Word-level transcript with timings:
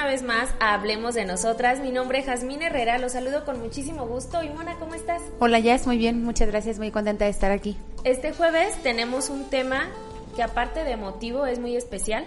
Una 0.00 0.08
vez 0.08 0.22
más 0.22 0.48
a 0.60 0.72
Hablemos 0.72 1.14
de 1.14 1.26
Nosotras. 1.26 1.80
Mi 1.80 1.90
nombre 1.90 2.20
es 2.20 2.24
Jazmín 2.24 2.62
Herrera, 2.62 2.96
los 2.96 3.12
saludo 3.12 3.44
con 3.44 3.60
muchísimo 3.60 4.06
gusto. 4.06 4.42
Y 4.42 4.48
Mona, 4.48 4.76
¿cómo 4.76 4.94
estás? 4.94 5.20
Hola, 5.40 5.58
Jazz, 5.58 5.86
muy 5.86 5.98
bien, 5.98 6.24
muchas 6.24 6.48
gracias, 6.48 6.78
muy 6.78 6.90
contenta 6.90 7.26
de 7.26 7.30
estar 7.30 7.50
aquí. 7.50 7.76
Este 8.04 8.32
jueves 8.32 8.74
tenemos 8.82 9.28
un 9.28 9.50
tema 9.50 9.90
que 10.34 10.42
aparte 10.42 10.84
de 10.84 10.92
emotivo 10.92 11.44
es 11.44 11.58
muy 11.58 11.76
especial 11.76 12.24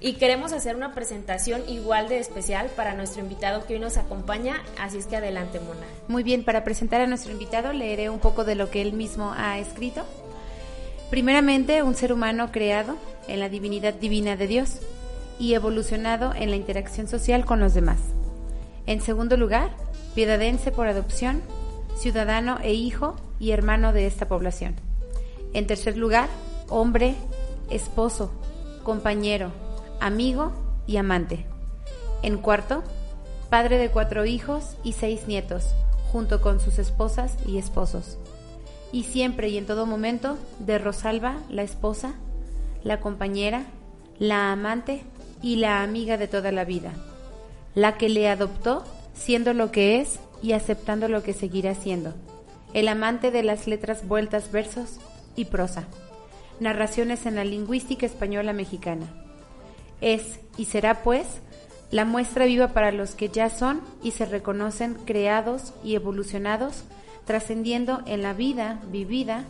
y 0.00 0.14
queremos 0.14 0.52
hacer 0.52 0.74
una 0.74 0.92
presentación 0.92 1.62
igual 1.68 2.08
de 2.08 2.18
especial 2.18 2.66
para 2.74 2.94
nuestro 2.94 3.22
invitado 3.22 3.64
que 3.64 3.74
hoy 3.74 3.80
nos 3.80 3.96
acompaña, 3.96 4.60
así 4.80 4.98
es 4.98 5.06
que 5.06 5.14
adelante, 5.14 5.60
Mona. 5.60 5.86
Muy 6.08 6.24
bien, 6.24 6.42
para 6.42 6.64
presentar 6.64 7.00
a 7.00 7.06
nuestro 7.06 7.30
invitado 7.30 7.72
leeré 7.72 8.10
un 8.10 8.18
poco 8.18 8.42
de 8.42 8.56
lo 8.56 8.70
que 8.70 8.82
él 8.82 8.92
mismo 8.92 9.32
ha 9.36 9.60
escrito. 9.60 10.04
Primeramente, 11.10 11.84
un 11.84 11.94
ser 11.94 12.12
humano 12.12 12.50
creado 12.50 12.96
en 13.28 13.38
la 13.38 13.48
divinidad 13.48 13.94
divina 13.94 14.34
de 14.34 14.48
Dios 14.48 14.80
y 15.38 15.54
evolucionado 15.54 16.32
en 16.34 16.50
la 16.50 16.56
interacción 16.56 17.08
social 17.08 17.44
con 17.44 17.60
los 17.60 17.74
demás. 17.74 17.98
En 18.86 19.00
segundo 19.00 19.36
lugar, 19.36 19.70
piedadense 20.14 20.72
por 20.72 20.86
adopción, 20.88 21.42
ciudadano 21.96 22.58
e 22.62 22.74
hijo 22.74 23.16
y 23.38 23.50
hermano 23.50 23.92
de 23.92 24.06
esta 24.06 24.26
población. 24.26 24.74
En 25.52 25.66
tercer 25.66 25.96
lugar, 25.96 26.28
hombre, 26.68 27.14
esposo, 27.70 28.32
compañero, 28.82 29.52
amigo 30.00 30.52
y 30.86 30.96
amante. 30.96 31.44
En 32.22 32.38
cuarto, 32.38 32.82
padre 33.50 33.78
de 33.78 33.90
cuatro 33.90 34.24
hijos 34.24 34.76
y 34.82 34.92
seis 34.92 35.26
nietos, 35.26 35.74
junto 36.10 36.40
con 36.40 36.60
sus 36.60 36.78
esposas 36.78 37.36
y 37.46 37.58
esposos. 37.58 38.18
Y 38.90 39.04
siempre 39.04 39.50
y 39.50 39.58
en 39.58 39.66
todo 39.66 39.86
momento, 39.86 40.38
de 40.58 40.78
Rosalba, 40.78 41.36
la 41.50 41.62
esposa, 41.62 42.14
la 42.82 43.00
compañera, 43.00 43.66
la 44.18 44.50
amante 44.52 45.02
y 45.42 45.56
la 45.56 45.82
amiga 45.82 46.16
de 46.16 46.28
toda 46.28 46.52
la 46.52 46.64
vida, 46.64 46.92
la 47.74 47.96
que 47.96 48.08
le 48.08 48.28
adoptó 48.28 48.84
siendo 49.14 49.54
lo 49.54 49.70
que 49.70 50.00
es 50.00 50.18
y 50.42 50.52
aceptando 50.52 51.08
lo 51.08 51.22
que 51.22 51.32
seguirá 51.32 51.74
siendo, 51.74 52.14
el 52.74 52.88
amante 52.88 53.30
de 53.30 53.42
las 53.42 53.66
letras 53.66 54.06
vueltas, 54.06 54.52
versos 54.52 54.98
y 55.36 55.46
prosa, 55.46 55.84
narraciones 56.60 57.26
en 57.26 57.36
la 57.36 57.44
lingüística 57.44 58.06
española 58.06 58.52
mexicana. 58.52 59.06
Es 60.00 60.40
y 60.56 60.66
será 60.66 61.02
pues 61.02 61.26
la 61.90 62.04
muestra 62.04 62.44
viva 62.44 62.68
para 62.68 62.92
los 62.92 63.14
que 63.14 63.28
ya 63.28 63.50
son 63.50 63.80
y 64.02 64.12
se 64.12 64.26
reconocen 64.26 64.94
creados 64.94 65.72
y 65.82 65.94
evolucionados, 65.94 66.84
trascendiendo 67.24 68.02
en 68.06 68.22
la 68.22 68.34
vida 68.34 68.80
vivida 68.90 69.44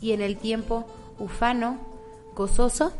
y 0.00 0.12
en 0.12 0.22
el 0.22 0.36
tiempo 0.36 0.86
ufano, 1.18 1.78
gozoso 2.34 2.92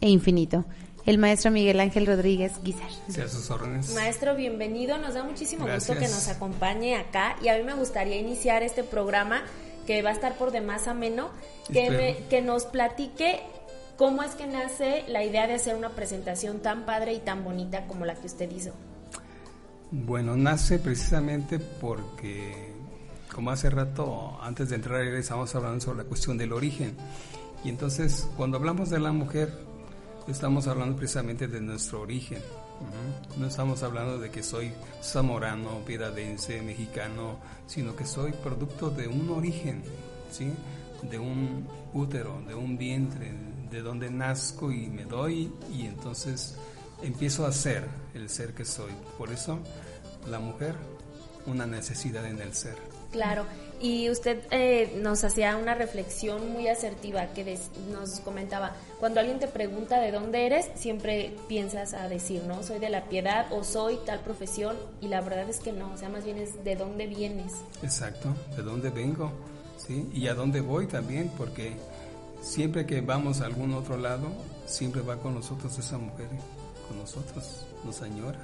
e 0.00 0.08
infinito 0.08 0.64
el 1.06 1.18
maestro 1.18 1.50
Miguel 1.50 1.80
Ángel 1.80 2.06
Rodríguez 2.06 2.52
Guizar. 2.62 2.90
Sí, 3.08 3.20
a 3.20 3.28
sus 3.28 3.50
órdenes. 3.50 3.94
Maestro, 3.94 4.34
bienvenido. 4.36 4.98
Nos 4.98 5.14
da 5.14 5.22
muchísimo 5.24 5.64
Gracias. 5.64 5.96
gusto 5.96 6.00
que 6.06 6.08
nos 6.12 6.28
acompañe 6.28 6.96
acá 6.96 7.36
y 7.42 7.48
a 7.48 7.56
mí 7.56 7.62
me 7.64 7.74
gustaría 7.74 8.16
iniciar 8.16 8.62
este 8.62 8.84
programa 8.84 9.42
que 9.86 10.02
va 10.02 10.10
a 10.10 10.12
estar 10.12 10.36
por 10.36 10.50
demás 10.50 10.86
ameno, 10.86 11.30
que, 11.72 11.90
me- 11.90 12.16
que 12.28 12.42
nos 12.42 12.66
platique 12.66 13.40
cómo 13.96 14.22
es 14.22 14.32
que 14.32 14.46
nace 14.46 15.04
la 15.08 15.24
idea 15.24 15.46
de 15.46 15.54
hacer 15.54 15.74
una 15.76 15.88
presentación 15.90 16.60
tan 16.60 16.84
padre 16.84 17.14
y 17.14 17.20
tan 17.20 17.42
bonita 17.42 17.86
como 17.86 18.04
la 18.04 18.14
que 18.14 18.26
usted 18.26 18.50
hizo. 18.50 18.72
Bueno, 19.90 20.36
nace 20.36 20.78
precisamente 20.78 21.58
porque, 21.58 22.70
como 23.34 23.50
hace 23.50 23.70
rato, 23.70 24.38
antes 24.42 24.68
de 24.68 24.74
entrar 24.76 25.02
estábamos 25.06 25.54
hablando 25.54 25.80
sobre 25.80 25.98
la 25.98 26.04
cuestión 26.04 26.36
del 26.36 26.52
origen. 26.52 26.94
Y 27.64 27.70
entonces, 27.70 28.28
cuando 28.36 28.58
hablamos 28.58 28.90
de 28.90 29.00
la 29.00 29.10
mujer, 29.12 29.50
estamos 30.28 30.66
hablando 30.66 30.96
precisamente 30.96 31.48
de 31.48 31.60
nuestro 31.60 32.02
origen. 32.02 32.42
No 33.36 33.46
estamos 33.46 33.82
hablando 33.82 34.18
de 34.18 34.30
que 34.30 34.42
soy 34.42 34.72
zamorano, 35.02 35.80
piedadense, 35.84 36.62
mexicano, 36.62 37.38
sino 37.66 37.96
que 37.96 38.04
soy 38.04 38.32
producto 38.32 38.90
de 38.90 39.08
un 39.08 39.30
origen, 39.30 39.82
¿sí? 40.30 40.52
De 41.10 41.18
un 41.18 41.66
útero, 41.92 42.40
de 42.46 42.54
un 42.54 42.76
vientre, 42.76 43.32
de 43.70 43.82
donde 43.82 44.10
nazco 44.10 44.70
y 44.70 44.88
me 44.88 45.04
doy 45.04 45.52
y 45.72 45.86
entonces 45.86 46.56
empiezo 47.02 47.46
a 47.46 47.52
ser 47.52 47.86
el 48.14 48.28
ser 48.28 48.54
que 48.54 48.64
soy. 48.64 48.92
Por 49.16 49.30
eso 49.30 49.58
la 50.30 50.38
mujer, 50.38 50.74
una 51.46 51.66
necesidad 51.66 52.26
en 52.26 52.40
el 52.40 52.54
ser. 52.54 52.76
Claro, 53.10 53.44
y 53.80 54.10
usted 54.10 54.38
eh, 54.50 54.98
nos 55.00 55.22
hacía 55.24 55.56
una 55.56 55.74
reflexión 55.74 56.52
muy 56.52 56.68
asertiva 56.68 57.26
que 57.28 57.44
des- 57.44 57.70
nos 57.92 58.20
comentaba, 58.20 58.72
cuando 58.98 59.20
alguien 59.20 59.38
te 59.38 59.46
pregunta 59.48 60.00
de 60.00 60.10
dónde 60.12 60.46
eres, 60.46 60.68
siempre 60.74 61.36
piensas 61.48 61.94
a 61.94 62.08
decir, 62.08 62.42
¿no? 62.44 62.62
Soy 62.62 62.78
de 62.78 62.90
la 62.90 63.04
piedad 63.04 63.46
o 63.52 63.62
soy 63.64 63.98
tal 64.04 64.20
profesión 64.20 64.76
y 65.00 65.08
la 65.08 65.20
verdad 65.20 65.48
es 65.48 65.60
que 65.60 65.72
no, 65.72 65.92
o 65.92 65.96
sea, 65.96 66.08
más 66.08 66.24
bien 66.24 66.38
es 66.38 66.64
de 66.64 66.76
dónde 66.76 67.06
vienes. 67.06 67.52
Exacto, 67.82 68.34
de 68.56 68.62
dónde 68.62 68.90
vengo, 68.90 69.30
¿sí? 69.76 70.08
Y 70.12 70.26
a 70.28 70.34
dónde 70.34 70.60
voy 70.60 70.86
también, 70.86 71.30
porque 71.38 71.74
siempre 72.42 72.86
que 72.86 73.00
vamos 73.00 73.40
a 73.40 73.46
algún 73.46 73.72
otro 73.74 73.96
lado, 73.96 74.26
siempre 74.66 75.02
va 75.02 75.16
con 75.16 75.34
nosotros 75.34 75.78
esa 75.78 75.98
mujer, 75.98 76.28
con 76.88 76.98
nosotros, 76.98 77.66
nos 77.84 78.02
añora. 78.02 78.38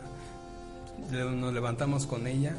Nos 1.11 1.53
levantamos 1.53 2.07
con 2.07 2.27
ella, 2.27 2.55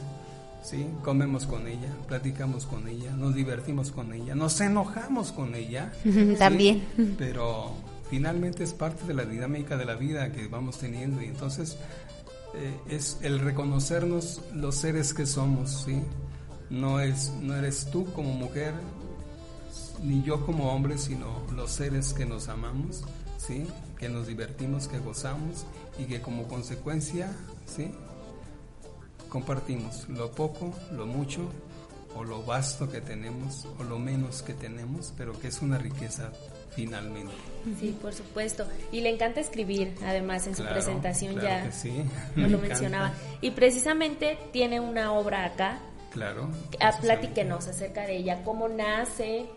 ¿sí? 0.65 0.87
Comemos 1.03 1.45
con 1.45 1.67
ella, 1.67 1.95
platicamos 2.07 2.65
con 2.65 2.87
ella, 2.87 3.11
nos 3.11 3.35
divertimos 3.35 3.91
con 3.91 4.13
ella, 4.13 4.35
nos 4.35 4.59
enojamos 4.59 5.31
con 5.31 5.55
ella. 5.55 5.93
¿sí? 6.03 6.35
También. 6.37 6.83
Pero 7.17 7.73
finalmente 8.09 8.63
es 8.63 8.73
parte 8.73 9.05
de 9.05 9.13
la 9.13 9.25
dinámica 9.25 9.77
de 9.77 9.85
la 9.85 9.95
vida 9.95 10.31
que 10.31 10.47
vamos 10.47 10.79
teniendo 10.79 11.21
y 11.21 11.25
entonces 11.25 11.77
eh, 12.55 12.79
es 12.89 13.17
el 13.21 13.39
reconocernos 13.39 14.41
los 14.53 14.75
seres 14.75 15.13
que 15.13 15.25
somos, 15.25 15.83
¿sí? 15.85 16.01
No, 16.69 16.99
es, 16.99 17.31
no 17.41 17.55
eres 17.55 17.87
tú 17.91 18.05
como 18.13 18.33
mujer, 18.33 18.73
ni 20.03 20.23
yo 20.23 20.45
como 20.45 20.73
hombre, 20.73 20.97
sino 20.97 21.41
los 21.53 21.71
seres 21.71 22.13
que 22.13 22.25
nos 22.25 22.49
amamos, 22.49 23.03
¿sí? 23.37 23.67
Que 23.99 24.09
nos 24.09 24.27
divertimos, 24.27 24.87
que 24.87 24.97
gozamos 24.97 25.65
y 25.99 26.05
que 26.05 26.21
como 26.21 26.47
consecuencia, 26.47 27.31
¿sí? 27.65 27.91
Compartimos 29.35 30.07
lo 30.07 30.31
poco, 30.31 30.73
lo 30.93 31.05
mucho, 31.05 31.51
o 32.15 32.23
lo 32.23 32.41
vasto 32.43 32.89
que 32.89 33.01
tenemos, 33.01 33.67
o 33.77 33.83
lo 33.83 33.99
menos 33.99 34.41
que 34.41 34.53
tenemos, 34.53 35.13
pero 35.17 35.37
que 35.37 35.49
es 35.49 35.61
una 35.61 35.77
riqueza 35.77 36.31
finalmente. 36.73 37.33
Sí, 37.77 37.93
por 38.01 38.13
supuesto. 38.13 38.65
Y 38.93 39.01
le 39.01 39.09
encanta 39.09 39.41
escribir, 39.41 39.93
además, 40.05 40.47
en 40.47 40.55
su 40.55 40.63
presentación 40.63 41.33
claro 41.33 41.49
ya 41.49 41.63
que 41.65 41.71
sí, 41.73 42.05
lo 42.37 42.57
mencionaba. 42.59 43.11
Y 43.41 43.51
precisamente 43.51 44.37
tiene 44.53 44.79
una 44.79 45.11
obra 45.11 45.43
acá. 45.43 45.79
Claro. 46.13 46.49
Platíquenos 47.01 47.67
acerca 47.67 48.03
de 48.03 48.15
ella, 48.15 48.41
cómo 48.45 48.69
nace, 48.69 49.47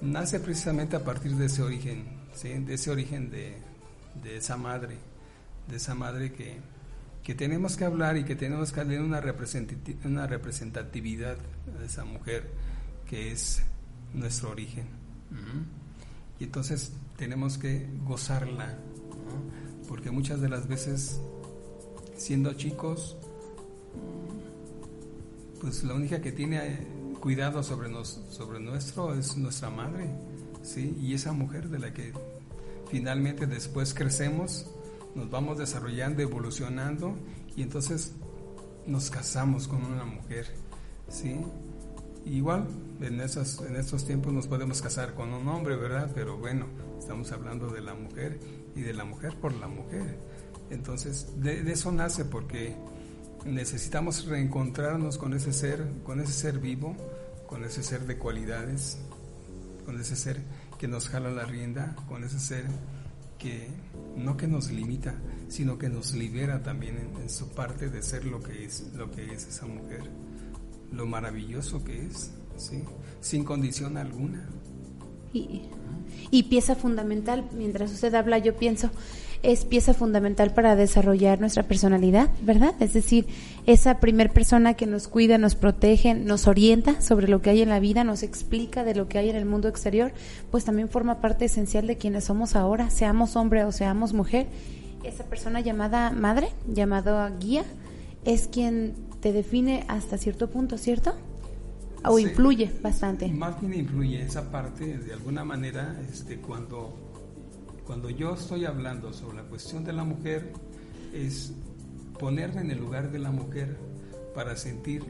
Nace 0.00 0.40
precisamente 0.40 0.96
a 0.96 1.04
partir 1.04 1.36
de 1.36 1.46
ese 1.46 1.62
origen, 1.62 2.04
¿sí? 2.34 2.48
de 2.48 2.74
ese 2.74 2.90
origen 2.90 3.30
de, 3.30 3.58
de 4.24 4.38
esa 4.38 4.56
madre, 4.56 4.96
de 5.68 5.76
esa 5.76 5.94
madre 5.94 6.32
que, 6.32 6.58
que 7.28 7.34
tenemos 7.34 7.76
que 7.76 7.84
hablar 7.84 8.16
y 8.16 8.24
que 8.24 8.34
tenemos 8.36 8.72
que 8.72 8.78
darle 8.80 9.02
una, 9.02 9.20
representati- 9.20 10.02
una 10.06 10.26
representatividad 10.26 11.36
de 11.78 11.84
esa 11.84 12.06
mujer 12.06 12.48
que 13.06 13.30
es 13.32 13.60
nuestro 14.14 14.48
origen. 14.50 14.86
Y 16.40 16.44
entonces 16.44 16.90
tenemos 17.18 17.58
que 17.58 17.86
gozarla, 18.06 18.78
porque 19.88 20.10
muchas 20.10 20.40
de 20.40 20.48
las 20.48 20.68
veces, 20.68 21.20
siendo 22.16 22.54
chicos, 22.54 23.18
pues 25.60 25.84
la 25.84 25.92
única 25.92 26.22
que 26.22 26.32
tiene 26.32 26.78
cuidado 27.20 27.62
sobre, 27.62 27.90
nos, 27.90 28.22
sobre 28.30 28.58
nuestro 28.58 29.12
es 29.14 29.36
nuestra 29.36 29.68
madre, 29.68 30.08
¿sí? 30.62 30.96
Y 30.98 31.12
esa 31.12 31.32
mujer 31.32 31.68
de 31.68 31.78
la 31.78 31.92
que 31.92 32.14
finalmente 32.90 33.46
después 33.46 33.92
crecemos, 33.92 34.64
nos 35.18 35.30
vamos 35.30 35.58
desarrollando, 35.58 36.22
evolucionando 36.22 37.16
y 37.56 37.62
entonces 37.62 38.12
nos 38.86 39.10
casamos 39.10 39.66
con 39.66 39.84
una 39.84 40.04
mujer, 40.04 40.46
¿sí? 41.08 41.40
Igual, 42.24 42.66
en, 43.00 43.20
esos, 43.20 43.60
en 43.62 43.76
estos 43.76 44.04
tiempos 44.04 44.32
nos 44.32 44.46
podemos 44.46 44.80
casar 44.80 45.14
con 45.14 45.32
un 45.32 45.48
hombre, 45.48 45.76
¿verdad? 45.76 46.10
Pero 46.14 46.38
bueno, 46.38 46.66
estamos 46.98 47.32
hablando 47.32 47.68
de 47.68 47.80
la 47.80 47.94
mujer 47.94 48.38
y 48.76 48.82
de 48.82 48.94
la 48.94 49.04
mujer 49.04 49.34
por 49.36 49.52
la 49.54 49.66
mujer. 49.66 50.18
Entonces, 50.70 51.26
de, 51.36 51.70
eso 51.70 51.90
nace 51.90 52.24
porque 52.24 52.76
necesitamos 53.44 54.26
reencontrarnos 54.26 55.18
con 55.18 55.34
ese 55.34 55.52
ser, 55.52 55.84
con 56.04 56.20
ese 56.20 56.32
ser 56.32 56.58
vivo, 56.58 56.94
con 57.46 57.64
ese 57.64 57.82
ser 57.82 58.06
de 58.06 58.18
cualidades, 58.18 58.98
con 59.84 59.98
ese 60.00 60.14
ser 60.14 60.40
que 60.78 60.86
nos 60.86 61.08
jala 61.08 61.30
la 61.30 61.44
rienda, 61.44 61.96
con 62.08 62.22
ese 62.24 62.38
ser 62.38 62.66
que 63.38 63.68
no 64.16 64.36
que 64.36 64.46
nos 64.46 64.70
limita, 64.70 65.14
sino 65.48 65.78
que 65.78 65.88
nos 65.88 66.14
libera 66.14 66.62
también 66.62 67.10
en, 67.20 67.30
su 67.30 67.48
parte 67.48 67.88
de 67.88 68.02
ser 68.02 68.24
lo 68.24 68.40
que 68.40 68.64
es, 68.64 68.92
lo 68.94 69.10
que 69.10 69.32
es 69.32 69.46
esa 69.46 69.66
mujer 69.66 70.10
lo 70.92 71.06
maravilloso 71.06 71.84
que 71.84 72.06
es, 72.06 72.30
¿sí? 72.56 72.82
sin 73.20 73.44
condición 73.44 73.96
alguna. 73.96 74.48
Y, 76.30 76.42
pieza 76.44 76.74
fundamental, 76.74 77.48
mientras 77.52 77.92
usted 77.92 78.14
habla, 78.14 78.38
yo 78.38 78.56
pienso, 78.56 78.90
es 79.42 79.64
pieza 79.64 79.94
fundamental 79.94 80.52
para 80.52 80.76
desarrollar 80.76 81.40
nuestra 81.40 81.62
personalidad, 81.62 82.30
¿verdad? 82.42 82.74
Es 82.80 82.92
decir, 82.92 83.26
esa 83.66 84.00
primer 84.00 84.30
persona 84.30 84.74
que 84.74 84.86
nos 84.86 85.08
cuida, 85.08 85.38
nos 85.38 85.54
protege, 85.54 86.14
nos 86.14 86.46
orienta 86.46 87.00
sobre 87.00 87.28
lo 87.28 87.40
que 87.40 87.50
hay 87.50 87.62
en 87.62 87.68
la 87.68 87.80
vida, 87.80 88.04
nos 88.04 88.22
explica 88.22 88.84
de 88.84 88.94
lo 88.94 89.08
que 89.08 89.18
hay 89.18 89.30
en 89.30 89.36
el 89.36 89.44
mundo 89.44 89.68
exterior, 89.68 90.12
pues 90.50 90.64
también 90.64 90.88
forma 90.88 91.20
parte 91.20 91.44
esencial 91.44 91.86
de 91.86 91.96
quienes 91.96 92.24
somos 92.24 92.56
ahora, 92.56 92.90
seamos 92.90 93.36
hombre 93.36 93.64
o 93.64 93.72
seamos 93.72 94.12
mujer. 94.12 94.46
Esa 95.04 95.24
persona 95.24 95.60
llamada 95.60 96.10
madre, 96.10 96.48
llamada 96.66 97.30
guía, 97.38 97.64
es 98.24 98.48
quien 98.48 98.94
te 99.20 99.32
define 99.32 99.84
hasta 99.88 100.18
cierto 100.18 100.50
punto, 100.50 100.78
¿cierto? 100.78 101.14
O 102.04 102.18
influye 102.18 102.70
bastante. 102.82 103.28
Más 103.28 103.60
bien 103.60 103.74
influye 103.74 104.22
esa 104.22 104.50
parte, 104.50 104.98
de 104.98 105.12
alguna 105.12 105.44
manera, 105.44 106.00
este, 106.10 106.36
cuando, 106.36 107.07
cuando 107.88 108.10
yo 108.10 108.34
estoy 108.34 108.66
hablando 108.66 109.14
sobre 109.14 109.38
la 109.38 109.44
cuestión 109.44 109.82
de 109.82 109.94
la 109.94 110.04
mujer, 110.04 110.52
es 111.14 111.54
ponerme 112.18 112.60
en 112.60 112.70
el 112.70 112.78
lugar 112.78 113.10
de 113.10 113.18
la 113.18 113.30
mujer 113.30 113.78
para 114.34 114.56
sentir 114.56 115.02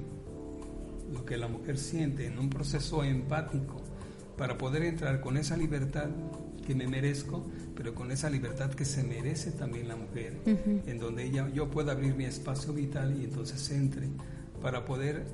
lo 1.12 1.24
que 1.24 1.36
la 1.36 1.48
mujer 1.48 1.76
siente 1.76 2.26
en 2.26 2.38
un 2.38 2.48
proceso 2.48 3.02
empático, 3.02 3.82
para 4.36 4.56
poder 4.56 4.84
entrar 4.84 5.20
con 5.20 5.36
esa 5.36 5.56
libertad 5.56 6.06
que 6.64 6.76
me 6.76 6.86
merezco, 6.86 7.44
pero 7.74 7.96
con 7.96 8.12
esa 8.12 8.30
libertad 8.30 8.70
que 8.70 8.84
se 8.84 9.02
merece 9.02 9.50
también 9.50 9.88
la 9.88 9.96
mujer, 9.96 10.40
en 10.46 11.00
donde 11.00 11.24
ella, 11.24 11.48
yo 11.52 11.68
pueda 11.72 11.90
abrir 11.90 12.14
mi 12.14 12.26
espacio 12.26 12.72
vital 12.72 13.20
y 13.20 13.24
entonces 13.24 13.72
entre 13.72 14.06
para 14.62 14.84
poder 14.84 15.26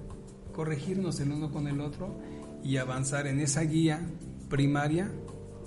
corregirnos 0.54 1.20
el 1.20 1.30
uno 1.30 1.52
con 1.52 1.68
el 1.68 1.82
otro 1.82 2.18
y 2.64 2.78
avanzar 2.78 3.26
en 3.26 3.38
esa 3.40 3.60
guía 3.60 4.00
primaria, 4.48 5.12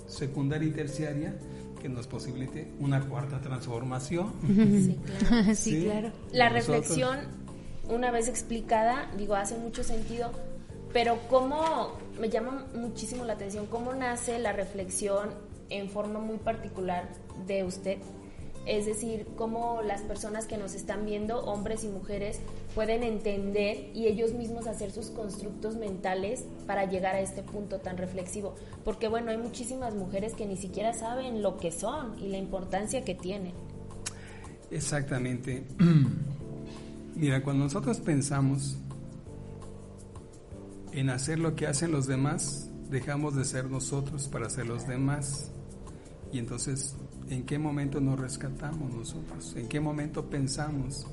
secundaria 0.08 0.68
y 0.68 0.72
terciaria 0.72 1.38
que 1.78 1.88
nos 1.88 2.06
posibilite 2.06 2.70
una 2.78 3.00
cuarta 3.00 3.40
transformación. 3.40 4.32
Sí, 5.54 5.84
claro. 5.84 6.12
La 6.32 6.48
reflexión, 6.48 7.18
una 7.88 8.10
vez 8.10 8.28
explicada, 8.28 9.10
digo, 9.16 9.34
hace 9.34 9.56
mucho 9.56 9.82
sentido, 9.82 10.30
pero 10.92 11.18
cómo, 11.28 11.92
me 12.20 12.28
llama 12.28 12.66
muchísimo 12.74 13.24
la 13.24 13.34
atención, 13.34 13.66
cómo 13.66 13.94
nace 13.94 14.38
la 14.38 14.52
reflexión 14.52 15.30
en 15.70 15.90
forma 15.90 16.18
muy 16.18 16.38
particular 16.38 17.08
de 17.46 17.64
usted. 17.64 17.98
Es 18.66 18.84
decir, 18.84 19.26
cómo 19.36 19.80
las 19.82 20.02
personas 20.02 20.46
que 20.46 20.58
nos 20.58 20.74
están 20.74 21.06
viendo, 21.06 21.40
hombres 21.44 21.84
y 21.84 21.88
mujeres, 21.88 22.40
pueden 22.78 23.02
entender 23.02 23.90
y 23.92 24.06
ellos 24.06 24.34
mismos 24.34 24.68
hacer 24.68 24.92
sus 24.92 25.10
constructos 25.10 25.74
mentales 25.74 26.44
para 26.64 26.88
llegar 26.88 27.16
a 27.16 27.20
este 27.20 27.42
punto 27.42 27.80
tan 27.80 27.96
reflexivo. 27.96 28.54
Porque 28.84 29.08
bueno, 29.08 29.32
hay 29.32 29.36
muchísimas 29.36 29.96
mujeres 29.96 30.34
que 30.34 30.46
ni 30.46 30.56
siquiera 30.56 30.92
saben 30.92 31.42
lo 31.42 31.56
que 31.56 31.72
son 31.72 32.16
y 32.20 32.28
la 32.28 32.38
importancia 32.38 33.04
que 33.04 33.16
tienen. 33.16 33.52
Exactamente. 34.70 35.64
Mira, 37.16 37.42
cuando 37.42 37.64
nosotros 37.64 37.98
pensamos 37.98 38.76
en 40.92 41.10
hacer 41.10 41.40
lo 41.40 41.56
que 41.56 41.66
hacen 41.66 41.90
los 41.90 42.06
demás, 42.06 42.70
dejamos 42.90 43.34
de 43.34 43.44
ser 43.44 43.68
nosotros 43.68 44.28
para 44.28 44.48
ser 44.50 44.68
los 44.68 44.86
demás. 44.86 45.50
Y 46.32 46.38
entonces, 46.38 46.94
¿en 47.28 47.44
qué 47.44 47.58
momento 47.58 48.00
nos 48.00 48.20
rescatamos 48.20 48.94
nosotros? 48.94 49.56
¿En 49.56 49.68
qué 49.68 49.80
momento 49.80 50.30
pensamos? 50.30 51.08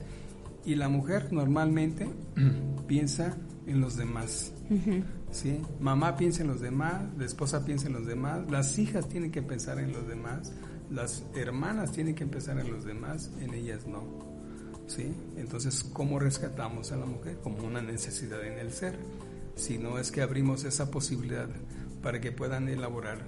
Y 0.66 0.76
la 0.76 0.90
mujer 0.90 1.32
normalmente 1.32 2.08
piensa 2.88 3.38
en 3.68 3.82
los 3.82 3.98
demás. 3.98 4.52
¿sí? 5.32 5.62
Mamá 5.80 6.16
piensa 6.18 6.42
en 6.42 6.48
los 6.48 6.62
demás, 6.62 7.04
la 7.18 7.26
esposa 7.26 7.66
piensa 7.66 7.88
en 7.88 7.94
los 7.94 8.06
demás, 8.06 8.50
las 8.50 8.78
hijas 8.80 9.08
tienen 9.08 9.32
que 9.32 9.42
pensar 9.42 9.80
en 9.80 9.92
los 9.92 10.08
demás, 10.08 10.54
las 10.90 11.24
hermanas 11.36 11.92
tienen 11.92 12.16
que 12.16 12.26
pensar 12.26 12.60
en 12.60 12.72
los 12.72 12.86
demás, 12.86 13.32
en 13.40 13.54
ellas 13.54 13.86
no. 13.86 14.04
¿sí? 14.88 15.14
Entonces, 15.38 15.84
¿cómo 15.84 16.20
rescatamos 16.20 16.92
a 16.92 16.98
la 16.98 17.06
mujer? 17.06 17.40
Como 17.44 17.64
una 17.64 17.82
necesidad 17.82 18.44
en 18.46 18.60
el 18.60 18.72
ser. 18.72 18.98
Si 19.56 19.78
no 19.78 20.00
es 20.00 20.12
que 20.12 20.22
abrimos 20.22 20.64
esa 20.64 20.92
posibilidad 20.92 21.48
para 22.02 22.20
que 22.20 22.32
puedan 22.32 22.68
elaborar 22.68 23.20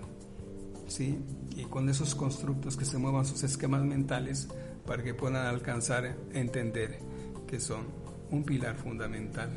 ¿sí? 0.87 1.19
y 1.55 1.63
con 1.63 1.89
esos 1.89 2.15
constructos 2.15 2.75
que 2.77 2.85
se 2.85 2.97
muevan 2.97 3.25
sus 3.25 3.43
esquemas 3.43 3.83
mentales 3.83 4.47
para 4.85 5.03
que 5.03 5.13
puedan 5.13 5.45
alcanzar 5.45 6.05
a 6.05 6.15
entender 6.37 6.99
que 7.47 7.59
son 7.59 7.85
un 8.29 8.43
pilar 8.43 8.75
fundamental, 8.75 9.49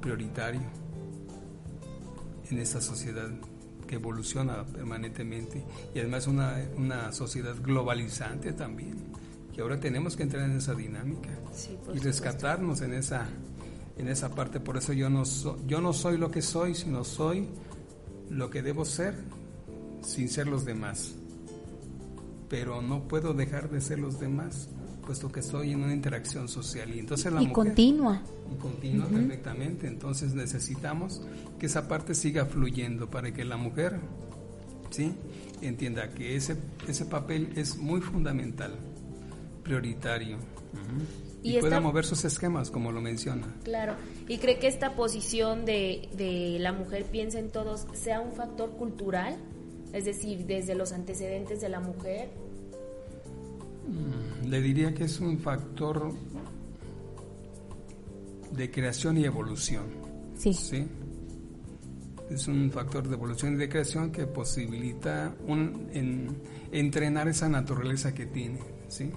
prioritario 0.00 0.60
en 2.50 2.58
esta 2.58 2.80
sociedad 2.80 3.28
que 3.86 3.96
evoluciona 3.96 4.64
permanentemente 4.64 5.64
y 5.94 5.98
además 5.98 6.26
una, 6.26 6.56
una 6.76 7.12
sociedad 7.12 7.56
globalizante 7.62 8.52
también, 8.52 8.96
que 9.54 9.62
ahora 9.62 9.80
tenemos 9.80 10.16
que 10.16 10.24
entrar 10.24 10.44
en 10.44 10.56
esa 10.56 10.74
dinámica 10.74 11.30
y 11.94 11.98
rescatarnos 11.98 12.80
en 12.82 12.94
esa, 12.94 13.26
en 13.96 14.08
esa 14.08 14.30
parte. 14.30 14.60
Por 14.60 14.76
eso 14.76 14.92
yo 14.92 15.08
no, 15.10 15.24
yo 15.66 15.80
no 15.80 15.92
soy 15.92 16.18
lo 16.18 16.30
que 16.30 16.42
soy, 16.42 16.74
sino 16.74 17.04
soy 17.04 17.48
lo 18.30 18.50
que 18.50 18.62
debo 18.62 18.84
ser 18.84 19.14
sin 20.02 20.28
ser 20.28 20.46
los 20.46 20.64
demás. 20.64 21.14
Pero 22.48 22.80
no 22.82 23.08
puedo 23.08 23.34
dejar 23.34 23.70
de 23.70 23.80
ser 23.80 23.98
los 23.98 24.20
demás, 24.20 24.68
puesto 25.08 25.32
que 25.32 25.40
estoy 25.40 25.72
en 25.72 25.82
una 25.82 25.94
interacción 25.94 26.50
social. 26.50 26.94
Y 26.94 26.98
entonces 26.98 27.32
la 27.32 27.40
y 27.40 27.50
continua. 27.50 28.20
Y 28.52 28.60
continua 28.60 29.06
perfectamente. 29.06 29.86
Entonces 29.86 30.34
necesitamos 30.34 31.22
que 31.58 31.64
esa 31.64 31.88
parte 31.88 32.14
siga 32.14 32.44
fluyendo 32.44 33.08
para 33.08 33.32
que 33.32 33.42
la 33.46 33.56
mujer 33.56 33.98
¿sí? 34.90 35.14
entienda 35.62 36.10
que 36.10 36.36
ese, 36.36 36.58
ese 36.86 37.06
papel 37.06 37.54
es 37.56 37.78
muy 37.78 38.02
fundamental, 38.02 38.74
prioritario. 39.62 40.36
Y, 41.42 41.58
pueda 41.58 41.80
mover 41.80 42.04
sus 42.04 42.26
esquemas, 42.26 42.70
como 42.70 42.92
lo 42.92 43.00
menciona. 43.00 43.46
Claro, 43.64 43.94
y 44.28 44.36
cree 44.36 44.58
que 44.58 44.66
esta 44.66 44.94
posición 44.94 45.64
de, 45.64 46.10
de 46.18 46.58
la 46.58 46.74
mujer 46.74 47.06
piensa 47.06 47.38
en 47.38 47.50
todos 47.50 47.86
sea 47.94 48.20
un 48.20 48.32
factor 48.32 48.72
cultural 48.72 49.38
es 49.92 50.04
decir, 50.04 50.46
desde 50.46 50.74
los 50.74 50.92
antecedentes 50.92 51.60
de 51.60 51.68
la 51.68 51.80
mujer. 51.80 52.30
Mm, 53.88 54.48
le 54.48 54.60
diría 54.60 54.94
que 54.94 55.04
es 55.04 55.18
un 55.20 55.38
factor 55.38 56.12
de 58.52 58.70
creación 58.70 59.16
y 59.18 59.24
evolución. 59.24 59.86
Sí. 60.36 60.52
¿sí? 60.52 60.86
Es 62.30 62.46
un 62.46 62.70
factor 62.70 63.08
de 63.08 63.14
evolución 63.14 63.54
y 63.54 63.56
de 63.56 63.68
creación 63.68 64.12
que 64.12 64.26
posibilita 64.26 65.34
un, 65.46 66.36
entrenar 66.72 67.26
esa 67.28 67.48
naturaleza 67.48 68.12
que 68.12 68.26
tiene, 68.26 68.60
¿sí? 68.88 69.10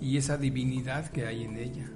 Y 0.00 0.16
esa 0.16 0.36
divinidad 0.36 1.10
que 1.10 1.26
hay 1.26 1.42
en 1.42 1.56
ella. 1.58 1.90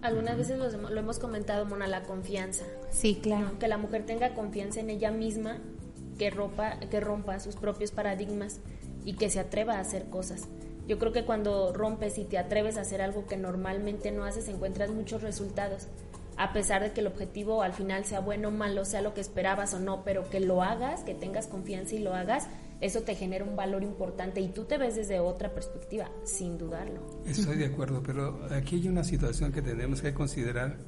Algunas 0.00 0.38
veces 0.38 0.58
lo, 0.58 0.70
lo, 0.88 0.98
hemos 0.98 1.18
comentado, 1.18 1.66
Mona, 1.66 1.86
la 1.86 2.04
confianza. 2.04 2.64
Sí, 2.90 3.18
claro. 3.22 3.58
Que 3.58 3.68
la 3.68 3.76
mujer 3.76 4.06
tenga 4.06 4.34
confianza 4.34 4.80
en 4.80 4.90
ella 4.90 5.10
misma 5.10 5.58
que, 6.18 6.30
rompa, 6.30 6.78
que 6.78 7.00
rompa 7.00 7.38
sus 7.40 7.56
propios 7.56 7.90
paradigmas 7.90 8.60
y 9.04 9.14
que 9.14 9.28
se 9.28 9.40
atreva 9.40 9.74
a 9.74 9.80
hacer 9.80 10.08
cosas. 10.08 10.48
Yo 10.88 10.98
creo 10.98 11.12
que 11.12 11.26
cuando 11.26 11.74
rompes 11.74 12.16
y 12.16 12.24
te 12.24 12.38
atreves 12.38 12.78
a 12.78 12.80
hacer 12.80 13.02
algo 13.02 13.26
que 13.26 13.36
normalmente 13.36 14.10
no 14.10 14.24
haces, 14.24 14.48
encuentras 14.48 14.90
muchos 14.90 15.20
resultados. 15.20 15.86
A 16.38 16.54
pesar 16.54 16.82
de 16.82 16.92
que 16.92 17.00
el 17.00 17.08
objetivo 17.08 17.62
al 17.62 17.74
final 17.74 18.06
sea 18.06 18.20
bueno 18.20 18.48
o 18.48 18.50
malo, 18.50 18.86
sea 18.86 19.02
lo 19.02 19.12
que 19.12 19.20
esperabas 19.20 19.74
o 19.74 19.80
no, 19.80 20.02
pero 20.02 20.30
que 20.30 20.40
lo 20.40 20.62
hagas, 20.62 21.02
que 21.02 21.14
tengas 21.14 21.46
confianza 21.46 21.94
y 21.94 21.98
lo 21.98 22.14
hagas, 22.14 22.46
eso 22.80 23.02
te 23.02 23.16
genera 23.16 23.44
un 23.44 23.54
valor 23.54 23.82
importante 23.82 24.40
y 24.40 24.48
tú 24.48 24.64
te 24.64 24.78
ves 24.78 24.96
desde 24.96 25.20
otra 25.20 25.52
perspectiva, 25.52 26.10
sin 26.24 26.56
dudarlo. 26.56 27.02
Estoy 27.26 27.56
de 27.56 27.66
acuerdo, 27.66 28.02
pero 28.02 28.40
aquí 28.50 28.76
hay 28.76 28.88
una 28.88 29.04
situación 29.04 29.52
que 29.52 29.60
tenemos 29.60 30.00
que 30.00 30.14
considerar 30.14 30.78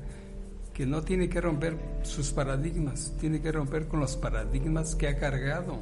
que 0.73 0.87
no 0.87 1.03
tiene 1.03 1.29
que 1.29 1.43
romper 1.43 1.77
sus 2.05 2.33
paradigmas, 2.33 3.13
tiene 3.21 3.43
que 3.43 3.53
romper 3.53 3.87
con 3.87 4.01
los 4.01 4.17
paradigmas 4.17 4.95
que 4.95 5.09
ha 5.09 5.17
cargado. 5.19 5.79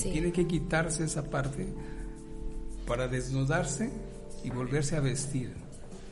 Tiene 0.00 0.30
que 0.30 0.46
quitarse 0.46 1.02
esa 1.02 1.24
parte 1.24 1.66
para 2.90 3.06
desnudarse 3.06 3.88
y 4.42 4.50
volverse 4.50 4.96
a 4.96 5.00
vestir 5.00 5.52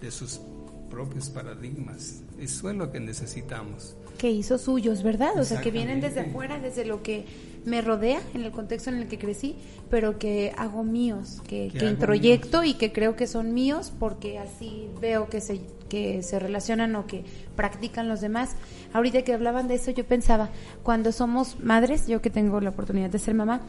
de 0.00 0.12
sus 0.12 0.40
propios 0.88 1.28
paradigmas. 1.28 2.22
Eso 2.38 2.70
es 2.70 2.76
lo 2.76 2.92
que 2.92 3.00
necesitamos. 3.00 3.96
Que 4.16 4.30
hizo 4.30 4.58
suyos, 4.58 5.02
¿verdad? 5.02 5.36
O 5.40 5.44
sea, 5.44 5.60
que 5.60 5.72
vienen 5.72 6.00
desde 6.00 6.20
afuera, 6.20 6.60
desde 6.60 6.84
lo 6.84 7.02
que 7.02 7.24
me 7.64 7.82
rodea, 7.82 8.20
en 8.32 8.44
el 8.44 8.52
contexto 8.52 8.90
en 8.90 8.98
el 8.98 9.08
que 9.08 9.18
crecí, 9.18 9.56
pero 9.90 10.20
que 10.20 10.54
hago 10.56 10.84
míos, 10.84 11.42
que, 11.48 11.72
que 11.76 11.84
introyecto 11.84 12.62
y 12.62 12.74
que 12.74 12.92
creo 12.92 13.16
que 13.16 13.26
son 13.26 13.54
míos 13.54 13.92
porque 13.98 14.38
así 14.38 14.88
veo 15.00 15.28
que 15.28 15.40
se, 15.40 15.60
que 15.88 16.22
se 16.22 16.38
relacionan 16.38 16.94
o 16.94 17.08
que 17.08 17.24
practican 17.56 18.08
los 18.08 18.20
demás. 18.20 18.54
Ahorita 18.92 19.22
que 19.22 19.32
hablaban 19.32 19.66
de 19.66 19.74
eso, 19.74 19.90
yo 19.90 20.06
pensaba, 20.06 20.48
cuando 20.84 21.10
somos 21.10 21.58
madres, 21.58 22.06
yo 22.06 22.22
que 22.22 22.30
tengo 22.30 22.60
la 22.60 22.70
oportunidad 22.70 23.10
de 23.10 23.18
ser 23.18 23.34
mamá, 23.34 23.62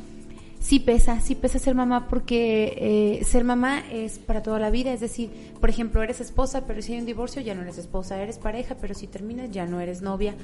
sí 0.60 0.80
pesa, 0.80 1.22
sí 1.22 1.36
pesa 1.36 1.58
ser 1.58 1.74
mamá 1.74 2.08
porque 2.10 3.20
eh, 3.22 3.26
ser 3.26 3.44
mamá 3.44 3.80
es 3.92 4.20
para 4.20 4.44
toda 4.44 4.60
la 4.60 4.70
vida, 4.70 4.92
es 4.92 5.00
decir, 5.00 5.54
por 5.60 5.70
ejemplo, 5.70 6.04
eres 6.04 6.20
esposa, 6.20 6.66
pero 6.68 6.82
si 6.82 6.94
hay 6.94 7.00
un 7.00 7.06
divorcio 7.06 7.42
ya 7.42 7.56
no 7.56 7.62
eres 7.62 7.78
esposa, 7.78 8.22
eres 8.22 8.38
pareja, 8.38 8.76
pero 8.80 8.94
si 8.94 9.08
terminas 9.08 9.50
ya 9.52 9.66
no 9.66 9.80
eres 9.80 10.02
novia, 10.02 10.36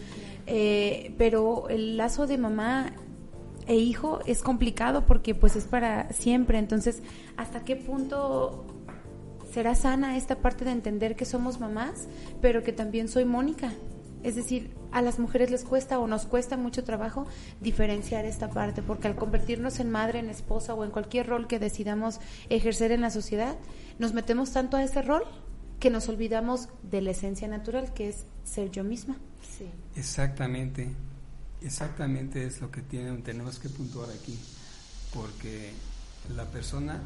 eh, 0.47 1.13
pero 1.17 1.67
el 1.69 1.97
lazo 1.97 2.27
de 2.27 2.37
mamá 2.37 2.93
e 3.67 3.75
hijo 3.75 4.19
es 4.25 4.41
complicado 4.41 5.05
porque 5.05 5.35
pues 5.35 5.55
es 5.55 5.65
para 5.65 6.11
siempre, 6.13 6.59
entonces, 6.59 7.01
¿hasta 7.35 7.65
qué 7.65 7.75
punto 7.75 8.65
será 9.51 9.75
sana 9.75 10.17
esta 10.17 10.37
parte 10.37 10.65
de 10.65 10.71
entender 10.71 11.15
que 11.15 11.25
somos 11.25 11.59
mamás, 11.59 12.07
pero 12.41 12.63
que 12.63 12.71
también 12.71 13.09
soy 13.09 13.25
Mónica? 13.25 13.73
Es 14.23 14.35
decir, 14.35 14.71
a 14.95 15.01
las 15.01 15.19
mujeres 15.19 15.51
les 15.51 15.65
cuesta 15.65 15.99
o 15.99 16.07
nos 16.07 16.25
cuesta 16.25 16.55
mucho 16.55 16.85
trabajo 16.85 17.27
diferenciar 17.59 18.23
esta 18.23 18.49
parte, 18.49 18.81
porque 18.81 19.09
al 19.09 19.17
convertirnos 19.17 19.81
en 19.81 19.91
madre, 19.91 20.19
en 20.19 20.29
esposa 20.29 20.73
o 20.73 20.85
en 20.85 20.91
cualquier 20.91 21.27
rol 21.27 21.47
que 21.47 21.59
decidamos 21.59 22.21
ejercer 22.49 22.93
en 22.93 23.01
la 23.01 23.09
sociedad, 23.09 23.57
nos 23.99 24.13
metemos 24.13 24.53
tanto 24.53 24.77
a 24.77 24.83
ese 24.83 25.01
rol 25.01 25.23
que 25.81 25.89
nos 25.89 26.07
olvidamos 26.07 26.69
de 26.81 27.01
la 27.01 27.11
esencia 27.11 27.45
natural, 27.49 27.93
que 27.93 28.07
es 28.07 28.25
ser 28.45 28.71
yo 28.71 28.85
misma. 28.85 29.17
Sí. 29.57 29.69
Exactamente, 29.97 30.87
exactamente 31.61 32.45
es 32.45 32.61
lo 32.61 32.71
que 32.71 32.81
tiene, 32.81 33.17
tenemos 33.17 33.59
que 33.59 33.67
puntuar 33.67 34.09
aquí, 34.11 34.39
porque 35.13 35.73
la 36.37 36.45
persona 36.45 37.01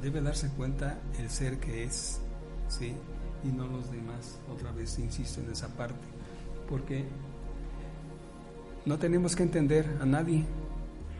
debe 0.00 0.22
darse 0.22 0.48
cuenta 0.50 1.00
el 1.18 1.28
ser 1.28 1.58
que 1.58 1.82
es, 1.82 2.20
¿sí? 2.68 2.94
y 3.42 3.48
no 3.48 3.66
los 3.66 3.90
demás. 3.90 4.38
Otra 4.48 4.70
vez 4.70 4.96
insisto 5.00 5.40
en 5.40 5.50
esa 5.50 5.66
parte 5.68 6.13
porque 6.68 7.04
no 8.86 8.98
tenemos 8.98 9.34
que 9.34 9.42
entender 9.42 9.98
a 10.00 10.04
nadie, 10.04 10.44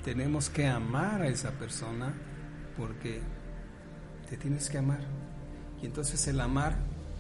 tenemos 0.05 0.51
que 0.51 0.67
amar 0.67 1.23
a 1.23 1.29
esa 1.29 1.53
persona 1.53 2.15
porque 2.77 3.23
te 4.29 4.37
tienes 4.37 4.69
que 4.69 4.79
amar. 4.79 5.01
Y 5.83 5.87
entonces 5.87 6.27
el 6.29 6.41
amar 6.41 6.77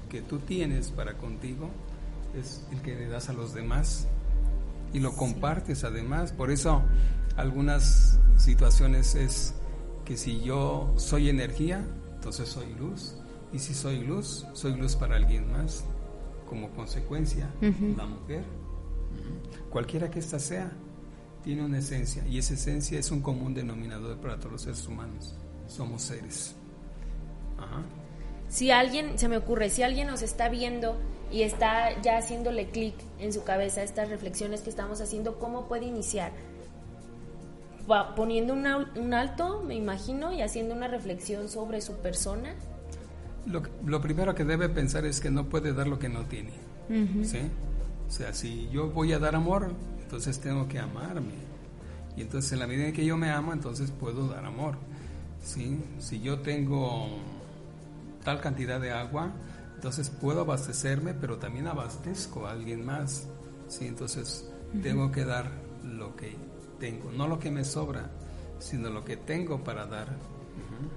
que 0.08 0.22
tú 0.22 0.38
tienes 0.38 0.90
para 0.90 1.14
contigo 1.14 1.70
es 2.38 2.66
el 2.72 2.80
que 2.82 2.94
le 2.94 3.08
das 3.08 3.28
a 3.28 3.32
los 3.32 3.54
demás 3.54 4.06
y 4.92 5.00
lo 5.00 5.16
compartes 5.16 5.84
además. 5.84 6.32
Por 6.32 6.50
eso 6.50 6.82
algunas 7.36 8.18
situaciones 8.36 9.14
es 9.14 9.54
que 10.04 10.16
si 10.16 10.40
yo 10.42 10.92
soy 10.96 11.30
energía, 11.30 11.84
entonces 12.14 12.48
soy 12.48 12.74
luz. 12.74 13.16
Y 13.52 13.60
si 13.60 13.72
soy 13.72 14.04
luz, 14.04 14.46
soy 14.52 14.74
luz 14.74 14.96
para 14.96 15.16
alguien 15.16 15.50
más 15.52 15.84
como 16.48 16.70
consecuencia, 16.70 17.50
la 17.60 18.06
mujer, 18.06 18.44
cualquiera 19.70 20.10
que 20.10 20.18
ésta 20.18 20.38
sea, 20.38 20.70
tiene 21.42 21.62
una 21.62 21.78
esencia 21.78 22.26
y 22.26 22.38
esa 22.38 22.54
esencia 22.54 22.98
es 22.98 23.10
un 23.10 23.20
común 23.20 23.54
denominador 23.54 24.16
para 24.18 24.38
todos 24.38 24.52
los 24.52 24.62
seres 24.62 24.86
humanos. 24.86 25.34
Somos 25.66 26.02
seres. 26.02 26.54
Si 28.48 28.70
alguien, 28.70 29.18
se 29.18 29.28
me 29.28 29.36
ocurre, 29.36 29.70
si 29.70 29.82
alguien 29.82 30.06
nos 30.06 30.22
está 30.22 30.48
viendo 30.48 30.96
y 31.30 31.42
está 31.42 32.00
ya 32.02 32.18
haciéndole 32.18 32.68
clic 32.68 32.94
en 33.18 33.32
su 33.32 33.44
cabeza 33.44 33.82
estas 33.82 34.08
reflexiones 34.08 34.60
que 34.60 34.70
estamos 34.70 35.00
haciendo, 35.00 35.38
¿cómo 35.38 35.66
puede 35.66 35.86
iniciar? 35.86 36.32
poniendo 38.16 38.54
un 38.54 39.12
alto, 39.14 39.62
me 39.62 39.74
imagino, 39.74 40.32
y 40.32 40.40
haciendo 40.40 40.74
una 40.74 40.88
reflexión 40.88 41.50
sobre 41.50 41.82
su 41.82 41.92
persona 41.96 42.54
lo, 43.46 44.00
primero 44.00 44.34
que 44.34 44.44
debe 44.44 44.68
pensar 44.68 45.04
es 45.04 45.20
que 45.20 45.30
no 45.30 45.48
puede 45.48 45.72
dar 45.72 45.86
lo 45.86 45.98
que 45.98 46.08
no 46.08 46.24
tiene. 46.24 46.52
¿sí? 47.24 47.40
O 48.06 48.10
sea, 48.10 48.32
si 48.32 48.68
yo 48.70 48.90
voy 48.90 49.12
a 49.12 49.18
dar 49.18 49.34
amor, 49.34 49.72
entonces 50.02 50.40
tengo 50.40 50.68
que 50.68 50.78
amarme. 50.78 51.34
Y 52.16 52.22
entonces 52.22 52.52
en 52.52 52.60
la 52.60 52.66
medida 52.66 52.86
en 52.86 52.92
que 52.92 53.04
yo 53.04 53.16
me 53.16 53.30
amo, 53.30 53.52
entonces 53.52 53.90
puedo 53.90 54.28
dar 54.28 54.44
amor. 54.44 54.76
¿sí? 55.42 55.80
Si 55.98 56.20
yo 56.20 56.40
tengo 56.40 57.18
tal 58.22 58.40
cantidad 58.40 58.80
de 58.80 58.92
agua, 58.92 59.32
entonces 59.74 60.10
puedo 60.10 60.42
abastecerme, 60.42 61.14
pero 61.14 61.38
también 61.38 61.66
abastezco 61.66 62.46
a 62.46 62.52
alguien 62.52 62.84
más. 62.84 63.26
¿sí? 63.68 63.86
Entonces 63.86 64.50
tengo 64.82 65.10
que 65.10 65.24
dar 65.24 65.50
lo 65.84 66.16
que 66.16 66.36
tengo, 66.78 67.12
no 67.12 67.28
lo 67.28 67.38
que 67.38 67.50
me 67.50 67.64
sobra, 67.64 68.10
sino 68.58 68.90
lo 68.90 69.04
que 69.04 69.16
tengo 69.16 69.62
para 69.62 69.86
dar 69.86 70.08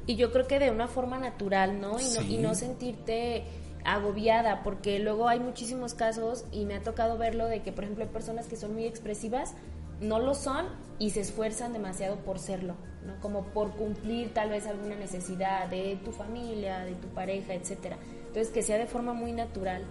y 0.06 0.16
yo 0.16 0.32
creo 0.32 0.48
que 0.48 0.60
de 0.60 0.72
una 0.72 0.88
forma 0.88 1.18
natural, 1.18 1.80
¿no? 1.80 2.00
Y, 2.00 2.10
no, 2.14 2.22
y 2.22 2.38
no 2.38 2.56
sentirte 2.56 3.46
agobiada, 3.84 4.64
porque 4.64 5.00
luego 5.00 5.30
hay 5.30 5.40
muchísimos 5.40 5.94
casos 5.94 6.46
y 6.52 6.66
me 6.66 6.76
ha 6.76 6.84
tocado 6.84 7.18
verlo 7.18 7.46
de 7.46 7.62
que, 7.62 7.72
por 7.72 7.86
ejemplo, 7.86 8.04
hay 8.04 8.10
personas 8.10 8.48
que 8.48 8.58
son 8.58 8.74
muy 8.74 8.86
expresivas, 8.86 9.54
no 10.02 10.20
lo 10.20 10.36
son 10.36 10.66
y 11.00 11.12
se 11.12 11.22
esfuerzan 11.22 11.74
demasiado 11.74 12.18
por 12.18 12.40
serlo, 12.40 12.76
¿no? 13.06 13.20
Como 13.22 13.46
por 13.46 13.72
cumplir 13.72 14.34
tal 14.34 14.50
vez 14.50 14.68
alguna 14.68 14.96
necesidad 14.96 15.68
de 15.70 16.00
tu 16.04 16.12
familia, 16.12 16.80
de 16.80 16.96
tu 16.96 17.08
pareja, 17.08 17.54
etcétera. 17.54 17.98
Entonces, 18.28 18.50
que 18.50 18.62
sea 18.62 18.78
de 18.78 18.88
forma 18.88 19.14
muy 19.14 19.32
natural. 19.32 19.84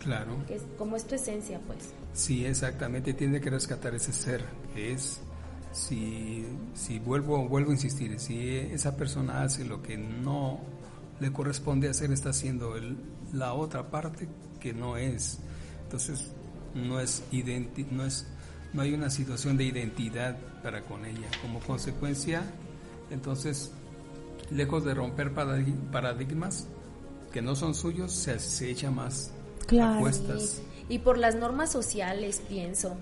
Claro. 0.00 0.44
Que 0.46 0.56
es, 0.56 0.62
como 0.76 0.96
es 0.96 1.04
tu 1.04 1.14
esencia, 1.14 1.60
pues. 1.66 1.92
Sí, 2.12 2.44
exactamente. 2.44 3.14
Tiene 3.14 3.40
que 3.40 3.50
rescatar 3.50 3.94
ese 3.94 4.12
ser 4.12 4.44
que 4.74 4.92
es 4.92 5.20
si, 5.76 6.46
si 6.74 6.98
vuelvo, 6.98 7.46
vuelvo 7.46 7.70
a 7.70 7.74
insistir, 7.74 8.18
si 8.18 8.56
esa 8.56 8.96
persona 8.96 9.42
hace 9.42 9.64
lo 9.64 9.82
que 9.82 9.98
no 9.98 10.60
le 11.20 11.32
corresponde 11.32 11.88
hacer, 11.88 12.10
está 12.12 12.30
haciendo 12.30 12.74
la 13.32 13.52
otra 13.52 13.90
parte 13.90 14.26
que 14.58 14.72
no 14.72 14.96
es. 14.96 15.38
Entonces, 15.84 16.32
no 16.74 16.98
es, 16.98 17.22
identi 17.30 17.86
no 17.90 18.04
es 18.04 18.26
no 18.72 18.82
hay 18.82 18.92
una 18.92 19.08
situación 19.08 19.56
de 19.56 19.64
identidad 19.64 20.36
para 20.62 20.82
con 20.82 21.04
ella. 21.04 21.28
Como 21.40 21.60
consecuencia, 21.60 22.42
entonces, 23.10 23.70
lejos 24.50 24.84
de 24.84 24.94
romper 24.94 25.32
paradigmas 25.32 26.66
que 27.32 27.42
no 27.42 27.54
son 27.54 27.74
suyos, 27.74 28.12
se, 28.12 28.38
se 28.38 28.70
echa 28.70 28.90
más 28.90 29.30
claro. 29.66 29.96
apuestas. 29.96 30.62
y 30.88 30.98
por 30.98 31.18
las 31.18 31.36
normas 31.36 31.70
sociales, 31.70 32.42
pienso. 32.48 32.96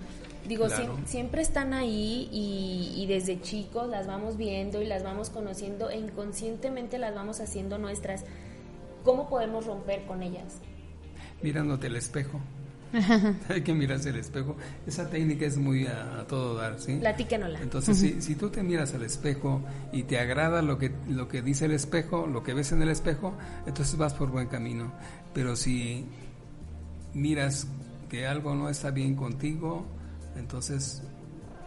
Digo, 0.47 0.67
siempre 1.05 1.41
están 1.41 1.73
ahí 1.73 2.29
y, 2.31 3.05
desde 3.07 3.41
chicos 3.41 3.89
las 3.89 4.07
vamos 4.07 4.37
viendo 4.37 4.81
y 4.81 4.85
las 4.85 5.03
vamos 5.03 5.29
conociendo 5.29 5.89
e 5.89 5.97
inconscientemente 5.97 6.97
las 6.97 7.15
vamos 7.15 7.39
haciendo 7.39 7.77
nuestras. 7.77 8.25
¿Cómo 9.03 9.29
podemos 9.29 9.65
romper 9.65 10.05
con 10.05 10.23
ellas? 10.23 10.59
Mirándote 11.41 11.87
el 11.87 11.95
espejo. 11.95 12.39
Hay 13.49 13.61
que 13.61 13.73
mirarse 13.73 14.09
el 14.09 14.17
espejo. 14.17 14.55
Esa 14.87 15.09
técnica 15.09 15.45
es 15.45 15.57
muy 15.57 15.85
a, 15.85 16.25
todo 16.27 16.55
dar, 16.55 16.79
¿sí? 16.79 16.95
Platíquenosla. 16.95 17.61
Entonces, 17.61 17.97
si, 17.97 18.21
si, 18.21 18.35
tú 18.35 18.49
te 18.49 18.63
miras 18.63 18.93
al 18.93 19.03
espejo 19.03 19.61
y 19.91 20.03
te 20.03 20.17
agrada 20.17 20.61
lo 20.61 20.77
que, 20.77 20.91
lo 21.07 21.27
que 21.27 21.41
dice 21.41 21.65
el 21.65 21.73
espejo, 21.73 22.25
lo 22.25 22.43
que 22.43 22.53
ves 22.53 22.71
en 22.71 22.81
el 22.81 22.89
espejo, 22.89 23.33
entonces 23.65 23.97
vas 23.97 24.13
por 24.13 24.29
buen 24.29 24.47
camino. 24.47 24.91
Pero 25.33 25.55
si 25.55 26.05
miras 27.13 27.67
que 28.09 28.27
algo 28.27 28.55
no 28.55 28.69
está 28.69 28.91
bien 28.91 29.15
contigo, 29.15 29.85
entonces, 30.35 31.01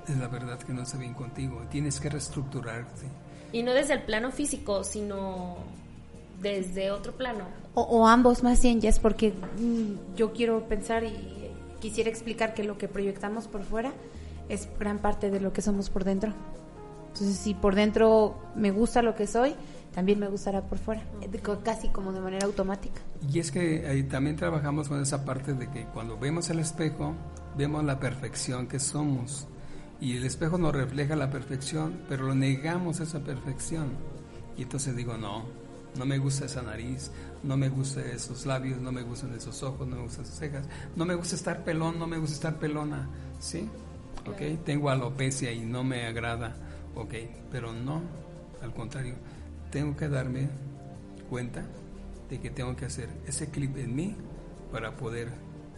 es 0.07 0.17
la 0.17 0.29
verdad 0.29 0.59
que 0.59 0.73
no 0.73 0.83
está 0.83 0.99
bien 0.99 1.15
contigo. 1.15 1.63
Tienes 1.71 2.01
que 2.01 2.09
reestructurarte. 2.09 3.07
Y 3.53 3.63
no 3.63 3.73
desde 3.73 3.95
el 3.95 4.03
plano 4.03 4.31
físico, 4.31 4.85
sino 4.85 5.57
desde 6.41 6.91
otro 6.91 7.13
plano. 7.13 7.45
O, 7.75 8.07
ambos 8.07 8.43
más 8.43 8.61
bien, 8.63 8.81
ya 8.81 8.89
es 8.89 8.99
porque 8.99 9.33
mm, 9.33 10.17
yo 10.17 10.33
quiero 10.33 10.69
pensar 10.69 11.05
y 11.05 11.51
quisiera 11.81 12.11
explicar 12.11 12.55
que 12.55 12.65
lo 12.65 12.77
que 12.77 12.89
proyectamos 12.89 13.47
por 13.47 13.63
fuera 13.63 13.93
es 14.49 14.69
gran 14.79 14.99
parte 14.99 15.31
de 15.31 15.41
lo 15.41 15.53
que 15.53 15.63
somos 15.63 15.91
por 15.91 16.05
dentro. 16.05 16.33
Entonces, 17.09 17.37
si 17.37 17.55
por 17.55 17.75
dentro 17.75 18.37
me 18.55 18.71
gusta 18.71 19.03
lo 19.03 19.15
que 19.15 19.27
soy, 19.27 19.55
también 19.95 20.19
me 20.19 20.29
gustará 20.29 20.63
por 20.63 20.79
fuera, 20.79 21.03
casi 21.65 21.89
como 21.89 22.13
de 22.13 22.21
manera 22.21 22.47
automática. 22.47 23.01
Y 23.33 23.39
es 23.39 23.51
que 23.51 23.87
ahí 23.89 24.05
también 24.05 24.37
trabajamos 24.37 24.89
con 24.89 25.01
esa 25.01 25.25
parte 25.25 25.55
de 25.55 25.69
que 25.71 25.85
cuando 25.87 26.19
vemos 26.19 26.51
el 26.51 26.59
espejo, 26.59 27.15
vemos 27.57 27.85
la 27.85 27.99
perfección 27.99 28.67
que 28.67 28.79
somos. 28.79 29.47
Y 30.01 30.17
el 30.17 30.25
espejo 30.25 30.59
nos 30.59 30.75
refleja 30.75 31.17
la 31.17 31.31
perfección, 31.31 32.01
pero 32.09 32.27
lo 32.27 32.35
negamos 32.35 33.01
esa 33.01 33.21
perfección. 33.21 33.89
Y 34.57 34.63
entonces 34.63 34.95
digo, 34.95 35.17
no, 35.17 35.45
no 35.97 36.07
me 36.07 36.19
gusta 36.19 36.47
esa 36.47 36.63
nariz, 36.63 37.11
no 37.43 37.57
me 37.57 37.69
gustan 37.69 38.05
esos 38.09 38.47
labios, 38.47 38.81
no 38.81 38.93
me 38.93 39.03
gustan 39.03 39.35
esos 39.35 39.63
ojos, 39.63 39.87
no 39.87 39.97
me 39.97 40.03
gustan 40.03 40.25
esas 40.25 40.39
cejas, 40.39 40.67
no 40.97 41.05
me 41.05 41.15
gusta 41.15 41.35
estar 41.35 41.65
pelón, 41.65 41.99
no 41.99 42.07
me 42.07 42.19
gusta 42.19 42.35
estar 42.35 42.59
pelona, 42.59 43.09
¿sí? 43.41 43.69
¿Ok? 44.27 44.65
Tengo 44.65 44.91
alopecia 44.91 45.51
y 45.53 45.61
no 45.61 45.83
me 45.83 46.07
agrada, 46.07 46.55
¿ok? 46.95 47.15
Pero 47.51 47.73
no, 47.73 48.03
al 48.63 48.73
contrario, 48.73 49.15
tengo 49.71 49.97
que 49.97 50.09
darme 50.09 50.49
cuenta 51.29 51.65
de 52.31 52.41
que 52.41 52.51
tengo 52.51 52.77
que 52.77 52.85
hacer 52.85 53.09
ese 53.27 53.51
clip 53.51 53.77
en 53.79 53.95
mí 53.95 54.17
para 54.71 54.97
poder 54.97 55.29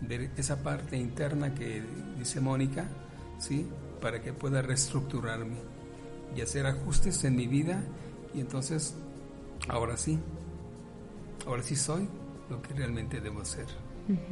ver 0.03 0.31
esa 0.37 0.63
parte 0.63 0.97
interna 0.97 1.55
que 1.55 1.83
dice 2.19 2.41
Mónica, 2.41 2.89
¿sí? 3.39 3.67
Para 4.01 4.23
que 4.23 4.33
pueda 4.33 4.63
reestructurarme 4.63 5.59
y 6.37 6.41
hacer 6.41 6.67
ajustes 6.67 7.25
en 7.25 7.37
mi 7.37 7.47
vida 7.47 7.83
y 8.35 8.41
entonces, 8.41 8.95
ahora 9.69 9.97
sí, 9.97 10.19
ahora 11.47 11.63
sí 11.63 11.77
soy 11.77 12.09
lo 12.49 12.63
que 12.63 12.75
realmente 12.75 13.21
debo 13.21 13.45
ser. 13.45 13.67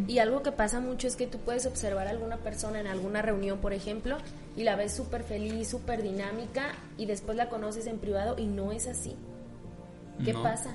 Y 0.09 0.19
algo 0.19 0.43
que 0.43 0.51
pasa 0.51 0.81
mucho 0.81 1.07
es 1.07 1.15
que 1.15 1.27
tú 1.27 1.39
puedes 1.39 1.67
observar 1.67 2.09
a 2.09 2.11
alguna 2.11 2.39
persona 2.39 2.81
en 2.81 2.89
alguna 2.89 3.23
reunión, 3.23 3.59
por 3.59 3.73
ejemplo, 3.73 4.17
y 4.57 4.65
la 4.65 4.75
ves 4.75 4.93
súper 4.93 5.23
feliz, 5.23 5.69
súper 5.69 6.03
dinámica, 6.03 6.73
y 6.97 7.07
después 7.07 7.37
la 7.37 7.49
conoces 7.49 7.87
en 7.87 7.99
privado 7.99 8.37
y 8.39 8.47
no 8.47 8.73
es 8.73 8.89
así. 8.89 9.15
¿Qué 10.25 10.35
pasa? 10.35 10.75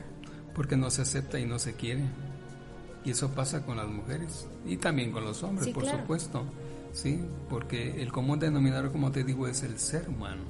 Porque 0.56 0.78
no 0.78 0.90
se 0.90 1.02
acepta 1.02 1.38
y 1.38 1.46
no 1.46 1.60
se 1.60 1.74
quiere. 1.74 2.04
Y 3.06 3.12
eso 3.12 3.30
pasa 3.30 3.66
con 3.66 3.78
las 3.78 3.88
mujeres 3.88 4.48
y 4.66 4.78
también 4.78 5.12
con 5.12 5.26
los 5.26 5.44
hombres, 5.44 5.70
por 5.70 5.86
supuesto. 5.86 6.46
Sí, 6.94 7.20
porque 7.50 8.02
el 8.02 8.12
común 8.12 8.40
denominador, 8.40 8.92
como 8.92 9.12
te 9.12 9.24
digo, 9.24 9.48
es 9.48 9.64
el 9.64 9.80
ser 9.80 10.08
humano. 10.08 10.44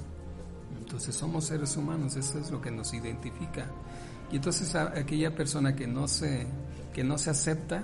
Entonces 0.77 1.15
somos 1.15 1.45
seres 1.45 1.75
humanos, 1.77 2.15
eso 2.15 2.37
es 2.37 2.51
lo 2.51 2.61
que 2.61 2.69
nos 2.69 2.93
identifica. 2.93 3.65
Y 4.31 4.35
entonces 4.35 4.75
aquella 4.75 5.33
persona 5.33 5.75
que 5.75 5.87
no 5.87 6.07
se 6.07 6.45
que 6.93 7.03
no 7.03 7.17
se 7.17 7.31
acepta 7.31 7.83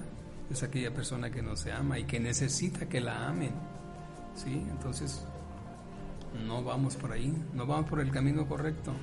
es 0.51 0.61
aquella 0.61 0.93
persona 0.93 1.31
que 1.31 1.41
no 1.41 1.55
se 1.55 1.71
ama 1.71 1.97
y 1.97 2.03
que 2.03 2.19
necesita 2.19 2.87
que 2.87 3.01
la 3.01 3.27
amen. 3.29 3.51
¿Sí? 4.35 4.51
Entonces 4.69 5.25
no 6.45 6.63
vamos 6.63 6.95
por 6.95 7.11
ahí, 7.11 7.33
no 7.53 7.65
vamos 7.65 7.89
por 7.89 7.99
el 7.99 8.11
camino 8.11 8.47
correcto. 8.47 8.93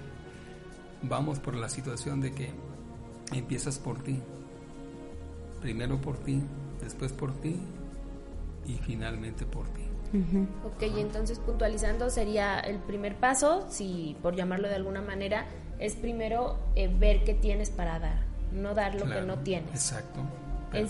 Vamos 1.03 1.39
por 1.39 1.55
la 1.57 1.69
situación 1.69 2.21
de 2.21 2.33
que 2.33 2.51
empiezas 3.33 3.79
por 3.79 4.03
ti. 4.03 4.23
Primero 5.67 6.01
por 6.01 6.17
ti, 6.19 6.41
después 6.81 7.13
por 7.13 7.33
ti 7.41 7.57
y 8.69 8.75
finalmente 8.75 9.45
por 9.45 9.67
ti. 9.71 9.83
Ok, 10.65 10.85
y 10.97 11.01
entonces 11.01 11.41
puntualizando 11.41 12.09
sería 12.09 12.61
el 12.61 12.79
primer 12.79 13.17
paso, 13.17 13.67
si 13.69 14.17
por 14.23 14.37
llamarlo 14.37 14.69
de 14.69 14.77
alguna 14.77 15.03
manera, 15.03 15.45
es 15.81 15.97
primero 15.97 16.57
eh, 16.77 16.87
ver 16.87 17.25
qué 17.25 17.35
tienes 17.35 17.71
para 17.71 17.99
dar, 17.99 18.23
no 18.53 18.75
dar 18.75 18.95
lo 18.95 19.07
que 19.07 19.23
no 19.23 19.41
tienes. 19.41 19.71
Exacto. 19.71 20.21
En, 20.73 20.87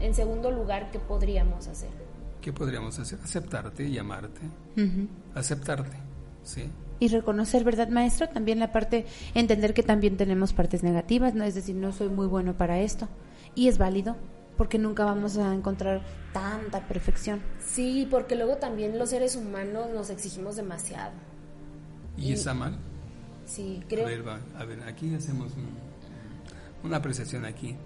en, 0.00 0.14
segundo 0.14 0.52
lugar, 0.52 0.92
¿qué 0.92 1.00
podríamos 1.00 1.66
hacer? 1.66 1.90
¿Qué 2.40 2.52
podríamos 2.52 2.96
hacer? 3.00 3.18
Aceptarte 3.20 3.84
y 3.88 3.98
amarte. 3.98 4.42
Aceptarte, 5.34 5.96
¿sí? 6.44 6.70
Y 7.00 7.08
reconocer, 7.08 7.64
¿verdad, 7.64 7.88
maestro? 7.88 8.28
También 8.28 8.60
la 8.60 8.70
parte, 8.70 9.06
entender 9.34 9.74
que 9.74 9.82
también 9.82 10.16
tenemos 10.16 10.52
partes 10.52 10.84
negativas, 10.84 11.34
¿no? 11.34 11.42
Es 11.42 11.56
decir, 11.56 11.74
no 11.74 11.92
soy 11.92 12.10
muy 12.10 12.28
bueno 12.28 12.54
para 12.54 12.78
esto. 12.78 13.08
Y 13.54 13.68
es 13.68 13.78
válido, 13.78 14.16
porque 14.56 14.78
nunca 14.78 15.04
vamos 15.04 15.36
a 15.36 15.54
encontrar 15.54 16.02
tanta 16.32 16.86
perfección. 16.86 17.40
Sí, 17.64 18.06
porque 18.10 18.34
luego 18.34 18.56
también 18.56 18.98
los 18.98 19.10
seres 19.10 19.36
humanos 19.36 19.88
nos 19.94 20.10
exigimos 20.10 20.56
demasiado. 20.56 21.12
¿Y, 22.16 22.32
está 22.32 22.54
mal? 22.54 22.76
Sí, 23.46 23.82
creo. 23.88 24.06
A 24.56 24.64
ver, 24.64 24.82
aquí 24.84 25.14
hacemos 25.14 25.52
una 26.82 26.98
apreciación 26.98 27.44
aquí. 27.44 27.76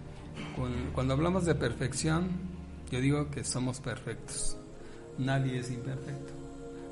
Cuando 0.94 1.14
hablamos 1.14 1.44
de 1.44 1.54
perfección, 1.54 2.28
yo 2.90 3.00
digo 3.00 3.30
que 3.30 3.45
somos 3.45 3.80
perfectos. 3.80 4.56
Nadie 5.19 5.58
es 5.58 5.71
imperfecto, 5.71 6.32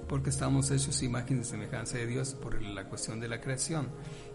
porque 0.09 0.31
estamos 0.31 0.70
hechos 0.70 1.03
imagen 1.03 1.40
y 1.40 1.44
semejanza 1.44 1.98
de 1.98 2.07
Dios 2.07 2.35
por 2.35 2.61
la 2.61 2.88
cuestión 2.88 3.20
de 3.20 3.29
la 3.29 3.40
creación 3.40 3.88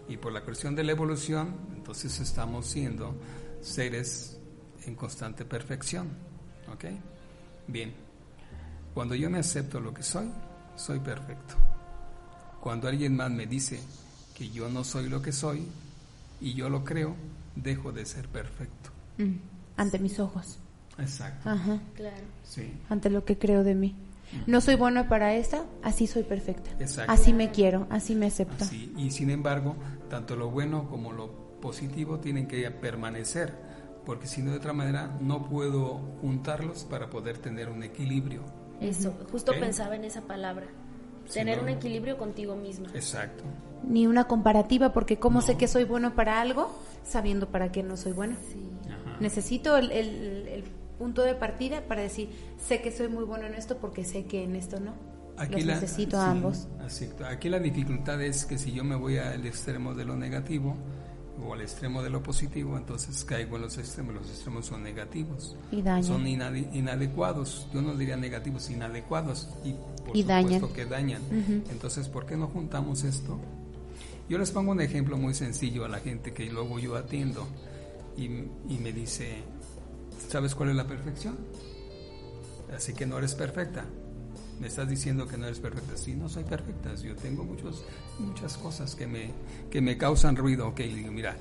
y 0.08 0.16
por 0.16 0.32
la 0.32 0.42
cuestión 0.42 0.74
de 0.74 0.82
la 0.82 0.92
evolución, 0.92 1.54
entonces 1.76 2.18
estamos 2.20 2.66
siendo 2.66 3.14
seres 3.62 4.38
en 4.84 4.94
constante 4.94 5.44
perfección. 5.44 6.10
¿Ok? 6.72 6.84
Bien. 7.66 7.94
Cuando 8.92 9.14
yo 9.14 9.30
me 9.30 9.38
acepto 9.38 9.80
lo 9.80 9.94
que 9.94 10.02
soy, 10.02 10.30
soy 10.76 10.98
perfecto. 10.98 11.54
Cuando 12.60 12.88
alguien 12.88 13.16
más 13.16 13.30
me 13.30 13.46
dice 13.46 13.80
que 14.34 14.50
yo 14.50 14.68
no 14.68 14.84
soy 14.84 15.08
lo 15.08 15.22
que 15.22 15.32
soy 15.32 15.66
y 16.40 16.54
yo 16.54 16.68
lo 16.68 16.84
creo, 16.84 17.16
dejo 17.56 17.92
de 17.92 18.04
ser 18.04 18.28
perfecto. 18.28 18.90
Mm. 19.18 19.36
Ante 19.76 19.98
mis 19.98 20.18
ojos. 20.20 20.58
Exacto. 20.98 21.48
Ajá. 21.48 21.80
Claro. 21.94 22.24
Sí. 22.44 22.72
Ante 22.88 23.08
lo 23.08 23.24
que 23.24 23.38
creo 23.38 23.64
de 23.64 23.74
mí. 23.74 23.96
No 24.46 24.60
soy 24.60 24.76
bueno 24.76 25.08
para 25.08 25.34
esta, 25.34 25.64
así 25.82 26.06
soy 26.06 26.22
perfecta. 26.22 26.70
Exacto. 26.80 27.12
Así 27.12 27.32
me 27.32 27.50
quiero, 27.50 27.86
así 27.90 28.14
me 28.14 28.26
acepto. 28.26 28.64
Y 28.96 29.10
sin 29.10 29.30
embargo, 29.30 29.76
tanto 30.08 30.36
lo 30.36 30.50
bueno 30.50 30.88
como 30.88 31.12
lo 31.12 31.41
positivo 31.62 32.18
tienen 32.18 32.46
que 32.46 32.70
permanecer 32.70 33.72
porque 34.04 34.26
si 34.26 34.42
no 34.42 34.50
de 34.50 34.58
otra 34.58 34.72
manera 34.72 35.16
no 35.20 35.48
puedo 35.48 36.00
juntarlos 36.20 36.84
para 36.84 37.08
poder 37.08 37.38
tener 37.38 37.68
un 37.68 37.82
equilibrio. 37.82 38.42
Eso, 38.80 39.14
justo 39.30 39.52
pensaba 39.58 39.94
en 39.94 40.04
esa 40.04 40.22
palabra, 40.22 40.66
tener 41.32 41.60
un 41.60 41.68
equilibrio 41.68 42.18
contigo 42.18 42.56
misma. 42.56 42.88
Exacto. 42.94 43.44
Ni 43.84 44.06
una 44.06 44.24
comparativa, 44.24 44.92
porque 44.92 45.18
¿cómo 45.18 45.40
sé 45.40 45.56
que 45.56 45.68
soy 45.68 45.84
bueno 45.84 46.14
para 46.14 46.40
algo 46.40 46.76
sabiendo 47.04 47.48
para 47.48 47.70
qué 47.70 47.82
no 47.82 47.96
soy 47.96 48.12
bueno? 48.12 48.36
Necesito 49.20 49.76
el, 49.76 49.92
el, 49.92 50.64
punto 50.98 51.22
de 51.22 51.34
partida 51.34 51.80
para 51.88 52.02
decir, 52.02 52.30
sé 52.64 52.80
que 52.80 52.92
soy 52.92 53.08
muy 53.08 53.24
bueno 53.24 53.46
en 53.46 53.54
esto 53.54 53.78
porque 53.78 54.04
sé 54.04 54.24
que 54.24 54.44
en 54.44 54.54
esto 54.54 54.78
no. 54.78 54.94
Aquí 55.36 55.62
Los 55.62 55.80
necesito 55.80 56.18
a 56.20 56.30
ambos. 56.30 56.68
Aquí 57.26 57.48
la 57.48 57.58
dificultad 57.58 58.22
es 58.22 58.44
que 58.44 58.56
si 58.56 58.72
yo 58.72 58.84
me 58.84 58.94
voy 58.94 59.18
al 59.18 59.44
extremo 59.44 59.94
de 59.94 60.04
lo 60.04 60.14
negativo, 60.14 60.76
o 61.46 61.54
al 61.54 61.60
extremo 61.60 62.02
de 62.02 62.10
lo 62.10 62.22
positivo, 62.22 62.76
entonces 62.76 63.24
caigo 63.24 63.56
en 63.56 63.62
los 63.62 63.78
extremos. 63.78 64.14
Los 64.14 64.28
extremos 64.28 64.66
son 64.66 64.82
negativos. 64.82 65.56
Y 65.70 65.82
dañan. 65.82 66.04
Son 66.04 66.26
inadecuados. 66.26 67.66
Yo 67.72 67.82
no 67.82 67.94
diría 67.94 68.16
negativos, 68.16 68.70
inadecuados. 68.70 69.48
Y 69.64 69.74
por 70.04 70.16
y 70.16 70.22
supuesto 70.22 70.72
que 70.72 70.84
dañan. 70.86 71.22
Entonces, 71.70 72.08
¿por 72.08 72.26
qué 72.26 72.36
no 72.36 72.48
juntamos 72.48 73.04
esto? 73.04 73.38
Yo 74.28 74.38
les 74.38 74.50
pongo 74.50 74.72
un 74.72 74.80
ejemplo 74.80 75.16
muy 75.16 75.34
sencillo 75.34 75.84
a 75.84 75.88
la 75.88 75.98
gente 75.98 76.32
que 76.32 76.46
luego 76.46 76.78
yo 76.78 76.96
atiendo 76.96 77.46
y, 78.16 78.24
y 78.24 78.78
me 78.80 78.92
dice, 78.92 79.42
¿sabes 80.28 80.54
cuál 80.54 80.70
es 80.70 80.76
la 80.76 80.86
perfección? 80.86 81.36
Así 82.74 82.94
que 82.94 83.04
no 83.04 83.18
eres 83.18 83.34
perfecta 83.34 83.84
me 84.60 84.68
estás 84.68 84.88
diciendo 84.88 85.26
que 85.26 85.36
no 85.36 85.46
eres 85.46 85.58
perfecta. 85.58 85.96
Sí, 85.96 86.14
no 86.14 86.28
soy 86.28 86.44
perfecta. 86.44 86.94
Yo 86.94 87.16
tengo 87.16 87.44
muchos, 87.44 87.84
muchas 88.18 88.56
cosas 88.56 88.94
que 88.94 89.06
me, 89.06 89.30
que 89.70 89.80
me 89.80 89.96
causan 89.98 90.36
ruido. 90.36 90.68
Ok, 90.68 90.80
digo, 90.80 91.10
mira, 91.10 91.36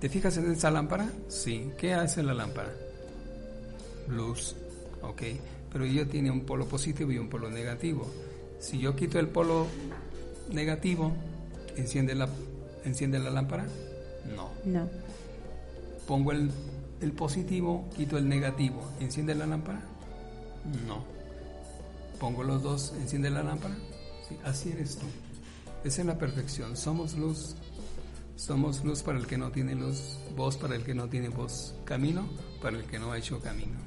¿te 0.00 0.08
fijas 0.08 0.36
en 0.36 0.50
esa 0.52 0.70
lámpara? 0.70 1.10
Sí. 1.28 1.70
¿Qué 1.78 1.94
hace 1.94 2.22
la 2.22 2.34
lámpara? 2.34 2.72
Luz. 4.08 4.54
Ok. 5.02 5.22
Pero 5.72 5.84
ella 5.84 6.06
tiene 6.06 6.30
un 6.30 6.42
polo 6.42 6.66
positivo 6.66 7.12
y 7.12 7.18
un 7.18 7.28
polo 7.28 7.50
negativo. 7.50 8.06
Si 8.60 8.78
yo 8.78 8.94
quito 8.94 9.18
el 9.18 9.28
polo 9.28 9.66
negativo, 10.50 11.12
¿enciende 11.76 12.14
la, 12.14 12.28
¿enciende 12.84 13.18
la 13.18 13.30
lámpara? 13.30 13.66
No. 14.34 14.50
No. 14.64 14.88
Pongo 16.06 16.32
el, 16.32 16.50
el 17.00 17.12
positivo, 17.12 17.88
quito 17.96 18.16
el 18.16 18.28
negativo, 18.28 18.82
¿enciende 19.00 19.34
la 19.34 19.46
lámpara? 19.46 19.80
No 20.86 21.15
pongo 22.18 22.42
los 22.42 22.62
dos, 22.62 22.94
enciende 22.98 23.30
la 23.30 23.42
lámpara. 23.42 23.74
así 24.44 24.70
eres 24.72 24.96
tú. 24.96 25.06
Es 25.84 26.04
la 26.04 26.18
perfección. 26.18 26.76
Somos 26.76 27.14
luz. 27.16 27.54
Somos 28.34 28.84
luz 28.84 29.02
para 29.02 29.18
el 29.18 29.26
que 29.26 29.38
no 29.38 29.50
tiene 29.50 29.74
luz, 29.74 30.18
voz 30.36 30.56
para 30.56 30.76
el 30.76 30.84
que 30.84 30.94
no 30.94 31.08
tiene 31.08 31.30
voz, 31.30 31.74
camino 31.84 32.28
para 32.60 32.76
el 32.76 32.84
que 32.84 32.98
no 32.98 33.12
ha 33.12 33.18
hecho 33.18 33.40
camino. 33.40 33.78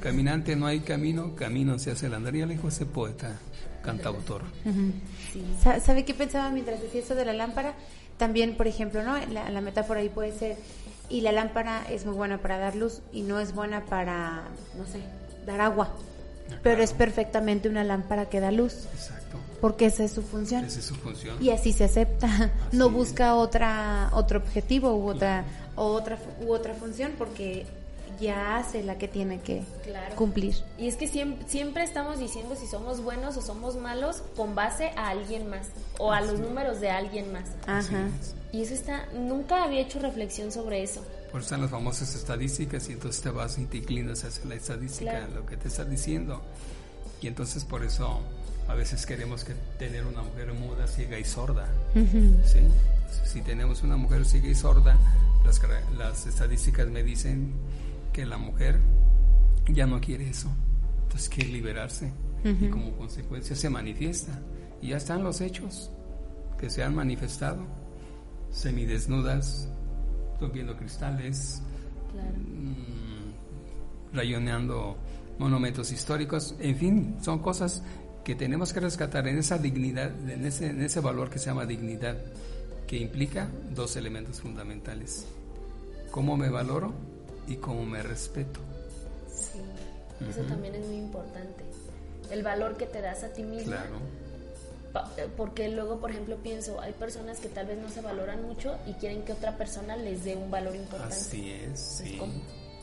Caminante 0.00 0.54
no 0.54 0.66
hay 0.66 0.80
camino, 0.80 1.34
camino 1.34 1.78
se 1.78 1.90
hace 1.90 2.06
el 2.06 2.14
andar. 2.14 2.34
Ya 2.34 2.46
le 2.46 2.54
dijo 2.54 2.68
ese 2.68 2.86
poeta, 2.86 3.38
cantautor. 3.82 4.42
¿Sabe 5.82 6.04
qué 6.04 6.14
pensaba 6.14 6.50
mientras 6.50 6.80
decía 6.80 7.00
eso 7.00 7.14
de 7.16 7.24
la 7.24 7.32
lámpara? 7.32 7.74
También, 8.18 8.56
por 8.56 8.68
ejemplo, 8.68 9.02
¿no? 9.02 9.16
La, 9.32 9.50
la 9.50 9.60
metáfora 9.60 10.00
ahí 10.00 10.08
puede 10.08 10.32
ser, 10.32 10.56
y 11.08 11.22
la 11.22 11.32
lámpara 11.32 11.84
es 11.90 12.04
muy 12.04 12.14
buena 12.14 12.38
para 12.38 12.58
dar 12.58 12.76
luz 12.76 13.00
y 13.12 13.22
no 13.22 13.40
es 13.40 13.54
buena 13.54 13.84
para, 13.86 14.44
no 14.76 14.84
sé, 14.86 15.00
dar 15.46 15.60
agua 15.60 15.92
pero 16.62 16.82
es 16.82 16.92
perfectamente 16.92 17.68
una 17.68 17.84
lámpara 17.84 18.28
que 18.28 18.40
da 18.40 18.50
luz. 18.50 18.86
Exacto. 18.94 19.38
Porque 19.60 19.86
esa 19.86 20.04
es 20.04 20.12
su 20.12 20.22
función. 20.22 20.64
Esa 20.64 20.78
es 20.78 20.84
su 20.86 20.94
función. 20.94 21.36
Y 21.42 21.50
así 21.50 21.72
se 21.72 21.84
acepta. 21.84 22.50
no 22.72 22.90
busca 22.90 23.34
otra 23.34 24.10
otro 24.12 24.38
objetivo 24.38 24.94
u 24.94 25.08
otra 25.08 25.44
u 25.76 25.80
otra 25.80 26.18
u 26.40 26.52
otra 26.52 26.74
función 26.74 27.12
porque 27.18 27.66
ya 28.20 28.56
hace 28.56 28.82
la 28.82 28.98
que 28.98 29.06
tiene 29.06 29.40
que 29.40 29.62
Claro. 29.84 30.16
cumplir. 30.16 30.56
Y 30.76 30.88
es 30.88 30.96
que 30.96 31.06
siempre, 31.06 31.46
siempre 31.48 31.84
estamos 31.84 32.18
diciendo 32.18 32.56
si 32.56 32.66
somos 32.66 33.00
buenos 33.00 33.36
o 33.36 33.42
somos 33.42 33.76
malos 33.76 34.22
con 34.36 34.54
base 34.56 34.90
a 34.96 35.10
alguien 35.10 35.48
más 35.48 35.66
o 35.98 36.12
a 36.12 36.20
los 36.20 36.40
números 36.40 36.80
de 36.80 36.90
alguien 36.90 37.32
más. 37.32 37.44
Ajá. 37.66 38.08
Y 38.50 38.62
eso 38.62 38.74
está, 38.74 39.06
nunca 39.14 39.62
había 39.62 39.80
hecho 39.80 39.98
reflexión 40.00 40.50
sobre 40.50 40.82
eso. 40.82 41.04
Por 41.30 41.40
eso 41.40 41.46
están 41.46 41.60
las 41.62 41.70
famosas 41.70 42.14
estadísticas 42.14 42.88
y 42.88 42.92
entonces 42.92 43.20
te 43.22 43.30
vas 43.30 43.58
y 43.58 43.66
te 43.66 43.78
inclinas 43.78 44.24
hacia 44.24 44.44
la 44.46 44.54
estadística, 44.54 45.10
Claro. 45.10 45.34
lo 45.34 45.46
que 45.46 45.56
te 45.56 45.68
está 45.68 45.84
diciendo. 45.84 46.42
Y 47.20 47.26
entonces 47.26 47.64
por 47.64 47.84
eso 47.84 48.20
a 48.68 48.74
veces 48.74 49.04
queremos 49.06 49.44
que 49.44 49.54
tener 49.78 50.06
una 50.06 50.22
mujer 50.22 50.52
muda, 50.54 50.86
ciega 50.86 51.18
y 51.18 51.24
sorda. 51.24 51.68
¿sí? 52.44 52.60
Si 53.26 53.42
tenemos 53.42 53.82
una 53.82 53.96
mujer 53.96 54.24
ciega 54.24 54.48
y 54.48 54.54
sorda, 54.54 54.96
las, 55.44 55.60
las 55.96 56.26
estadísticas 56.26 56.88
me 56.88 57.02
dicen 57.02 57.52
que 58.12 58.24
la 58.24 58.38
mujer 58.38 58.78
ya 59.68 59.86
no 59.86 60.00
quiere 60.00 60.30
eso. 60.30 60.48
Entonces 61.04 61.28
quiere 61.28 61.50
liberarse 61.50 62.10
y 62.44 62.68
como 62.68 62.92
consecuencia 62.96 63.54
se 63.56 63.68
manifiesta. 63.68 64.40
Y 64.80 64.88
ya 64.88 64.96
están 64.96 65.24
los 65.24 65.40
hechos 65.40 65.90
que 66.58 66.70
se 66.70 66.82
han 66.82 66.94
manifestado. 66.94 67.58
Semidesnudas, 68.52 69.68
rompiendo 70.40 70.76
cristales, 70.76 71.62
Claro. 72.12 72.28
mm, 72.36 74.14
rayoneando 74.16 74.96
monumentos 75.38 75.92
históricos, 75.92 76.54
en 76.58 76.76
fin, 76.76 77.16
son 77.22 77.38
cosas 77.40 77.82
que 78.24 78.34
tenemos 78.34 78.72
que 78.72 78.80
rescatar 78.80 79.26
en 79.28 79.38
esa 79.38 79.58
dignidad, 79.58 80.10
en 80.28 80.44
ese, 80.44 80.70
en 80.70 80.82
ese 80.82 81.00
valor 81.00 81.30
que 81.30 81.38
se 81.38 81.46
llama 81.46 81.64
dignidad, 81.66 82.16
que 82.86 82.96
implica 82.98 83.48
dos 83.74 83.96
elementos 83.96 84.40
fundamentales, 84.40 85.26
cómo 86.10 86.36
me 86.36 86.48
valoro 86.48 86.92
y 87.46 87.56
cómo 87.56 87.84
me 87.84 88.02
respeto. 88.02 88.60
Sí. 89.32 89.60
Eso 90.28 90.40
también 90.42 90.74
es 90.74 90.86
muy 90.86 90.96
importante. 90.96 91.64
El 92.30 92.42
valor 92.42 92.76
que 92.76 92.86
te 92.86 93.00
das 93.00 93.22
a 93.24 93.32
ti 93.32 93.42
mismo. 93.44 93.66
Claro, 93.66 93.98
Porque 95.36 95.68
luego, 95.68 95.98
por 96.00 96.10
ejemplo, 96.10 96.36
pienso, 96.42 96.80
hay 96.80 96.92
personas 96.92 97.38
que 97.38 97.48
tal 97.48 97.66
vez 97.66 97.78
no 97.78 97.88
se 97.88 98.00
valoran 98.00 98.42
mucho 98.42 98.76
y 98.86 98.92
quieren 98.94 99.22
que 99.22 99.32
otra 99.32 99.56
persona 99.56 99.96
les 99.96 100.24
dé 100.24 100.34
un 100.36 100.50
valor 100.50 100.74
importante. 100.74 101.14
así 101.14 101.50
es. 101.50 102.02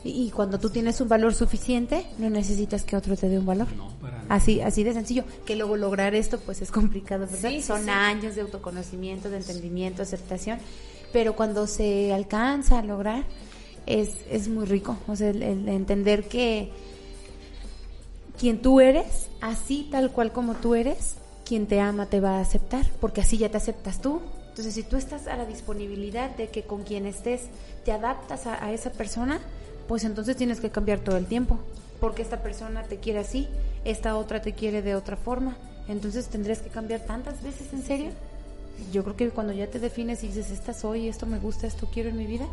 Y, 0.04 0.26
y 0.26 0.30
cuando 0.30 0.58
tú 0.60 0.70
tienes 0.70 1.00
un 1.00 1.08
valor 1.08 1.34
suficiente, 1.34 2.06
no 2.18 2.30
necesitas 2.30 2.84
que 2.84 2.96
otro 2.96 3.16
te 3.16 3.28
dé 3.28 3.38
un 3.38 3.46
valor. 3.46 3.66
No, 3.76 3.88
para 4.00 4.18
nada. 4.22 4.34
Así, 4.34 4.60
así 4.60 4.84
de 4.84 4.92
sencillo. 4.92 5.24
Que 5.44 5.56
luego 5.56 5.76
lograr 5.76 6.14
esto, 6.14 6.38
pues 6.38 6.62
es 6.62 6.70
complicado, 6.70 7.26
¿verdad? 7.26 7.50
Sí, 7.50 7.56
sí, 7.56 7.62
Son 7.62 7.84
sí. 7.84 7.90
años 7.90 8.36
de 8.36 8.42
autoconocimiento, 8.42 9.28
de 9.30 9.38
entendimiento, 9.38 10.02
aceptación. 10.02 10.58
Pero 11.12 11.34
cuando 11.34 11.66
se 11.66 12.12
alcanza 12.12 12.78
a 12.78 12.82
lograr, 12.82 13.24
es, 13.86 14.18
es 14.30 14.48
muy 14.48 14.66
rico. 14.66 14.96
O 15.08 15.16
sea, 15.16 15.30
el, 15.30 15.42
el 15.42 15.68
entender 15.68 16.28
que 16.28 16.70
quien 18.38 18.60
tú 18.62 18.80
eres, 18.80 19.28
así 19.40 19.88
tal 19.90 20.12
cual 20.12 20.32
como 20.32 20.54
tú 20.54 20.74
eres, 20.74 21.16
quien 21.46 21.66
te 21.66 21.80
ama 21.80 22.06
te 22.06 22.20
va 22.20 22.38
a 22.38 22.40
aceptar, 22.40 22.84
porque 23.00 23.20
así 23.20 23.38
ya 23.38 23.48
te 23.48 23.56
aceptas 23.56 24.00
tú. 24.00 24.20
Entonces, 24.48 24.74
si 24.74 24.82
tú 24.82 24.96
estás 24.96 25.26
a 25.28 25.36
la 25.36 25.46
disponibilidad 25.46 26.34
de 26.34 26.48
que 26.48 26.62
con 26.62 26.82
quien 26.82 27.06
estés 27.06 27.42
te 27.84 27.92
adaptas 27.92 28.46
a, 28.46 28.62
a 28.64 28.72
esa 28.72 28.90
persona, 28.90 29.40
pues 29.86 30.04
entonces 30.04 30.36
tienes 30.36 30.60
que 30.60 30.70
cambiar 30.70 31.00
todo 31.00 31.16
el 31.16 31.26
tiempo, 31.26 31.58
porque 32.00 32.22
esta 32.22 32.42
persona 32.42 32.82
te 32.82 32.98
quiere 32.98 33.20
así, 33.20 33.48
esta 33.84 34.16
otra 34.16 34.42
te 34.42 34.54
quiere 34.54 34.82
de 34.82 34.96
otra 34.96 35.16
forma. 35.16 35.56
Entonces, 35.88 36.26
tendrías 36.28 36.60
que 36.60 36.68
cambiar 36.68 37.00
tantas 37.00 37.42
veces, 37.42 37.72
¿en 37.72 37.82
serio? 37.82 38.10
Yo 38.92 39.04
creo 39.04 39.16
que 39.16 39.30
cuando 39.30 39.52
ya 39.52 39.68
te 39.68 39.78
defines 39.78 40.24
y 40.24 40.28
dices, 40.28 40.50
esta 40.50 40.74
soy, 40.74 41.08
esto 41.08 41.26
me 41.26 41.38
gusta, 41.38 41.66
esto 41.66 41.88
quiero 41.92 42.08
en 42.08 42.16
mi 42.16 42.26
vida, 42.26 42.46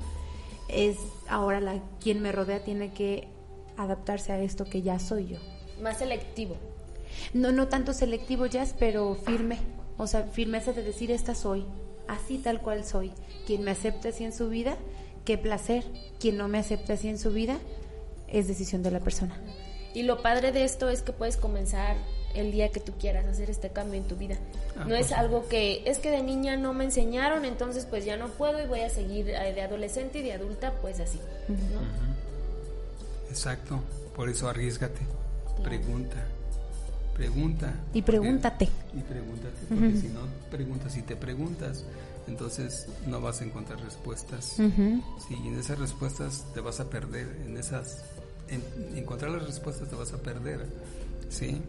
es 0.69 0.97
ahora 1.27 1.59
la 1.59 1.81
quien 1.99 2.21
me 2.21 2.31
rodea 2.31 2.63
tiene 2.63 2.93
que 2.93 3.27
adaptarse 3.75 4.31
a 4.31 4.39
esto 4.39 4.65
que 4.65 4.81
ya 4.81 4.99
soy 4.99 5.27
yo. 5.27 5.37
Más 5.81 5.97
selectivo. 5.97 6.55
No, 7.33 7.51
no 7.51 7.67
tanto 7.67 7.93
selectivo 7.93 8.45
jazz, 8.45 8.75
pero 8.77 9.15
firme. 9.15 9.59
O 9.97 10.07
sea, 10.07 10.23
firmeza 10.23 10.73
de 10.73 10.83
decir 10.83 11.11
esta 11.11 11.35
soy, 11.35 11.65
así 12.07 12.37
tal 12.37 12.61
cual 12.61 12.83
soy. 12.83 13.11
Quien 13.45 13.63
me 13.63 13.71
acepta 13.71 14.09
así 14.09 14.23
en 14.23 14.33
su 14.33 14.49
vida, 14.49 14.77
qué 15.25 15.37
placer. 15.37 15.83
Quien 16.19 16.37
no 16.37 16.47
me 16.47 16.59
acepta 16.59 16.93
así 16.93 17.09
en 17.09 17.19
su 17.19 17.31
vida, 17.31 17.57
es 18.27 18.47
decisión 18.47 18.83
de 18.83 18.91
la 18.91 18.99
persona. 18.99 19.37
Y 19.93 20.03
lo 20.03 20.21
padre 20.21 20.51
de 20.51 20.63
esto 20.63 20.89
es 20.89 21.03
que 21.03 21.11
puedes 21.11 21.37
comenzar 21.37 21.97
el 22.33 22.51
día 22.51 22.69
que 22.69 22.79
tú 22.79 22.93
quieras 22.93 23.25
hacer 23.25 23.49
este 23.49 23.69
cambio 23.69 23.99
en 23.99 24.07
tu 24.07 24.15
vida. 24.15 24.37
Ah, 24.77 24.85
no 24.85 24.95
es 24.95 25.07
pues. 25.07 25.19
algo 25.19 25.47
que 25.47 25.83
es 25.85 25.99
que 25.99 26.09
de 26.09 26.23
niña 26.23 26.57
no 26.57 26.73
me 26.73 26.83
enseñaron, 26.83 27.45
entonces 27.45 27.85
pues 27.85 28.05
ya 28.05 28.17
no 28.17 28.27
puedo 28.29 28.61
y 28.61 28.67
voy 28.67 28.81
a 28.81 28.89
seguir 28.89 29.29
eh, 29.29 29.53
de 29.53 29.61
adolescente 29.61 30.19
y 30.19 30.23
de 30.23 30.33
adulta 30.33 30.73
pues 30.81 30.99
así. 30.99 31.19
¿no? 31.47 31.81
Exacto, 33.29 33.81
por 34.15 34.29
eso 34.29 34.49
arriesgate, 34.49 35.01
pregunta, 35.63 36.25
pregunta. 37.13 37.73
Y 37.93 38.01
porque- 38.01 38.19
pregúntate. 38.19 38.69
Y 38.93 39.01
pregúntate, 39.01 39.65
porque 39.69 39.97
si 39.97 40.07
no 40.07 40.21
preguntas 40.49 40.97
y 40.97 41.01
te 41.01 41.15
preguntas, 41.15 41.85
entonces 42.27 42.87
no 43.07 43.21
vas 43.21 43.41
a 43.41 43.45
encontrar 43.45 43.79
respuestas. 43.81 44.45
Sí, 44.55 44.63
y 45.43 45.47
en 45.47 45.59
esas 45.59 45.77
respuestas 45.79 46.45
te 46.53 46.59
vas 46.61 46.79
a 46.79 46.89
perder, 46.89 47.27
en 47.45 47.57
esas, 47.57 48.03
en 48.49 48.61
encontrar 48.97 49.31
las 49.31 49.45
respuestas 49.45 49.89
te 49.89 49.95
vas 49.95 50.13
a 50.13 50.17
perder, 50.21 50.65
¿sí? 51.29 51.61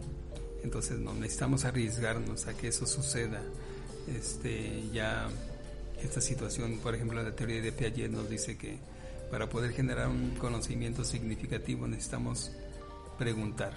Entonces 0.63 0.99
no 0.99 1.13
necesitamos 1.15 1.65
arriesgarnos 1.65 2.47
a 2.47 2.55
que 2.55 2.69
eso 2.69 2.87
suceda. 2.87 3.41
Este, 4.07 4.85
ya 4.93 5.29
esta 6.03 6.21
situación, 6.21 6.79
por 6.79 6.95
ejemplo, 6.95 7.23
la 7.23 7.35
teoría 7.35 7.61
de 7.61 7.73
Piaget 7.73 8.11
nos 8.11 8.29
dice 8.29 8.57
que 8.57 8.79
para 9.31 9.49
poder 9.49 9.73
generar 9.73 10.09
un 10.09 10.31
conocimiento 10.39 11.05
significativo 11.05 11.87
necesitamos 11.89 12.51
preguntar. 13.19 13.73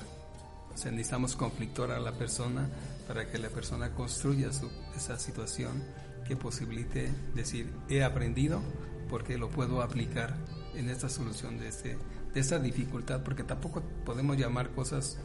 O 0.77 0.91
necesitamos 0.91 1.35
conflictuar 1.35 1.89
a 1.89 1.99
la 1.99 2.11
persona 2.11 2.69
para 3.07 3.31
que 3.31 3.39
la 3.39 3.49
persona 3.49 3.93
construya 3.93 4.51
esa 4.95 5.17
situación 5.17 5.83
que 6.27 6.35
posibilite 6.35 7.11
decir, 7.33 7.73
he 7.89 8.03
aprendido 8.03 8.61
porque 9.09 9.39
lo 9.39 9.49
puedo 9.49 9.81
aplicar 9.81 10.35
en 10.75 10.91
esta 10.91 11.09
solución 11.09 11.57
de, 11.57 11.69
este, 11.69 11.97
de 12.31 12.39
esta 12.39 12.59
dificultad, 12.59 13.23
porque 13.23 13.43
tampoco 13.43 13.81
podemos 14.05 14.37
llamar 14.37 14.69
cosas 14.69 15.17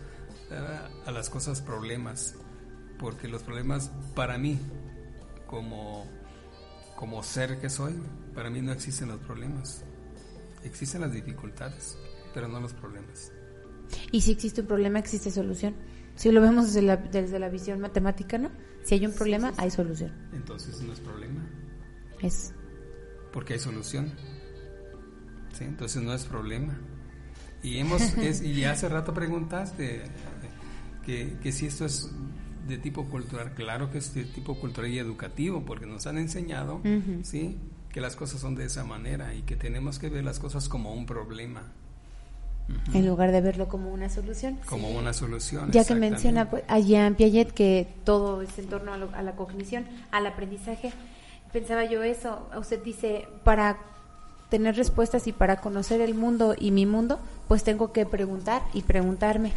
eh, 0.51 0.79
a 1.05 1.11
las 1.11 1.29
cosas 1.29 1.61
problemas, 1.61 2.35
porque 2.99 3.29
los 3.29 3.43
problemas 3.43 3.91
para 4.15 4.39
mí, 4.39 4.59
como, 5.47 6.07
como 6.97 7.23
ser 7.23 7.61
que 7.61 7.69
soy, 7.69 7.93
para 8.35 8.49
mí 8.49 8.63
no 8.63 8.73
existen 8.73 9.09
los 9.09 9.21
problemas. 9.21 9.85
Existen 10.65 11.03
las 11.03 11.13
dificultades, 11.13 11.99
pero 12.33 12.49
no 12.49 12.59
los 12.59 12.73
problemas. 12.73 13.33
Y 14.11 14.21
si 14.23 14.33
existe 14.33 14.61
un 14.63 14.67
problema, 14.67 14.99
existe 14.99 15.31
solución. 15.31 15.75
Si 16.15 16.31
lo 16.31 16.41
vemos 16.41 16.67
desde 16.67 16.83
la, 16.83 16.97
desde 16.97 17.39
la 17.39 17.49
visión 17.49 17.81
matemática, 17.81 18.37
¿no? 18.39 18.51
Si 18.85 18.95
hay 18.95 19.07
un 19.07 19.13
problema, 19.13 19.53
hay 19.57 19.71
solución. 19.71 20.13
Entonces 20.33 20.81
no 20.83 20.93
es 20.93 21.01
problema, 21.01 21.41
Es 22.21 22.53
porque 23.33 23.55
hay 23.55 23.59
solución. 23.59 24.13
¿Sí? 25.53 25.65
Entonces 25.65 26.03
no 26.03 26.13
es 26.15 26.25
problema. 26.25 26.79
Y, 27.63 27.79
hemos, 27.79 28.01
es- 28.19 28.43
y 28.43 28.65
hace 28.65 28.89
rato 28.89 29.15
preguntaste 29.15 30.05
eh, 30.05 30.11
que, 31.05 31.37
que 31.43 31.53
si 31.53 31.67
esto 31.67 31.85
es 31.87 32.11
de 32.67 32.79
tipo 32.79 33.09
cultural, 33.09 33.55
claro 33.55 33.91
que 33.91 33.99
es 33.99 34.15
de 34.15 34.25
tipo 34.25 34.59
cultural 34.59 34.91
y 34.91 34.99
educativo, 34.99 35.65
porque 35.65 35.87
nos 35.87 36.07
han 36.07 36.17
enseñado 36.19 36.81
¿sí? 37.23 37.59
que 37.91 38.01
las 38.01 38.15
cosas 38.17 38.41
son 38.41 38.55
de 38.55 38.65
esa 38.67 38.85
manera 38.85 39.35
y 39.35 39.43
que 39.43 39.57
tenemos 39.57 39.99
que 39.99 40.09
ver 40.09 40.25
las 40.25 40.39
cosas 40.39 40.69
como 40.69 40.95
un 40.95 41.05
problema, 41.07 41.73
en 42.95 43.07
lugar 43.07 43.33
de 43.33 43.41
verlo 43.41 43.69
como 43.69 43.93
una 43.93 44.09
solución. 44.09 44.59
como 44.67 44.89
una 44.91 45.13
solución. 45.13 45.71
Ya 45.73 45.85
que 45.85 45.95
menciona 45.95 46.49
pues, 46.51 46.63
a 46.69 46.79
Jean 46.79 47.15
Piaget 47.17 47.53
que 47.53 47.87
todo 48.05 48.41
es 48.43 48.59
en 48.59 48.67
torno 48.67 48.93
a, 48.93 48.97
lo- 48.97 49.15
a 49.15 49.23
la 49.23 49.33
cognición, 49.33 49.85
al 50.11 50.27
aprendizaje, 50.27 50.93
pensaba 51.53 51.85
yo 51.85 52.03
eso. 52.03 52.49
Usted 52.59 52.83
dice, 52.83 53.27
para 53.45 53.79
tener 54.49 54.77
respuestas 54.77 55.27
y 55.27 55.33
para 55.33 55.61
conocer 55.61 56.01
el 56.01 56.15
mundo 56.15 56.55
y 56.59 56.71
mi 56.71 56.87
mundo, 56.87 57.19
pues 57.49 57.63
tengo 57.65 57.93
que 57.93 58.07
preguntar 58.07 58.63
y 58.75 58.83
preguntarme. 58.83 59.53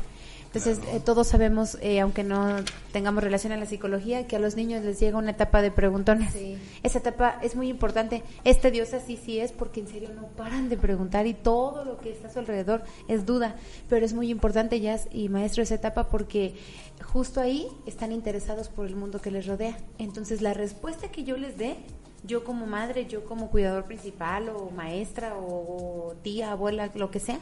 Entonces, 0.56 0.80
Claro. 0.80 0.98
eh, 0.98 1.02
todos 1.02 1.28
sabemos, 1.28 1.78
eh, 1.82 2.00
aunque 2.00 2.24
no 2.24 2.56
tengamos 2.94 3.22
relación 3.24 3.52
a 3.52 3.58
la 3.58 3.65
psicología, 3.65 4.26
que 4.26 4.38
a 4.38 4.39
los 4.39 4.56
niños 4.56 4.86
les 4.86 5.00
llega 5.02 5.18
una 5.18 5.32
etapa 5.32 5.62
de 5.62 5.70
preguntones. 5.70 6.32
Sí. 6.32 6.58
Esa 6.82 7.00
etapa 7.00 7.39
es 7.41 7.58
muy 7.58 7.68
importante. 7.68 8.24
Es 8.46 8.62
tediosa, 8.62 9.02
sí, 9.02 9.20
sí 9.22 9.39
es, 9.39 9.52
porque 9.52 9.82
en 9.82 9.88
serio 9.88 10.10
no 10.15 10.28
paran 10.28 10.70
de 10.70 10.78
preguntar 10.78 11.28
y 11.28 11.34
todo 11.34 11.84
lo 11.84 11.98
que 11.98 12.12
está 12.12 12.30
a 12.30 12.32
su 12.32 12.39
alrededor 12.39 12.84
es 13.10 13.26
duda. 13.26 13.58
Pero 13.89 14.06
es 14.06 14.13
muy 14.13 14.30
importante, 14.30 14.80
Jazz 14.80 15.10
y 15.12 15.28
maestro, 15.28 15.62
esa 15.62 15.76
etapa 15.76 16.08
porque 16.08 16.56
justo 17.04 17.41
ahí 17.41 17.68
están 17.86 18.13
interesados 18.13 18.70
por 18.70 18.86
el 18.86 18.96
mundo 18.96 19.20
que 19.20 19.32
les 19.32 19.46
rodea. 19.48 19.78
Entonces, 19.98 20.41
la 20.41 20.54
respuesta 20.54 21.10
que 21.10 21.26
yo 21.26 21.36
les 21.36 21.58
dé, 21.58 21.76
yo 22.24 22.46
como 22.46 22.65
madre, 22.65 23.08
yo 23.08 23.26
como 23.26 23.50
cuidador 23.52 23.84
principal 23.84 24.48
o 24.50 24.72
maestra 24.72 25.36
o 25.38 26.15
tía, 26.24 26.54
abuela, 26.54 26.89
lo 26.96 27.12
que 27.12 27.20
sea, 27.20 27.39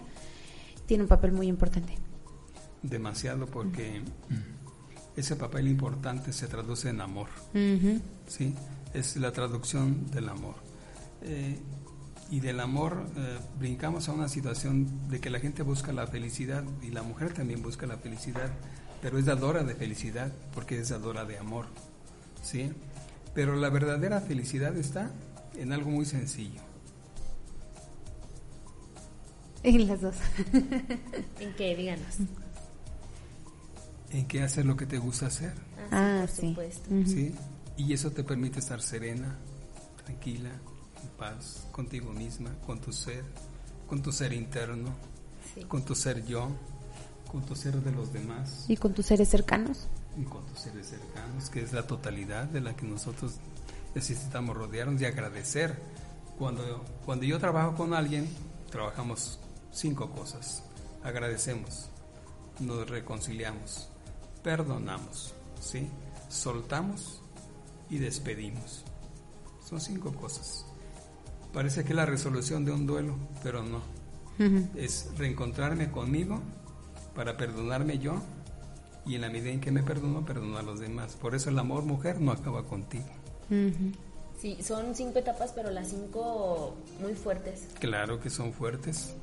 tiene 0.88 1.04
un 1.04 1.10
papel 1.10 1.32
muy 1.32 1.48
importante. 1.48 1.94
Demasiado 2.84 3.48
porque 3.48 4.02
ese 5.16 5.36
papel 5.36 5.68
importante 5.68 6.32
se 6.34 6.48
traduce 6.48 6.90
en 6.90 7.02
amor. 7.02 7.30
¿sí? 8.28 8.54
Es 8.94 9.16
la 9.18 9.32
traducción 9.32 10.12
del 10.12 10.30
amor. 10.30 10.56
Eh, 11.22 11.58
Y 12.30 12.40
del 12.40 12.60
amor 12.62 13.06
eh, 13.16 13.38
brincamos 13.60 14.10
a 14.10 14.14
una 14.14 14.28
situación 14.28 15.08
de 15.10 15.20
que 15.20 15.30
la 15.30 15.40
gente 15.40 15.62
busca 15.62 15.92
la 15.94 16.08
felicidad 16.08 16.64
y 16.82 16.90
la 16.90 17.04
mujer 17.04 17.34
también 17.34 17.62
busca 17.62 17.86
la 17.86 17.98
felicidad, 17.98 18.50
pero 19.02 19.20
es 19.20 19.26
dadora 19.26 19.64
de 19.64 19.76
felicidad 19.76 20.32
porque 20.54 20.80
es 20.80 20.90
dadora 20.90 21.26
de 21.26 21.38
amor. 21.38 21.68
¿sí? 22.42 22.72
Pero 23.36 23.56
la 23.56 23.70
verdadera 23.70 24.20
felicidad 24.20 24.76
está 24.78 25.12
en 25.60 25.74
algo 25.74 25.92
muy 25.92 26.06
sencillo. 26.06 26.62
En 29.62 29.88
las 29.88 30.02
dos. 30.02 30.16
¿En 31.40 31.54
qué? 31.56 31.76
Díganos. 31.76 32.18
En 34.14 34.28
qué 34.28 34.42
hacer 34.44 34.66
lo 34.66 34.78
que 34.78 34.86
te 34.86 34.98
gusta 34.98 35.26
hacer. 35.28 35.54
Ah, 35.92 36.20
por 36.22 36.30
sí. 36.30 36.50
supuesto. 36.50 36.90
¿sí? 37.06 37.36
Y 37.78 37.94
eso 37.94 38.12
te 38.12 38.24
permite 38.24 38.60
estar 38.60 38.82
serena, 38.82 39.36
tranquila, 40.04 40.50
en 41.02 41.10
paz, 41.18 41.66
contigo 41.72 42.12
misma, 42.14 42.52
con 42.66 42.80
tu 42.80 42.92
ser, 42.94 43.24
con 43.88 44.02
tu 44.02 44.12
ser 44.12 44.32
interno, 44.34 44.90
Sí. 45.54 45.64
con 45.66 45.84
tu 45.84 45.94
ser 45.96 46.26
yo, 46.26 46.48
con 47.32 47.44
tu 47.46 47.56
ser 47.56 47.76
de 47.82 47.92
los 47.92 48.12
demás 48.14 48.66
¿Y 48.68 48.78
con 48.78 48.94
tus 48.94 49.06
seres 49.08 49.28
cercanos? 49.30 49.88
y 50.18 50.24
con 50.24 50.46
tus 50.46 50.60
seres 50.62 50.88
cercanos, 50.88 51.50
que 51.50 51.62
es 51.62 51.74
la 51.74 51.86
totalidad 51.86 52.46
de 52.46 52.62
la 52.62 52.76
que 52.76 52.86
nosotros 52.86 53.34
necesitamos 53.96 54.56
rodearnos 54.56 55.02
y 55.02 55.06
agradecer. 55.06 55.76
Cuando, 56.38 56.84
cuando 57.06 57.26
yo 57.26 57.40
trabajo 57.40 57.76
con 57.76 57.94
alguien, 57.94 58.28
trabajamos 58.72 59.40
cinco 59.72 60.10
cosas. 60.12 60.64
Agradecemos, 61.04 61.90
nos 62.60 62.90
reconciliamos, 62.90 63.90
perdonamos, 64.44 65.34
¿sí? 65.60 65.88
soltamos 66.34 67.22
y 67.90 68.00
despedimos. 68.00 68.84
Son 69.68 69.80
cinco 69.80 70.14
cosas. 70.14 70.66
Parece 71.54 71.84
que 71.84 71.90
es 71.90 71.96
la 71.96 72.06
resolución 72.06 72.66
de 72.66 72.72
un 72.72 72.86
duelo, 72.86 73.16
pero 73.44 73.64
no. 73.64 73.82
Es 74.76 75.12
reencontrarme 75.18 75.92
conmigo 75.92 76.42
para 77.16 77.38
perdonarme 77.38 78.00
yo 78.00 78.16
y 79.06 79.16
en 79.16 79.22
la 79.22 79.30
medida 79.30 79.52
en 79.52 79.62
que 79.62 79.72
me 79.72 79.84
perdono, 79.84 80.26
perdono 80.26 80.58
a 80.58 80.64
los 80.64 80.80
demás. 80.80 81.16
Por 81.16 81.36
eso 81.36 81.50
el 81.50 81.60
amor 81.60 81.84
mujer 81.84 82.20
no 82.20 82.32
acaba 82.32 82.66
contigo. 82.66 83.06
Sí, 84.42 84.58
son 84.64 84.96
cinco 84.96 85.20
etapas, 85.20 85.52
pero 85.54 85.70
las 85.70 85.90
cinco 85.90 86.76
muy 87.00 87.14
fuertes. 87.14 87.68
Claro 87.80 88.20
que 88.20 88.32
son 88.32 88.52
fuertes. 88.52 89.16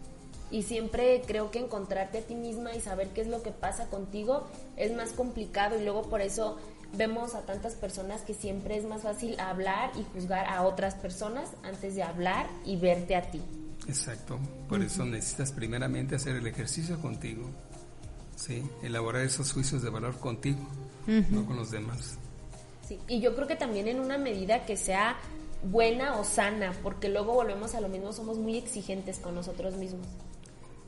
Y 0.51 0.65
siempre 0.65 1.23
creo 1.27 1.51
que 1.51 1.61
encontrarte 1.61 2.19
a 2.19 2.23
ti 2.23 2.35
misma 2.35 2.75
y 2.75 2.81
saber 2.81 3.09
qué 3.09 3.21
es 3.21 3.29
lo 3.29 3.43
que 3.43 3.51
pasa 3.51 3.87
contigo 3.87 4.49
es 4.77 4.95
más 4.95 5.13
complicado 5.13 5.81
y 5.81 5.85
luego 5.85 6.03
por 6.03 6.21
eso 6.21 6.59
vemos 6.97 7.35
a 7.35 7.43
tantas 7.43 7.75
personas 7.75 8.23
que 8.23 8.35
siempre 8.35 8.77
es 8.77 8.85
más 8.85 9.03
fácil 9.03 9.39
hablar 9.39 9.93
y 9.97 10.05
juzgar 10.13 10.47
a 10.47 10.63
otras 10.63 10.95
personas 10.95 11.51
antes 11.63 11.95
de 11.95 12.03
hablar 12.03 12.49
y 12.65 12.77
verte 12.77 13.15
a 13.15 13.23
ti. 13.23 13.41
Exacto. 13.87 14.39
Por 14.69 14.83
eso 14.83 15.05
necesitas 15.05 15.53
primeramente 15.53 16.17
hacer 16.17 16.37
el 16.37 16.47
ejercicio 16.47 17.01
contigo. 17.01 17.49
Sí, 18.37 18.63
elaborar 18.83 19.23
esos 19.23 19.53
juicios 19.53 19.83
de 19.83 19.91
valor 19.91 20.17
contigo, 20.19 20.61
no 21.07 21.45
con 21.45 21.57
los 21.57 21.71
demás. 21.71 22.17
Sí, 22.89 22.99
y 23.07 23.21
yo 23.21 23.35
creo 23.35 23.47
que 23.47 23.57
también 23.57 23.87
en 23.87 24.01
una 24.01 24.17
medida 24.17 24.65
que 24.65 24.77
sea 24.77 25.19
buena 25.63 26.17
o 26.17 26.25
sana, 26.25 26.73
porque 26.83 27.09
luego 27.09 27.35
volvemos 27.35 27.75
a 27.75 27.81
lo 27.81 27.89
mismo, 27.89 28.13
somos 28.13 28.39
muy 28.39 28.57
exigentes 28.57 29.19
con 29.19 29.35
nosotros 29.35 29.77
mismos. 29.77 30.07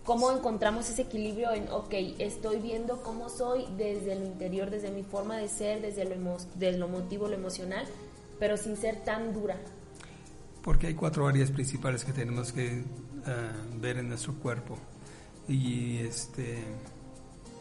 ¿Cómo 0.05 0.33
encontramos 0.33 0.91
ese 0.91 1.03
equilibrio 1.03 1.53
en, 1.53 1.69
ok, 1.71 1.95
estoy 2.19 2.59
viendo 2.59 3.03
cómo 3.03 3.29
soy 3.29 3.67
desde 3.77 4.15
el 4.15 4.25
interior, 4.25 4.69
desde 4.69 4.91
mi 4.91 5.05
forma 5.05 5.37
de 5.37 5.49
ser, 5.49 5.81
desde 5.81 6.05
lo, 6.05 6.15
emo 6.15 6.37
desde 6.57 6.79
lo 6.79 6.87
emotivo, 6.87 7.29
lo 7.29 7.35
emocional, 7.35 7.87
pero 8.41 8.57
sin 8.57 8.77
ser 8.77 9.05
tan 9.05 9.33
dura? 9.33 9.57
Porque 10.62 10.88
hay 10.88 10.95
cuatro 10.95 11.29
áreas 11.29 11.53
principales 11.53 12.05
que 12.05 12.12
tenemos 12.12 12.53
que 12.53 12.83
ah, 13.27 13.53
ver 13.81 13.99
en 13.99 14.09
nuestro 14.09 14.35
cuerpo. 14.35 14.77
Y 15.47 15.99
este 15.99 16.65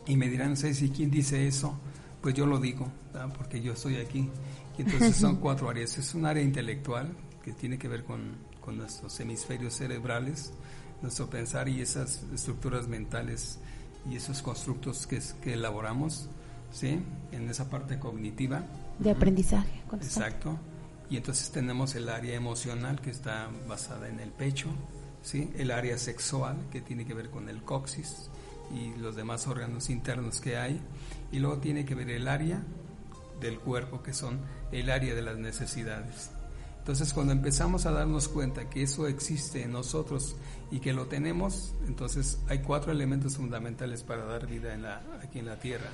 y 0.08 0.18
me 0.18 0.28
dirán, 0.28 0.52
no 0.52 0.56
sé 0.56 0.74
si 0.74 0.90
quién 0.90 1.12
dice 1.12 1.48
eso, 1.48 1.78
pues 2.22 2.34
yo 2.34 2.46
lo 2.46 2.60
digo, 2.60 2.92
¿verdad? 3.14 3.34
porque 3.38 3.62
yo 3.62 3.74
estoy 3.74 3.98
aquí. 3.98 4.30
Y 4.78 4.82
entonces 4.82 5.16
son 5.16 5.36
cuatro 5.42 5.70
áreas. 5.70 5.98
Es 5.98 6.16
un 6.16 6.26
área 6.26 6.42
intelectual 6.42 7.16
que 7.44 7.54
tiene 7.54 7.78
que 7.78 7.88
ver 7.88 8.04
con, 8.04 8.36
con 8.60 8.78
nuestros 8.78 9.20
hemisferios 9.20 9.76
cerebrales, 9.76 10.54
nuestro 11.02 11.30
pensar 11.30 11.68
y 11.70 11.82
esas 11.82 12.24
estructuras 12.34 12.88
mentales 12.88 13.60
y 14.10 14.16
esos 14.16 14.42
constructos 14.42 15.08
que, 15.08 15.22
que 15.42 15.54
elaboramos, 15.54 16.28
¿sí? 16.72 17.02
En 17.32 17.50
esa 17.50 17.70
parte 17.70 18.00
cognitiva. 18.00 18.64
De 19.00 19.12
aprendizaje. 19.12 19.82
constante. 19.88 20.06
Exacto. 20.06 20.60
Y 21.10 21.18
entonces 21.18 21.52
tenemos 21.52 21.96
el 21.96 22.08
área 22.10 22.36
emocional 22.36 23.02
que 23.02 23.10
está 23.10 23.50
basada 23.68 24.08
en 24.08 24.20
el 24.20 24.32
pecho, 24.32 24.70
¿sí? 25.22 25.52
el 25.58 25.72
área 25.72 25.98
sexual 25.98 26.56
que 26.72 26.82
tiene 26.82 27.06
que 27.06 27.14
ver 27.14 27.30
con 27.30 27.50
el 27.50 27.64
coxis 27.64 28.30
y 28.74 28.98
los 28.98 29.18
demás 29.18 29.46
órganos 29.48 29.90
internos 29.90 30.40
que 30.40 30.56
hay, 30.56 30.80
y 31.32 31.40
luego 31.40 31.58
tiene 31.58 31.86
que 31.86 31.96
ver 31.96 32.10
el 32.10 32.30
área 32.30 32.64
del 33.42 33.60
cuerpo 33.60 34.02
que 34.02 34.14
son 34.14 34.40
el 34.72 34.90
área 34.90 35.14
de 35.14 35.22
las 35.22 35.38
necesidades. 35.38 36.32
Entonces 36.82 37.14
cuando 37.14 37.32
empezamos 37.32 37.86
a 37.86 37.92
darnos 37.92 38.28
cuenta 38.28 38.68
que 38.68 38.82
eso 38.82 39.06
existe 39.06 39.62
en 39.62 39.72
nosotros 39.72 40.36
y 40.72 40.80
que 40.80 40.94
lo 40.94 41.06
tenemos, 41.06 41.76
entonces 41.86 42.40
hay 42.50 42.64
cuatro 42.64 42.92
elementos 42.92 43.38
fundamentales 43.38 44.02
para 44.02 44.26
dar 44.26 44.48
vida 44.48 44.74
en 44.74 44.82
la, 44.82 45.00
aquí 45.24 45.38
en 45.38 45.46
la 45.46 45.60
Tierra 45.60 45.92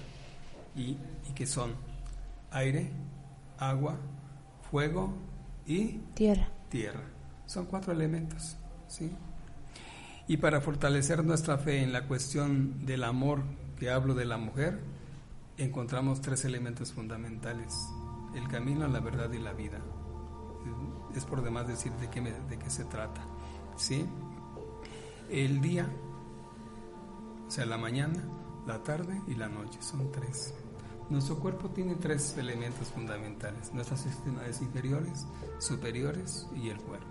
y, 0.78 0.98
y 1.30 1.34
que 1.36 1.46
son 1.46 1.74
aire, 2.52 2.90
agua, 3.58 3.98
fuego 4.72 5.14
y 5.66 6.00
Tierra. 6.14 6.48
tierra. 6.70 7.04
Son 7.48 7.66
cuatro 7.66 7.92
elementos, 7.92 8.56
¿sí? 8.88 9.12
Y 10.30 10.38
para 10.38 10.62
fortalecer 10.62 11.22
nuestra 11.26 11.58
fe 11.58 11.84
en 11.84 11.92
la 11.92 12.08
cuestión 12.08 12.86
del 12.86 13.04
amor 13.04 13.44
que 13.78 13.90
hablo 13.90 14.14
de 14.16 14.24
la 14.24 14.38
mujer, 14.38 14.80
encontramos 15.58 16.22
tres 16.22 16.46
elementos 16.46 16.94
fundamentales: 16.94 17.74
el 18.36 18.48
camino, 18.48 18.88
la 18.88 19.02
verdad 19.02 19.30
y 19.34 19.40
la 19.40 19.52
vida. 19.52 19.80
Es 21.18 21.26
por 21.26 21.42
demás 21.42 21.68
decir 21.68 21.92
de 21.94 22.10
qué, 22.10 22.22
de 22.22 22.60
qué 22.60 22.70
se 22.70 22.86
trata, 22.86 23.22
¿sí? 23.76 24.06
El 25.32 25.62
día, 25.62 25.90
o 27.48 27.52
sea, 27.52 27.66
la 27.66 27.78
mañana, 27.78 28.24
la 28.68 28.84
tarde 28.84 29.20
y 29.28 29.34
la 29.34 29.50
noche, 29.50 29.82
son 29.82 30.12
tres. 30.12 30.54
Nuestro 31.10 31.40
cuerpo 31.40 31.70
tiene 31.70 31.96
tres 31.96 32.38
elementos 32.38 32.90
fundamentales, 32.90 33.74
nuestras 33.74 34.06
extremidades 34.06 34.62
inferiores, 34.62 35.26
superiores 35.58 36.48
y 36.56 36.70
el 36.70 36.78
cuerpo. 36.78 37.08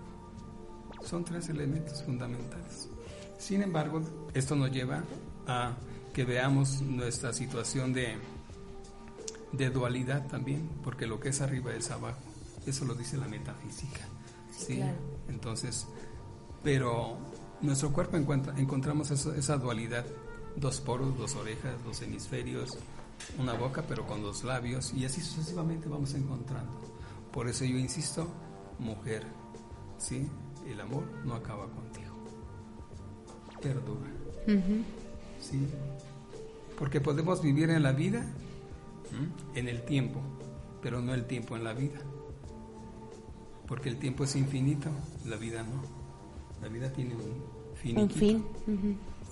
Son 1.03 1.25
tres 1.25 1.49
elementos 1.49 2.01
fundamentales. 2.03 2.89
Sin 3.37 3.61
embargo, 3.61 4.01
esto 4.33 4.55
nos 4.55 4.71
lleva 4.71 5.03
a 5.47 5.73
que 6.13 6.23
veamos 6.23 6.81
nuestra 6.81 7.33
situación 7.33 7.91
de, 7.91 8.17
de 9.51 9.69
dualidad 9.69 10.27
también, 10.27 10.69
porque 10.83 11.07
lo 11.07 11.19
que 11.19 11.29
es 11.29 11.41
arriba 11.41 11.73
es 11.73 11.91
abajo. 11.91 12.26
Eso 12.67 12.85
lo 12.85 12.93
dice 12.93 13.17
la 13.17 13.27
metafísica. 13.27 14.01
Sí, 14.51 14.75
claro. 14.77 14.97
Entonces, 15.29 15.87
pero 16.63 17.17
nuestro 17.61 17.91
cuerpo 17.93 18.17
encuentra, 18.17 18.57
encontramos 18.59 19.09
eso- 19.11 19.33
esa 19.33 19.57
dualidad, 19.57 20.05
dos 20.55 20.81
poros, 20.81 21.17
dos 21.17 21.35
orejas, 21.35 21.75
dos 21.83 22.01
hemisferios, 22.01 22.77
una 23.39 23.53
boca, 23.53 23.83
pero 23.87 24.05
con 24.05 24.21
dos 24.21 24.43
labios, 24.43 24.93
y 24.93 25.05
así 25.05 25.21
sucesivamente 25.21 25.87
vamos 25.87 26.13
encontrando. 26.13 26.71
Por 27.31 27.47
eso 27.47 27.65
yo 27.65 27.77
insisto, 27.77 28.27
mujer, 28.79 29.23
¿sí? 29.97 30.27
El 30.67 30.81
amor 30.81 31.03
no 31.25 31.33
acaba 31.35 31.67
contigo. 31.69 32.13
Perdura. 33.61 34.09
¿sí? 35.41 35.67
Porque 36.77 37.01
podemos 37.01 37.41
vivir 37.41 37.69
en 37.69 37.83
la 37.83 37.91
vida, 37.91 38.25
en 39.55 39.67
el 39.67 39.83
tiempo, 39.83 40.19
pero 40.81 41.01
no 41.01 41.13
el 41.13 41.25
tiempo 41.25 41.55
en 41.55 41.63
la 41.63 41.73
vida. 41.73 41.99
Porque 43.67 43.89
el 43.89 43.97
tiempo 43.97 44.23
es 44.23 44.35
infinito, 44.35 44.89
la 45.25 45.35
vida 45.35 45.63
no. 45.63 45.81
La 46.61 46.69
vida 46.69 46.91
tiene 46.91 47.15
un 47.15 47.21
Un 47.21 47.75
finiquito. 47.75 48.19
fin. 48.19 48.45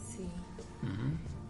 Sí. 0.08 0.26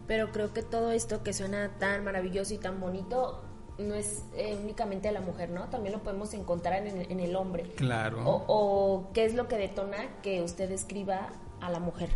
Pero 0.07 0.31
creo 0.31 0.53
que 0.53 0.61
todo 0.61 0.91
esto 0.91 1.23
que 1.23 1.33
suena 1.33 1.77
tan 1.79 2.03
maravilloso 2.03 2.53
y 2.53 2.57
tan 2.59 2.79
bonito 2.79 3.41
no 3.79 3.95
es 3.95 4.23
eh, 4.35 4.57
únicamente 4.61 5.09
a 5.09 5.11
la 5.11 5.19
mujer, 5.19 5.49
¿no? 5.49 5.65
También 5.65 5.93
lo 5.93 6.03
podemos 6.03 6.33
encontrar 6.33 6.85
en, 6.87 6.95
el- 6.97 7.11
en 7.11 7.19
el 7.19 7.35
hombre. 7.35 7.63
Claro. 7.75 8.23
O, 8.25 8.45
o 8.47 9.11
qué 9.13 9.25
es 9.25 9.33
lo 9.33 9.47
que 9.47 9.57
detona 9.57 9.97
que 10.21 10.41
usted 10.43 10.71
escriba 10.71 11.29
a 11.59 11.69
la 11.71 11.79
mujer. 11.79 12.09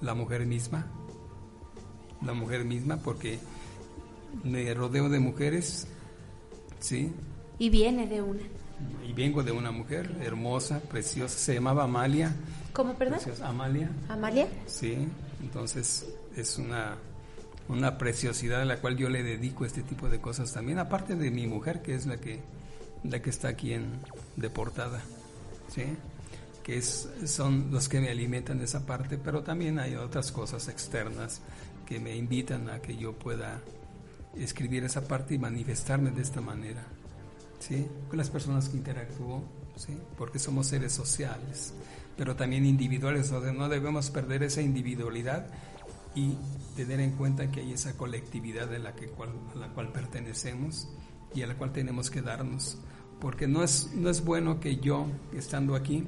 la 0.00 0.14
mujer 0.14 0.46
misma, 0.46 0.86
la 2.22 2.32
mujer 2.32 2.64
misma, 2.64 2.96
porque 2.96 3.38
me 4.42 4.72
rodeo 4.74 5.08
de 5.08 5.20
mujeres, 5.20 5.86
¿sí? 6.80 7.12
Y 7.58 7.70
viene 7.70 8.06
de 8.08 8.22
una. 8.22 8.42
Y 9.06 9.12
vengo 9.12 9.42
de 9.42 9.52
una 9.52 9.70
mujer 9.70 10.10
hermosa, 10.20 10.80
preciosa, 10.80 11.38
se 11.38 11.54
llamaba 11.54 11.84
Amalia. 11.84 12.34
¿Cómo, 12.72 12.94
perdón? 12.94 13.16
Preciosa, 13.16 13.48
Amalia, 13.48 13.90
¿Amalia? 14.08 14.48
sí, 14.66 15.06
entonces 15.42 16.06
es 16.36 16.58
una, 16.58 16.96
una 17.68 17.98
preciosidad 17.98 18.62
a 18.62 18.64
la 18.64 18.78
cual 18.78 18.96
yo 18.96 19.08
le 19.08 19.22
dedico 19.22 19.64
este 19.64 19.82
tipo 19.82 20.08
de 20.08 20.20
cosas 20.20 20.52
también, 20.52 20.78
aparte 20.78 21.14
de 21.16 21.30
mi 21.30 21.46
mujer, 21.46 21.82
que 21.82 21.94
es 21.94 22.06
la 22.06 22.16
que, 22.16 22.40
la 23.04 23.20
que 23.20 23.30
está 23.30 23.48
aquí 23.48 23.74
en, 23.74 24.00
de 24.36 24.48
portada, 24.48 25.00
¿sí? 25.68 25.84
que 26.62 26.78
es, 26.78 27.08
son 27.26 27.70
los 27.70 27.88
que 27.88 28.00
me 28.00 28.08
alimentan 28.10 28.60
esa 28.60 28.86
parte, 28.86 29.18
pero 29.18 29.42
también 29.42 29.78
hay 29.78 29.96
otras 29.96 30.32
cosas 30.32 30.68
externas 30.68 31.40
que 31.86 31.98
me 32.00 32.16
invitan 32.16 32.70
a 32.70 32.80
que 32.80 32.96
yo 32.96 33.12
pueda 33.12 33.60
escribir 34.36 34.84
esa 34.84 35.06
parte 35.06 35.34
y 35.34 35.38
manifestarme 35.38 36.10
de 36.10 36.22
esta 36.22 36.40
manera, 36.40 36.84
¿sí? 37.62 37.86
Con 38.08 38.18
las 38.18 38.30
personas 38.30 38.68
que 38.68 38.76
interactúo, 38.76 39.42
¿sí? 39.76 39.96
Porque 40.18 40.38
somos 40.38 40.66
seres 40.66 40.92
sociales, 40.92 41.72
pero 42.16 42.34
también 42.34 42.66
individuales, 42.66 43.30
donde 43.30 43.52
no 43.52 43.68
debemos 43.68 44.10
perder 44.10 44.42
esa 44.42 44.62
individualidad 44.62 45.46
y 46.14 46.36
tener 46.76 47.00
en 47.00 47.12
cuenta 47.12 47.50
que 47.50 47.60
hay 47.60 47.72
esa 47.72 47.96
colectividad 47.96 48.70
la 48.78 48.94
que 48.94 49.06
a 49.06 49.58
la 49.58 49.68
cual 49.68 49.92
pertenecemos 49.92 50.88
y 51.34 51.42
a 51.42 51.46
la 51.46 51.56
cual 51.56 51.72
tenemos 51.72 52.10
que 52.10 52.20
darnos. 52.20 52.78
Porque 53.20 53.46
no 53.46 53.62
es, 53.62 53.92
no 53.94 54.10
es 54.10 54.24
bueno 54.24 54.58
que 54.58 54.78
yo, 54.78 55.06
estando 55.32 55.76
aquí, 55.76 56.04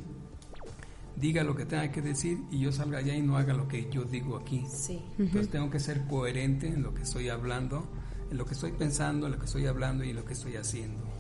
diga 1.15 1.45
lo 1.45 1.55
que 1.55 1.65
tenga 1.65 1.93
que 1.93 2.03
decir 2.03 2.39
y 2.51 2.59
yo 2.59 2.73
salga 2.73 2.99
allá 2.99 3.15
y 3.15 3.23
no 3.23 3.37
haga 3.37 3.55
lo 3.55 3.69
que 3.69 3.89
yo 3.89 4.03
digo 4.03 4.37
aquí. 4.37 4.67
Sí. 4.69 5.01
Entonces 5.19 5.49
tengo 5.49 5.71
que 5.71 5.79
ser 5.79 6.05
coherente 6.07 6.67
en 6.67 6.83
lo 6.83 6.93
que 6.93 7.03
estoy 7.03 7.29
hablando, 7.29 7.87
en 8.31 8.37
lo 8.37 8.45
que 8.45 8.55
estoy 8.55 8.73
pensando, 8.73 9.27
en 9.27 9.33
lo 9.33 9.39
que 9.39 9.47
estoy 9.47 9.67
hablando 9.67 10.03
y 10.03 10.11
en 10.11 10.17
lo 10.17 10.25
que 10.25 10.33
estoy 10.33 10.57
haciendo. 10.57 11.14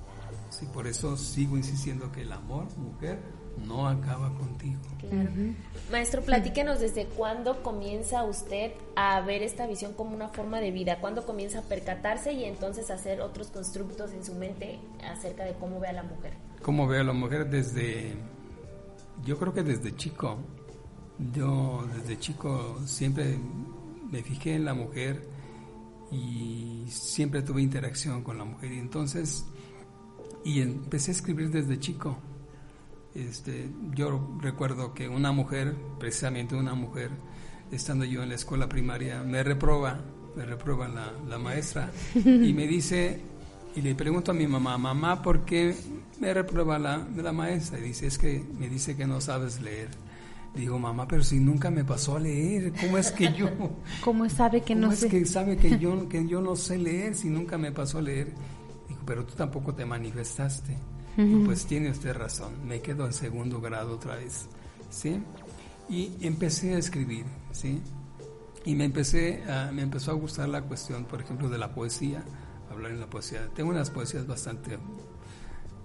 Sí, 0.58 0.66
por 0.72 0.86
eso 0.86 1.16
sigo 1.16 1.56
insistiendo 1.56 2.12
que 2.12 2.22
el 2.22 2.32
amor, 2.32 2.66
mujer, 2.76 3.18
no 3.66 3.88
acaba 3.88 4.32
contigo. 4.34 4.80
Claro. 5.00 5.30
Maestro, 5.90 6.22
platíquenos 6.22 6.80
desde 6.80 7.06
cuándo 7.06 7.62
comienza 7.62 8.22
usted 8.24 8.72
a 8.94 9.20
ver 9.20 9.42
esta 9.42 9.66
visión 9.66 9.94
como 9.94 10.14
una 10.14 10.28
forma 10.28 10.60
de 10.60 10.70
vida, 10.70 11.00
cuándo 11.00 11.26
comienza 11.26 11.60
a 11.60 11.62
percatarse 11.62 12.32
y 12.32 12.44
entonces 12.44 12.90
hacer 12.90 13.20
otros 13.20 13.48
constructos 13.48 14.12
en 14.12 14.24
su 14.24 14.34
mente 14.34 14.78
acerca 15.04 15.44
de 15.44 15.54
cómo 15.54 15.80
ve 15.80 15.88
a 15.88 15.92
la 15.92 16.02
mujer. 16.02 16.34
¿Cómo 16.62 16.86
ve 16.86 17.00
a 17.00 17.04
la 17.04 17.12
mujer 17.12 17.50
desde, 17.50 18.14
yo 19.24 19.38
creo 19.38 19.52
que 19.52 19.62
desde 19.62 19.94
chico, 19.96 20.38
yo 21.32 21.84
desde 21.96 22.18
chico 22.18 22.80
siempre 22.86 23.38
me 24.10 24.22
fijé 24.22 24.54
en 24.54 24.64
la 24.64 24.74
mujer 24.74 25.28
y 26.10 26.84
siempre 26.88 27.42
tuve 27.42 27.62
interacción 27.62 28.22
con 28.22 28.38
la 28.38 28.44
mujer 28.44 28.72
y 28.72 28.78
entonces, 28.78 29.44
y 30.44 30.61
empecé 30.61 31.11
a 31.11 31.14
escribir 31.14 31.50
desde 31.50 31.78
chico 31.78 32.18
este, 33.14 33.68
yo 33.94 34.38
recuerdo 34.40 34.92
que 34.92 35.09
una 35.09 35.30
mujer, 35.30 35.74
precisamente 36.00 36.57
una 36.57 36.74
mujer, 36.74 37.11
estando 37.70 38.04
yo 38.04 38.22
en 38.22 38.30
la 38.30 38.35
escuela 38.35 38.68
primaria, 38.68 39.22
me 39.22 39.42
reprueba, 39.44 40.00
me 40.37 40.44
reprueba 40.44 40.88
la, 40.88 41.38
maestra 41.38 41.90
y 42.14 42.52
me 42.52 42.66
dice, 42.66 43.20
y 43.76 43.83
le 43.83 43.94
pregunto 43.94 44.33
a 44.33 44.35
mi 44.35 44.48
mamá, 44.48 44.76
mamá, 44.78 45.22
¿por 45.22 45.44
qué 45.44 45.76
me 46.20 46.35
reprueba 46.35 46.78
la, 46.78 47.07
la 47.16 47.33
maestra? 47.33 47.78
Y 47.78 47.83
dice, 47.83 48.09
es 48.09 48.18
que 48.18 48.44
me 48.59 48.68
dice 48.68 48.96
que 48.96 49.07
no 49.07 49.20
sabes 49.20 49.61
leer. 49.61 49.90
Digo, 50.57 50.78
mamá, 50.78 51.09
pero 51.09 51.24
si 51.24 51.40
nunca 51.40 51.68
me 51.70 51.85
pasó 51.85 52.16
a 52.16 52.20
leer, 52.20 52.72
¿cómo 52.80 52.98
es 52.98 53.11
que 53.11 53.33
yo? 53.33 53.48
¿Cómo 54.04 54.28
sabe 54.28 54.61
que 54.62 54.76
no 54.76 54.92
es 54.92 55.00
sé? 55.00 55.09
que 55.09 55.24
sabe 55.26 55.57
que 55.57 55.78
yo, 55.78 56.09
que 56.09 56.26
yo 56.28 56.40
no 56.40 56.54
sé 56.54 56.78
leer 56.78 57.16
si 57.16 57.28
nunca 57.28 57.59
me 57.59 57.72
pasó 57.72 57.98
a 57.98 58.02
leer? 58.02 58.33
Pero 59.06 59.24
tú 59.24 59.34
tampoco 59.34 59.74
te 59.74 59.84
manifestaste 59.84 60.76
pues 61.44 61.66
tiene 61.66 61.90
usted 61.90 62.12
razón, 62.14 62.66
me 62.66 62.80
quedo 62.80 63.06
en 63.06 63.12
segundo 63.12 63.60
grado 63.60 63.94
otra 63.94 64.16
vez, 64.16 64.48
¿sí? 64.90 65.22
Y 65.88 66.12
empecé 66.22 66.74
a 66.74 66.78
escribir, 66.78 67.24
¿sí? 67.52 67.80
Y 68.64 68.74
me, 68.74 68.84
empecé 68.84 69.44
a, 69.44 69.70
me 69.70 69.82
empezó 69.82 70.10
a 70.10 70.14
gustar 70.14 70.48
la 70.48 70.62
cuestión, 70.62 71.04
por 71.04 71.20
ejemplo, 71.20 71.48
de 71.48 71.58
la 71.58 71.72
poesía, 71.72 72.24
hablar 72.68 72.90
en 72.90 72.98
la 72.98 73.08
poesía. 73.08 73.48
Tengo 73.54 73.70
unas 73.70 73.90
poesías 73.90 74.26
bastante 74.26 74.78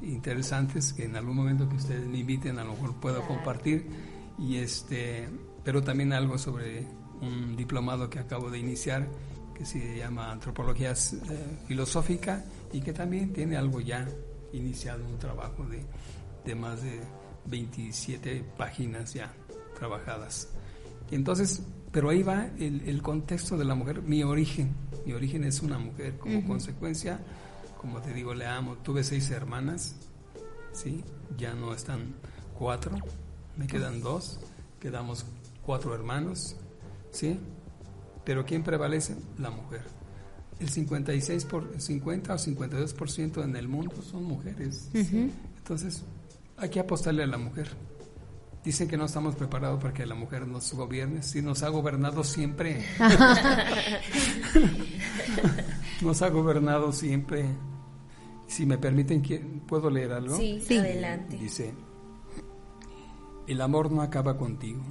interesantes 0.01 0.93
que 0.93 1.03
en 1.03 1.15
algún 1.15 1.36
momento 1.36 1.69
que 1.69 1.75
ustedes 1.75 2.08
me 2.08 2.19
inviten 2.19 2.58
a 2.58 2.63
lo 2.63 2.71
mejor 2.71 2.95
puedo 2.95 3.21
compartir 3.27 3.86
y 4.38 4.55
este 4.55 5.27
pero 5.62 5.84
también 5.84 6.13
algo 6.13 6.38
sobre 6.38 6.88
un 7.19 7.58
diplomado 7.58 8.10
que 8.10 8.17
acabo 8.17 8.49
de 8.49 8.60
iniciar 8.60 9.10
que 9.53 9.65
se 9.65 9.97
llama 9.97 10.32
antropología 10.32 10.91
eh, 10.91 10.95
filosófica 11.67 12.45
y 12.71 12.82
que 12.82 12.93
también 12.93 13.34
tiene 13.34 13.58
algo 13.58 13.82
ya 13.82 14.08
iniciado 14.53 15.05
un 15.05 15.17
trabajo 15.17 15.65
de, 15.65 15.86
de 16.45 16.55
más 16.55 16.82
de 16.82 16.99
27 17.45 18.43
páginas 18.58 19.13
ya 19.13 19.34
trabajadas. 19.77 20.49
Y 21.12 21.15
entonces, 21.15 21.63
pero 21.91 22.10
ahí 22.10 22.23
va 22.23 22.47
el, 22.60 22.88
el, 22.88 23.01
contexto 23.01 23.58
de 23.58 23.65
la 23.65 23.75
mujer, 23.75 24.01
mi 24.01 24.23
origen. 24.23 24.75
Mi 25.05 25.13
origen 25.13 25.43
es 25.43 25.62
una 25.62 25.79
mujer, 25.79 26.17
como 26.19 26.45
consecuencia, 26.45 27.19
como 27.77 28.01
te 28.01 28.13
digo, 28.13 28.34
le 28.34 28.45
amo. 28.45 28.75
Tuve 28.77 29.03
seis 29.03 29.32
hermanas, 29.32 29.95
¿sí? 30.71 31.03
Ya 31.38 31.53
no 31.53 31.73
están 31.73 32.13
cuatro, 32.58 32.95
me 33.58 33.65
quedan 33.65 34.01
dos, 34.01 34.39
quedamos 34.79 35.25
cuatro 35.65 35.95
hermanos, 35.95 36.58
¿sí? 37.12 37.39
Pero 38.23 38.45
¿quién 38.45 38.63
prevalece? 38.63 39.15
La 39.39 39.49
mujer 39.49 39.99
el 40.60 40.69
56 40.69 41.45
por 41.45 41.80
50 41.80 42.34
o 42.34 42.38
52% 42.38 43.43
en 43.43 43.56
el 43.56 43.67
mundo 43.67 44.02
son 44.02 44.26
mujeres. 44.26 44.89
Entonces, 44.93 46.04
hay 46.58 46.69
que 46.69 46.80
apostarle 46.80 47.24
a 47.24 47.28
la 47.28 47.38
mujer. 47.38 47.69
Dicen 48.63 48.89
que 48.89 48.98
no 48.98 49.06
estamos 49.06 49.36
preparados 49.36 49.82
para 49.82 49.93
que 49.93 50.06
la 50.06 50.15
mujer 50.15 50.45
nos 50.45 50.74
gobierne. 50.74 51.24
Si 51.24 51.41
nos 51.41 51.63
ha 51.63 51.69
gobernado 51.69 52.26
siempre. 52.26 52.84
nos 56.02 56.22
ha 56.22 56.30
gobernado 56.30 56.91
siempre. 56.91 57.45
Si 58.48 58.65
me 58.65 58.78
permiten, 58.78 59.22
¿puedo 59.65 59.89
leer 59.89 60.12
algo? 60.12 60.36
Sí, 60.36 60.60
sí, 60.60 60.78
adelante. 60.78 61.38
Dice, 61.38 61.74
el 63.48 63.62
amor 63.62 63.91
no 63.91 64.02
acaba 64.02 64.38
contigo. 64.38 64.82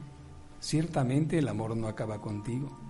Ciertamente 0.60 1.38
el 1.38 1.48
amor 1.48 1.76
no 1.76 1.88
acaba 1.88 2.22
contigo 2.22 2.87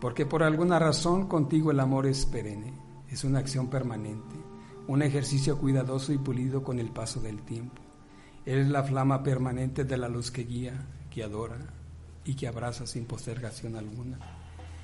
porque 0.00 0.26
por 0.26 0.42
alguna 0.42 0.78
razón 0.78 1.26
contigo 1.26 1.70
el 1.70 1.80
amor 1.80 2.06
es 2.06 2.24
perenne, 2.24 2.72
es 3.10 3.24
una 3.24 3.40
acción 3.40 3.68
permanente, 3.68 4.36
un 4.86 5.02
ejercicio 5.02 5.58
cuidadoso 5.58 6.12
y 6.12 6.18
pulido 6.18 6.62
con 6.62 6.78
el 6.78 6.90
paso 6.90 7.20
del 7.20 7.42
tiempo. 7.42 7.82
Eres 8.46 8.68
la 8.68 8.84
flama 8.84 9.22
permanente 9.22 9.84
de 9.84 9.98
la 9.98 10.08
luz 10.08 10.30
que 10.30 10.44
guía, 10.44 10.86
que 11.10 11.24
adora 11.24 11.58
y 12.24 12.34
que 12.34 12.46
abraza 12.46 12.86
sin 12.86 13.06
postergación 13.06 13.76
alguna. 13.76 14.18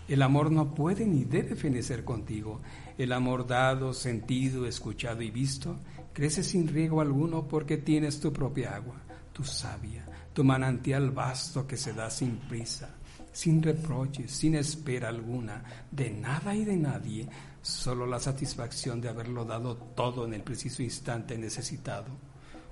El 0.08 0.20
amor 0.20 0.50
no 0.50 0.74
puede 0.74 1.06
ni 1.06 1.24
debe 1.24 1.54
fenecer 1.54 2.04
contigo. 2.04 2.60
El 2.98 3.12
amor 3.12 3.46
dado, 3.46 3.94
sentido, 3.94 4.66
escuchado 4.66 5.22
y 5.22 5.30
visto 5.30 5.78
crece 6.12 6.42
sin 6.42 6.68
riego 6.68 7.00
alguno 7.00 7.48
porque 7.48 7.78
tienes 7.78 8.20
tu 8.20 8.32
propia 8.32 8.76
agua, 8.76 8.96
tu 9.32 9.44
savia, 9.44 10.04
tu 10.32 10.44
manantial 10.44 11.10
vasto 11.10 11.66
que 11.66 11.76
se 11.76 11.92
da 11.92 12.10
sin 12.10 12.36
prisa 12.36 12.94
sin 13.34 13.60
reproches, 13.60 14.30
sin 14.30 14.54
espera 14.54 15.08
alguna, 15.08 15.64
de 15.90 16.08
nada 16.10 16.54
y 16.54 16.64
de 16.64 16.76
nadie, 16.76 17.28
solo 17.60 18.06
la 18.06 18.20
satisfacción 18.20 19.00
de 19.00 19.08
haberlo 19.08 19.44
dado 19.44 19.76
todo 19.76 20.24
en 20.24 20.34
el 20.34 20.42
preciso 20.42 20.84
instante 20.84 21.36
necesitado. 21.36 22.06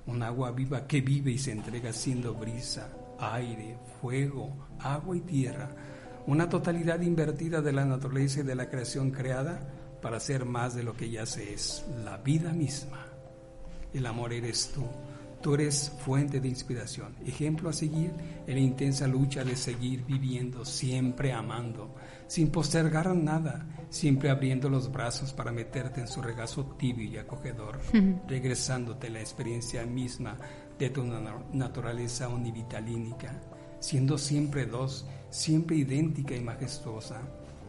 Un 0.07 0.23
agua 0.23 0.53
viva 0.53 0.87
que 0.87 1.01
vive 1.01 1.33
y 1.33 1.39
se 1.39 1.51
entrega 1.51 1.93
siendo 1.93 2.35
brisa, 2.35 2.89
aire, 3.19 3.77
fuego, 4.01 4.69
agua 4.79 5.17
y 5.17 5.21
tierra, 5.23 5.69
una 6.29 6.49
totalidad 6.49 7.01
invertida 7.01 7.61
de 7.61 7.73
la 7.73 7.85
naturaleza 7.85 8.41
y 8.41 8.45
de 8.45 8.55
la 8.55 8.71
creación 8.71 9.11
creada 9.11 9.69
para 10.01 10.21
ser 10.21 10.45
más 10.45 10.77
de 10.77 10.85
lo 10.85 10.97
que 10.97 11.11
ya 11.11 11.27
se 11.27 11.55
es, 11.55 11.85
la 12.05 12.19
vida 12.19 12.53
misma. 12.53 13.05
El 13.93 14.07
amor 14.07 14.33
eres 14.33 14.71
tú 14.73 14.87
Tú 15.43 15.55
eres 15.55 15.91
fuente 16.05 16.41
de 16.41 16.49
inspiración, 16.49 17.17
ejemplo 17.27 17.69
a 17.69 17.73
seguir 17.73 18.13
en 18.47 18.55
la 18.55 18.61
intensa 18.61 19.09
lucha 19.09 19.43
de 19.43 19.57
seguir 19.57 20.05
viviendo, 20.05 20.65
siempre 20.65 21.33
amando, 21.33 21.97
sin 22.29 22.51
postergar 22.51 23.13
nada, 23.17 23.67
siempre 23.91 24.31
abriendo 24.31 24.69
los 24.69 24.93
brazos 24.93 25.33
para 25.33 25.51
meterte 25.51 26.01
en 26.01 26.07
su 26.07 26.23
regazo 26.23 26.65
tibio 26.79 27.11
y 27.11 27.19
acogedor, 27.19 27.81
regresándote 28.29 29.11
la 29.11 29.21
experiencia 29.21 29.85
misma 29.85 30.39
de 30.79 30.91
tu 30.91 31.03
naturaleza 31.53 32.29
univitalínica, 32.29 33.41
siendo 33.81 34.19
siempre 34.19 34.67
dos, 34.67 35.07
siempre 35.31 35.75
idéntica 35.77 36.37
y 36.37 36.41
majestuosa. 36.41 37.21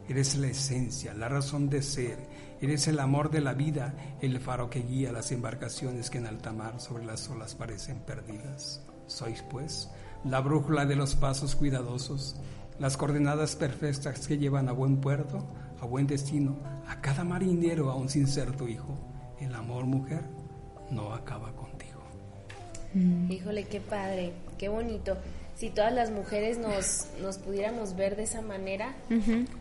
Eres 0.07 0.36
la 0.38 0.47
esencia, 0.47 1.13
la 1.13 1.27
razón 1.27 1.69
de 1.69 1.81
ser, 1.81 2.19
Eres 2.63 2.88
el 2.88 3.02
amor 3.02 3.30
de 3.30 3.41
la 3.41 3.54
vida, 3.54 3.93
el 4.21 4.39
faro 4.39 4.69
que 4.69 4.83
guía 4.83 5.12
las 5.12 5.33
embarcaciones 5.33 6.10
que 6.10 6.19
en 6.19 6.27
alta 6.27 6.54
mar 6.54 6.79
sobre 6.79 7.04
las 7.04 7.29
olas 7.29 7.56
parecen 7.56 8.00
perdidas. 8.00 8.81
Sois, 9.06 9.44
pues, 9.52 9.90
la 10.23 10.40
brújula 10.40 10.85
de 10.85 10.96
los 10.96 11.13
pasos 11.13 11.58
cuidadosos, 11.58 12.37
las 12.79 12.96
coordenadas 12.96 13.58
perfectas 13.58 14.29
que 14.29 14.37
llevan 14.37 14.69
a 14.69 14.71
buen 14.71 15.02
puerto, 15.02 15.46
a 15.81 15.85
buen 15.85 16.08
destino, 16.08 16.58
a 16.87 17.02
cada 17.02 17.25
marinero 17.25 17.92
aún 17.92 18.08
sin 18.08 18.27
ser 18.27 18.56
tu 18.56 18.69
hijo. 18.69 18.98
El 19.42 19.54
amor, 19.56 19.83
mujer, 19.83 20.23
no 20.90 21.13
acaba 21.13 21.54
contigo. 21.58 22.02
Híjole, 23.27 23.65
qué 23.65 23.81
padre, 23.81 24.31
qué 24.58 24.69
bonito 24.69 25.17
si 25.63 25.69
todas 25.69 25.93
las 25.93 26.11
mujeres 26.11 26.57
nos, 26.57 27.07
nos 27.21 27.37
pudiéramos 27.37 27.95
ver 27.95 28.17
de 28.17 28.23
esa 28.23 28.41
manera, 28.41 28.97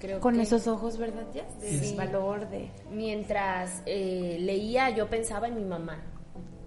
creo 0.01 0.19
Con 0.19 0.41
esos 0.41 0.67
ojos, 0.67 0.99
¿verdad? 0.99 1.29
Ya? 1.33 1.45
De 1.61 1.95
valor, 1.97 2.51
de... 2.51 2.73
Mientras 2.91 3.83
eh, 3.87 4.37
leía, 4.41 4.91
yo 4.91 5.09
pensaba 5.09 5.47
en 5.47 5.55
mi 5.55 5.65
mamá. 5.65 6.03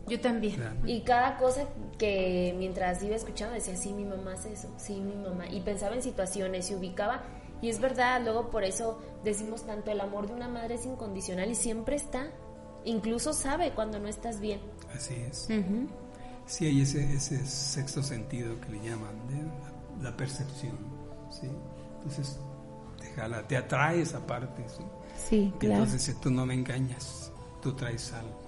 Yo 0.07 0.21
también. 0.21 0.63
Y 0.85 1.01
cada 1.01 1.37
cosa 1.37 1.67
que 1.97 2.55
mientras 2.57 3.03
iba 3.03 3.17
escuchando 3.17 3.55
decía, 3.55 3.75
sí, 3.75 3.91
mi 3.91 4.05
mamá 4.05 4.35
hace 4.35 4.53
eso, 4.53 4.73
sí, 4.77 5.01
mi 5.01 5.17
mamá. 5.17 5.49
Y 5.49 5.59
pensaba 5.59 5.95
en 5.95 6.01
situaciones 6.01 6.71
y 6.71 6.75
ubicaba. 6.75 7.23
Y 7.61 7.67
es 7.67 7.81
verdad, 7.81 8.21
luego 8.23 8.49
por 8.49 8.63
eso 8.63 9.01
decimos 9.25 9.65
tanto, 9.65 9.91
el 9.91 9.99
amor 9.99 10.27
de 10.27 10.33
una 10.33 10.47
madre 10.47 10.75
es 10.75 10.85
incondicional 10.85 11.51
y 11.51 11.55
siempre 11.55 11.97
está. 11.97 12.31
Incluso 12.85 13.33
sabe 13.33 13.71
cuando 13.71 13.99
no 13.99 14.07
estás 14.07 14.39
bien. 14.39 14.61
Así 14.95 15.13
es. 15.29 15.49
Sí, 16.47 16.65
hay 16.67 16.81
ese, 16.81 17.13
ese 17.13 17.45
sexto 17.45 18.03
sentido 18.03 18.59
que 18.61 18.69
le 18.69 18.79
llaman, 18.79 19.15
de 19.27 20.03
la, 20.03 20.15
percepción, 20.15 20.77
¿sí? 21.31 21.49
Entonces, 21.97 22.39
te 22.99 23.07
jala, 23.13 23.47
te 23.47 23.57
atrae 23.57 24.01
esa 24.01 24.25
parte, 24.25 24.63
¿sí? 24.67 24.83
Sí, 25.17 25.53
claro. 25.59 25.83
Entonces, 25.83 26.03
si 26.03 26.13
tú 26.21 26.29
no 26.29 26.45
me 26.45 26.53
engañas, 26.53 27.31
tú 27.61 27.73
traes 27.73 28.13
algo, 28.13 28.39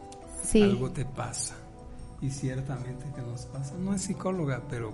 sí. 0.43 0.62
algo 0.62 0.91
te 0.91 1.06
pasa. 1.06 1.56
Y 2.22 2.30
ciertamente 2.30 3.06
que 3.16 3.22
nos 3.22 3.45
pasa, 3.45 3.76
no 3.78 3.93
es 3.93 4.02
psicóloga, 4.02 4.62
pero 4.70 4.91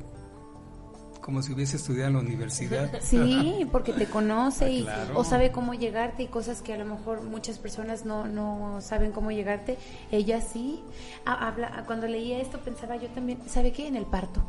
como 1.23 1.41
si 1.41 1.53
hubiese 1.53 1.77
estudiado 1.77 2.09
en 2.09 2.13
la 2.15 2.19
universidad. 2.19 2.91
Sí, 3.01 3.65
porque 3.71 3.93
te 3.93 4.07
conoce 4.07 4.69
y, 4.71 4.83
Claro. 4.83 5.17
o 5.17 5.23
sabe 5.23 5.51
cómo 5.51 5.73
llegarte 5.73 6.23
y 6.23 6.27
cosas 6.27 6.61
que 6.61 6.73
a 6.73 6.77
lo 6.77 6.85
mejor 6.85 7.23
muchas 7.23 7.57
personas 7.57 8.05
no, 8.05 8.27
no 8.27 8.81
saben 8.81 9.11
cómo 9.13 9.31
llegarte. 9.31 9.77
Ella 10.11 10.41
sí. 10.41 10.83
Habla, 11.25 11.85
cuando 11.87 12.07
leía 12.07 12.39
esto 12.39 12.59
pensaba 12.59 12.97
yo 12.97 13.07
también, 13.09 13.39
¿sabe 13.47 13.71
qué? 13.71 13.87
En 13.87 13.95
el 13.95 14.05
parto. 14.05 14.43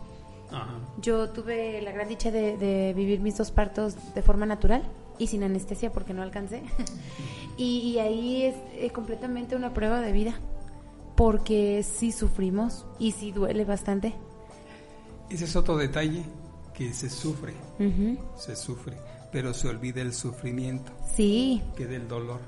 Ajá. 0.51 0.79
Yo 1.01 1.31
tuve 1.31 1.81
la 1.81 1.93
gran 1.93 2.09
dicha 2.09 2.31
de, 2.33 2.57
de 2.57 2.93
vivir 2.95 3.21
mis 3.21 3.37
dos 3.37 3.51
partos 3.53 3.95
de 4.15 4.23
forma 4.23 4.45
natural 4.45 4.83
y 5.19 5.29
sin 5.29 5.45
anestesia 5.45 5.93
porque 5.93 6.13
no 6.13 6.23
alcancé. 6.23 6.65
y, 7.57 7.79
y 7.79 7.99
ahí 8.01 8.43
es, 8.47 8.57
eh, 8.75 8.91
completamente 8.91 9.55
una 9.55 9.73
prueba 9.73 10.01
de 10.01 10.11
vida 10.11 10.35
porque 11.15 11.85
sí 11.85 12.11
sufrimos 12.11 12.85
y 12.99 13.13
sí 13.13 13.31
duele 13.31 13.65
bastante. 13.65 14.13
Ese 15.31 15.45
es 15.45 15.55
otro 15.55 15.77
detalle 15.77 16.25
que 16.77 16.93
se 16.93 17.09
sufre, 17.09 17.55
se 18.37 18.57
sufre, 18.57 18.97
pero 19.33 19.55
se 19.55 19.69
olvida 19.69 20.03
el 20.03 20.13
sufrimiento, 20.13 20.93
Sí, 21.15 21.63
que 21.77 21.87
del 21.87 22.09
dolor, 22.09 22.41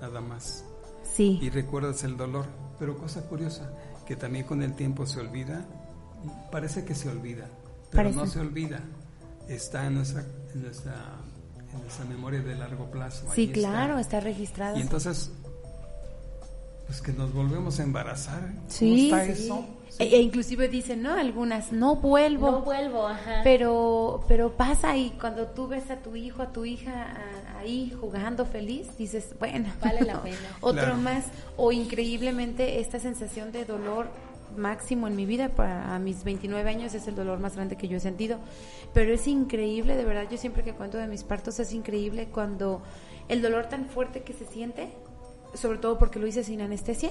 nada 0.00 0.20
más. 0.20 0.64
sí. 1.14 1.38
y 1.42 1.50
recuerdas 1.50 2.04
el 2.04 2.16
dolor. 2.16 2.46
Pero 2.78 2.96
cosa 2.98 3.22
curiosa, 3.28 3.70
que 4.06 4.16
también 4.16 4.44
con 4.44 4.62
el 4.62 4.74
tiempo 4.74 5.06
se 5.06 5.20
olvida, 5.20 5.64
parece 6.50 6.84
que 6.84 6.94
se 6.94 7.08
olvida, 7.08 7.46
pero 7.90 8.04
Parece. 8.04 8.16
no 8.16 8.26
se 8.26 8.40
olvida, 8.40 8.80
está 9.48 9.86
en 9.86 9.94
nuestra, 9.94 10.24
en 10.54 10.62
nuestra, 10.62 10.94
en 11.72 11.80
nuestra 11.80 12.04
memoria 12.06 12.40
de 12.40 12.54
largo 12.56 12.90
plazo. 12.90 13.26
Sí, 13.34 13.42
ahí 13.42 13.46
está. 13.48 13.58
claro, 13.60 13.98
está 13.98 14.20
registrado. 14.20 14.78
Y 14.78 14.82
entonces, 14.82 15.30
pues 16.92 17.00
que 17.00 17.12
nos 17.14 17.32
volvemos 17.32 17.80
a 17.80 17.84
embarazar. 17.84 18.40
¿Cómo 18.50 18.68
Sí, 18.68 19.04
está 19.10 19.24
sí. 19.24 19.44
eso? 19.44 19.64
E, 19.98 20.04
e 20.14 20.20
inclusive 20.20 20.68
dicen, 20.68 21.00
¿no? 21.02 21.14
Algunas, 21.14 21.72
no 21.72 21.96
vuelvo. 21.96 22.50
No 22.50 22.60
vuelvo, 22.60 23.08
ajá. 23.08 23.40
Pero, 23.44 24.22
pero 24.28 24.52
pasa 24.58 24.94
y 24.94 25.08
cuando 25.18 25.46
tú 25.46 25.68
ves 25.68 25.90
a 25.90 25.96
tu 25.96 26.14
hijo, 26.16 26.42
a 26.42 26.52
tu 26.52 26.66
hija 26.66 26.92
a- 26.92 27.60
ahí 27.60 27.96
jugando 27.98 28.44
feliz, 28.44 28.88
dices, 28.98 29.34
bueno, 29.38 29.70
Vale 29.82 30.02
la 30.02 30.20
pena. 30.22 30.36
Otro 30.60 30.82
Claro. 30.82 30.96
más. 30.98 31.24
O 31.56 31.72
increíblemente 31.72 32.80
esta 32.80 32.98
sensación 33.00 33.52
de 33.52 33.64
dolor 33.64 34.08
máximo 34.54 35.06
en 35.08 35.16
mi 35.16 35.24
vida, 35.24 35.48
para 35.48 35.94
a 35.94 35.98
mis 35.98 36.24
29 36.24 36.68
años 36.68 36.92
es 36.92 37.08
el 37.08 37.14
dolor 37.14 37.38
más 37.40 37.54
grande 37.56 37.76
que 37.76 37.88
yo 37.88 37.96
he 37.96 38.00
sentido. 38.00 38.36
Pero 38.92 39.14
es 39.14 39.26
increíble, 39.26 39.96
de 39.96 40.04
verdad, 40.04 40.24
yo 40.30 40.36
siempre 40.36 40.62
que 40.62 40.74
cuento 40.74 40.98
de 40.98 41.06
mis 41.06 41.24
partos 41.24 41.58
es 41.58 41.72
increíble 41.72 42.28
cuando 42.30 42.82
el 43.30 43.40
dolor 43.40 43.64
tan 43.70 43.86
fuerte 43.86 44.20
que 44.24 44.34
se 44.34 44.44
siente, 44.44 44.90
sobre 45.54 45.78
todo 45.78 45.98
porque 45.98 46.18
lo 46.18 46.26
hice 46.26 46.44
sin 46.44 46.60
anestesia, 46.60 47.10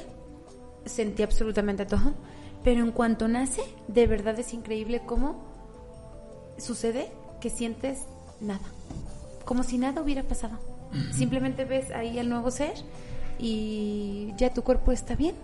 sentí 0.86 1.24
absolutamente 1.24 1.86
todo. 1.86 2.14
Pero 2.64 2.82
en 2.82 2.92
cuanto 2.92 3.28
nace, 3.28 3.64
de 3.88 4.08
verdad 4.08 4.38
es 4.40 4.54
increíble 4.54 5.02
cómo 5.06 5.44
sucede 6.58 7.10
que 7.40 7.50
sientes 7.50 8.04
nada, 8.40 8.62
como 9.46 9.64
si 9.64 9.78
nada 9.78 10.02
hubiera 10.02 10.24
pasado. 10.24 10.60
Simplemente 11.12 11.66
ves 11.66 11.92
ahí 11.92 12.20
al 12.20 12.30
nuevo 12.30 12.52
ser 12.52 12.74
y 13.40 14.34
ya 14.38 14.54
tu 14.54 14.62
cuerpo 14.62 14.92
está 14.92 15.16
bien, 15.16 15.36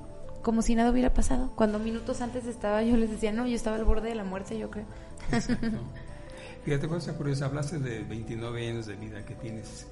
como 0.44 0.62
si 0.62 0.76
nada 0.76 0.92
hubiera 0.92 1.14
pasado. 1.14 1.52
Cuando 1.56 1.80
minutos 1.80 2.22
antes 2.22 2.46
estaba, 2.46 2.84
yo 2.84 2.98
les 2.98 3.10
decía, 3.10 3.32
no, 3.32 3.48
yo 3.48 3.56
estaba 3.56 3.78
al 3.78 3.86
borde 3.86 4.10
de 4.10 4.16
la 4.16 4.24
muerte, 4.24 4.58
yo 4.58 4.70
creo. 4.70 4.86
Exacto. 5.32 5.68
Fíjate, 6.66 6.88
cosa 6.90 7.16
curiosa, 7.16 7.46
hablaste 7.46 7.80
de 7.80 8.04
29 8.04 8.70
años 8.70 8.86
de 8.86 8.96
vida 8.96 9.26
que 9.26 9.36
tienes. 9.36 9.88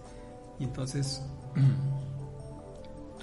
Y 0.60 0.66
entonces, 0.66 1.22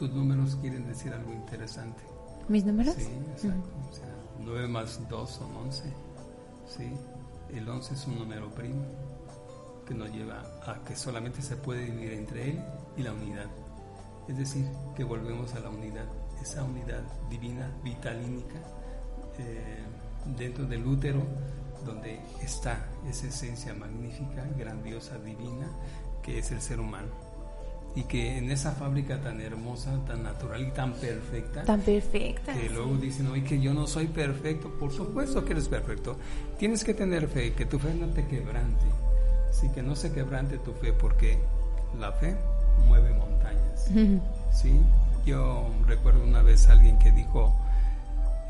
tus 0.03 0.11
números 0.11 0.59
quieren 0.61 0.85
decir 0.89 1.13
algo 1.13 1.33
interesante. 1.33 2.03
¿Mis 2.49 2.65
números? 2.65 2.97
Sí, 2.99 3.07
exacto. 3.31 3.71
O 3.89 3.95
sea, 3.95 4.13
9 4.41 4.67
más 4.67 5.01
2 5.09 5.31
son 5.31 5.55
11. 5.55 5.85
Sí. 6.67 6.93
El 7.57 7.69
11 7.69 7.95
es 7.95 8.07
un 8.09 8.19
número 8.19 8.51
primo 8.51 8.85
que 9.87 9.95
nos 9.95 10.11
lleva 10.11 10.43
a 10.67 10.83
que 10.85 10.97
solamente 10.97 11.41
se 11.41 11.55
puede 11.55 11.85
dividir 11.85 12.15
entre 12.15 12.51
él 12.51 12.65
y 12.97 13.03
la 13.05 13.13
unidad. 13.13 13.47
Es 14.27 14.39
decir, 14.39 14.67
que 14.97 15.05
volvemos 15.05 15.55
a 15.55 15.61
la 15.61 15.71
unidad, 15.71 16.07
esa 16.43 16.65
unidad 16.65 17.05
divina, 17.31 17.71
vitalínica, 17.85 18.59
eh, 19.39 19.85
dentro 20.37 20.67
del 20.67 20.85
útero, 20.85 21.23
donde 21.87 22.19
está 22.43 22.89
esa 23.09 23.29
esencia 23.29 23.73
magnífica, 23.73 24.45
grandiosa, 24.59 25.17
divina, 25.19 25.71
que 26.25 26.41
es 26.41 26.51
el 26.51 26.61
ser 26.61 26.81
humano. 26.81 27.32
Y 27.95 28.05
que 28.05 28.39
en 28.39 28.51
esa 28.51 28.73
fábrica 28.73 29.21
tan 29.21 29.41
hermosa, 29.41 29.93
tan 30.07 30.23
natural 30.23 30.63
y 30.67 30.71
tan 30.71 30.95
perfecta, 30.95 31.63
Tan 31.65 31.81
perfecta. 31.83 32.55
que 32.55 32.71
luego 32.71 32.97
dicen, 32.97 33.27
oye, 33.27 33.45
que 33.45 33.61
yo 33.61 33.75
no 33.75 33.87
soy 33.87 34.07
perfecto. 34.07 34.71
Por 34.81 34.91
supuesto 34.93 35.45
que 35.45 35.53
eres 35.53 35.69
perfecto. 35.69 36.17
Tienes 36.59 36.85
que 36.85 36.95
tener 36.95 37.29
fe, 37.29 37.53
que 37.53 37.67
tu 37.67 37.79
fe 37.79 37.93
no 37.95 38.07
te 38.07 38.27
quebrante. 38.27 38.87
Sí, 39.51 39.69
que 39.75 39.83
no 39.83 39.95
se 39.95 40.11
quebrante 40.13 40.57
tu 40.59 40.73
fe, 40.73 40.95
porque 40.95 41.39
la 42.01 42.13
fe 42.13 42.35
mueve 42.89 43.13
montañas. 43.15 43.89
Sí, 44.55 44.79
yo 45.25 45.71
recuerdo 45.87 46.23
una 46.25 46.43
vez 46.43 46.69
a 46.69 46.73
alguien 46.73 46.99
que 46.99 47.11
dijo 47.11 47.55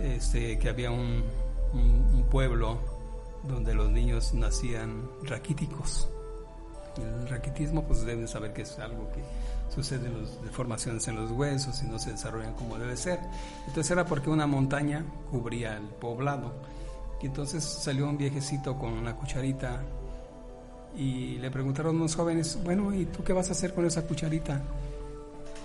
este, 0.00 0.58
que 0.58 0.68
había 0.68 0.90
un, 0.90 1.22
un- 1.72 2.10
un 2.14 2.24
pueblo 2.28 2.78
donde 3.48 3.72
los 3.74 3.88
niños 3.90 4.34
nacían 4.34 5.02
raquíticos. 5.22 6.08
El 6.96 7.28
raquitismo, 7.28 7.84
pues 7.84 8.04
deben 8.04 8.28
saber 8.28 8.52
que 8.52 8.62
es 8.62 8.78
algo 8.78 9.08
que 9.12 9.22
sucede 9.74 10.08
en 10.08 10.22
las 10.22 10.42
deformaciones 10.42 11.08
en 11.08 11.16
los 11.16 11.30
huesos 11.30 11.82
y 11.82 11.86
no 11.86 11.98
se 11.98 12.10
desarrollan 12.10 12.54
como 12.54 12.78
debe 12.78 12.96
ser. 12.96 13.18
Entonces 13.66 13.90
era 13.90 14.04
porque 14.04 14.30
una 14.30 14.46
montaña 14.46 15.04
cubría 15.30 15.76
el 15.76 15.84
poblado. 15.84 16.52
Y 17.22 17.26
entonces 17.26 17.64
salió 17.64 18.08
un 18.08 18.18
viejecito 18.18 18.76
con 18.76 18.92
una 18.92 19.16
cucharita 19.16 19.80
y 20.96 21.38
le 21.38 21.50
preguntaron 21.50 21.96
unos 21.96 22.14
jóvenes, 22.14 22.58
bueno, 22.62 22.92
¿y 22.92 23.06
tú 23.06 23.24
qué 23.24 23.32
vas 23.32 23.48
a 23.48 23.52
hacer 23.52 23.72
con 23.72 23.86
esa 23.86 24.02
cucharita? 24.06 24.60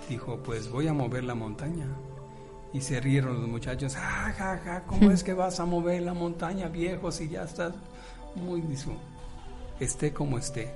Dijo, 0.08 0.38
pues 0.42 0.70
voy 0.70 0.88
a 0.88 0.94
mover 0.94 1.24
la 1.24 1.34
montaña. 1.34 1.86
Y 2.72 2.80
se 2.80 3.00
rieron 3.00 3.40
los 3.40 3.48
muchachos, 3.48 3.96
ja, 3.96 4.32
ja, 4.36 4.58
ja, 4.58 4.82
¿cómo 4.84 5.10
es 5.10 5.24
que 5.24 5.34
vas 5.34 5.58
a 5.58 5.64
mover 5.64 6.02
la 6.02 6.14
montaña, 6.14 6.68
viejo, 6.68 7.10
si 7.10 7.28
ya 7.28 7.42
estás 7.42 7.72
muy 8.34 8.60
dijo, 8.60 8.92
esté 9.80 10.12
como 10.12 10.38
esté. 10.38 10.72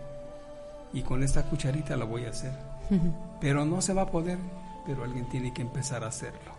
Y 0.93 1.03
con 1.03 1.22
esta 1.22 1.45
cucharita 1.45 1.97
lo 1.97 2.07
voy 2.07 2.26
a 2.26 2.30
hacer. 2.30 2.53
Pero 3.40 3.64
no 3.64 3.80
se 3.80 3.95
va 3.95 4.03
a 4.03 4.11
poder, 4.11 4.38
pero 4.84 5.05
alguien 5.05 5.28
tiene 5.28 5.53
que 5.53 5.62
empezar 5.62 6.05
a 6.05 6.09
hacerlo. 6.09 6.53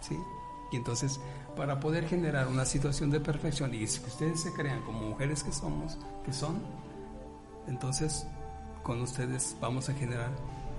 ¿Sí? 0.00 0.16
Y 0.72 0.76
entonces, 0.76 1.20
para 1.54 1.78
poder 1.80 2.08
generar 2.08 2.48
una 2.48 2.64
situación 2.64 3.10
de 3.10 3.20
perfección 3.20 3.74
y 3.74 3.78
que 3.78 3.84
ustedes 3.84 4.40
se 4.40 4.52
crean 4.54 4.82
como 4.82 5.00
mujeres 5.00 5.44
que 5.44 5.52
somos, 5.52 5.98
que 6.24 6.32
son, 6.32 6.62
entonces 7.68 8.26
con 8.82 9.00
ustedes 9.02 9.54
vamos 9.60 9.88
a 9.88 9.94
generar 9.94 10.30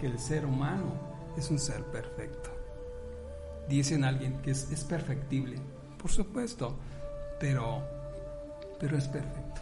que 0.01 0.07
el 0.07 0.19
ser 0.19 0.45
humano 0.45 0.93
es 1.37 1.49
un 1.51 1.59
ser 1.59 1.83
perfecto. 1.85 2.49
Dicen 3.69 4.03
alguien 4.03 4.41
que 4.41 4.51
es, 4.51 4.69
es 4.71 4.83
perfectible, 4.83 5.57
por 6.01 6.11
supuesto, 6.11 6.75
pero, 7.39 7.81
pero 8.79 8.97
es 8.97 9.07
perfecto. 9.07 9.61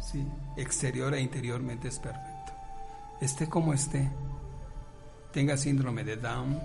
Sí, 0.00 0.26
exterior 0.56 1.14
e 1.14 1.20
interiormente 1.20 1.88
es 1.88 1.98
perfecto. 1.98 2.52
Esté 3.20 3.48
como 3.48 3.72
esté, 3.72 4.10
tenga 5.32 5.56
síndrome 5.56 6.04
de 6.04 6.16
Down, 6.16 6.60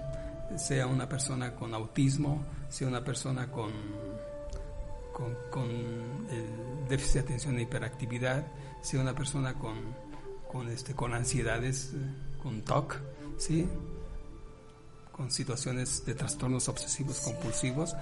sea 0.57 0.87
una 0.87 1.07
persona 1.07 1.55
con 1.55 1.73
autismo, 1.73 2.43
sea 2.69 2.87
una 2.87 3.03
persona 3.03 3.51
con, 3.51 3.71
con, 5.13 5.75
déficit 6.89 7.13
de 7.13 7.19
atención 7.21 7.57
e 7.57 7.61
hiperactividad, 7.63 8.45
sea 8.81 9.01
una 9.01 9.15
persona 9.15 9.53
con, 9.53 9.75
con, 10.51 10.69
este, 10.69 10.93
con 10.93 11.13
ansiedades, 11.13 11.93
eh, 11.93 11.97
con 12.41 12.61
TOC, 12.61 12.99
¿sí? 13.37 13.67
con 15.11 15.31
situaciones 15.31 16.05
de 16.05 16.13
trastornos 16.13 16.67
obsesivos 16.67 17.21
compulsivos, 17.21 17.95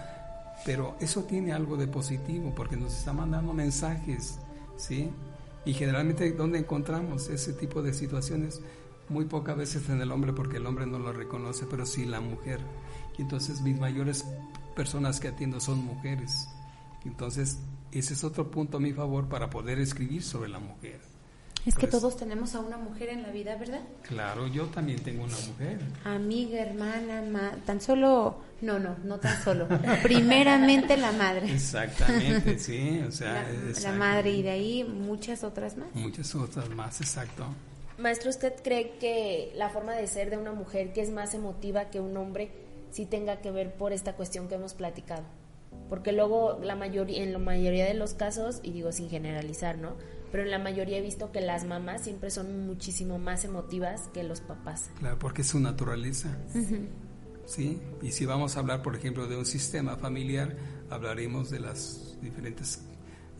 pero 0.66 0.96
eso 1.00 1.24
tiene 1.24 1.54
algo 1.54 1.78
de 1.78 1.88
positivo 1.88 2.54
porque 2.56 2.76
nos 2.76 2.98
está 2.98 3.14
mandando 3.14 3.54
mensajes, 3.54 4.40
¿sí? 4.84 5.10
Y 5.66 5.74
generalmente, 5.74 6.32
¿dónde 6.34 6.60
encontramos 6.60 7.30
ese 7.30 7.54
tipo 7.54 7.82
de 7.82 7.94
situaciones? 7.94 8.62
Muy 9.10 9.26
pocas 9.26 9.56
veces 9.56 9.90
en 9.90 10.02
el 10.02 10.12
hombre 10.12 10.34
porque 10.34 10.58
el 10.58 10.66
hombre 10.66 10.86
no 10.86 11.00
lo 11.00 11.14
reconoce, 11.14 11.66
pero 11.70 11.86
sí 11.86 12.06
la 12.06 12.20
mujer. 12.20 12.60
Y 13.18 13.22
entonces 13.22 13.62
mis 13.62 13.80
mayores 13.80 14.26
personas 14.76 15.20
que 15.20 15.30
atiendo 15.30 15.60
son 15.60 15.84
mujeres. 15.86 16.50
Entonces, 17.06 17.60
ese 17.92 18.14
es 18.14 18.24
otro 18.24 18.50
punto 18.50 18.78
a 18.78 18.80
mi 18.80 18.92
favor 18.92 19.30
para 19.30 19.50
poder 19.50 19.80
escribir 19.80 20.24
sobre 20.24 20.50
la 20.50 20.60
mujer. 20.60 21.13
Es 21.66 21.76
que 21.76 21.82
Pues- 21.88 21.92
todos 21.92 22.18
tenemos 22.18 22.56
a 22.56 22.60
una 22.60 22.78
mujer 22.78 23.08
en 23.10 23.22
la 23.24 23.30
vida, 23.30 23.56
¿verdad? 23.56 23.80
Claro, 24.02 24.48
yo 24.48 24.66
también 24.66 25.00
tengo 25.02 25.24
una 25.24 25.38
mujer. 25.48 25.80
Amiga, 26.04 26.60
hermana, 26.60 27.22
ma- 27.22 27.56
tan 27.66 27.80
solo, 27.80 28.36
no, 28.62 28.80
no, 28.80 28.98
no 29.06 29.18
tan 29.20 29.42
solo. 29.44 29.68
Primeramente 30.02 30.98
la 30.98 31.12
madre. 31.14 31.52
Exactamente, 31.54 32.60
sí, 32.60 33.00
o 33.02 33.06
La, 33.06 33.12
sea, 33.12 33.34
la 33.44 33.70
exacto. 33.70 33.98
madre 33.98 34.32
y 34.32 34.42
de 34.42 34.50
ahí 34.50 34.84
muchas 34.84 35.44
otras 35.46 35.78
más. 35.78 35.88
Muchas 35.94 36.36
otras 36.36 36.70
más, 36.70 37.00
exacto. 37.00 37.46
Maestro, 37.98 38.30
¿usted 38.30 38.54
cree 38.62 38.98
que 39.00 39.54
la 39.56 39.70
forma 39.70 39.94
de 39.94 40.06
ser 40.08 40.30
de 40.30 40.38
una 40.38 40.52
mujer 40.52 40.92
que 40.94 41.02
es 41.02 41.12
más 41.12 41.34
emotiva 41.34 41.86
que 41.90 42.00
un 42.02 42.18
hombre 42.18 42.52
sí 42.92 43.06
tenga 43.06 43.38
que 43.38 43.52
ver 43.52 43.74
por 43.74 43.94
esta 43.94 44.14
cuestión 44.14 44.50
que 44.50 44.56
hemos 44.56 44.74
platicado? 44.74 45.24
Porque 45.90 46.12
luego 46.12 46.60
la 46.62 46.76
mayoría, 46.76 47.24
en 47.24 47.32
la 47.34 47.40
mayoría 47.40 47.86
de 47.86 47.94
los 47.94 48.14
casos, 48.14 48.60
y 48.64 48.72
digo 48.74 48.92
sin 48.92 49.10
generalizar, 49.10 49.78
¿no? 49.78 49.94
Pero 50.34 50.46
en 50.46 50.50
la 50.50 50.58
mayoría 50.58 50.98
he 50.98 51.02
visto 51.02 51.32
que 51.32 51.42
las 51.42 51.64
mamás 51.64 52.06
siempre 52.06 52.32
son 52.32 52.66
muchísimo 52.66 53.20
más 53.20 53.46
emotivas 53.46 54.10
que 54.16 54.24
los 54.24 54.42
papás. 54.42 54.90
Claro, 54.98 55.20
porque 55.20 55.44
es 55.44 55.48
su 55.50 55.60
naturaleza. 55.60 56.36
¿sí? 57.46 57.80
Y 58.02 58.12
si 58.14 58.26
vamos 58.26 58.58
a 58.58 58.62
hablar, 58.62 58.82
por 58.82 58.96
ejemplo, 58.96 59.28
de 59.28 59.38
un 59.38 59.46
sistema 59.46 59.96
familiar, 59.96 60.58
hablaremos 60.90 61.52
de 61.52 61.60
las 61.60 62.18
diferentes 62.20 62.82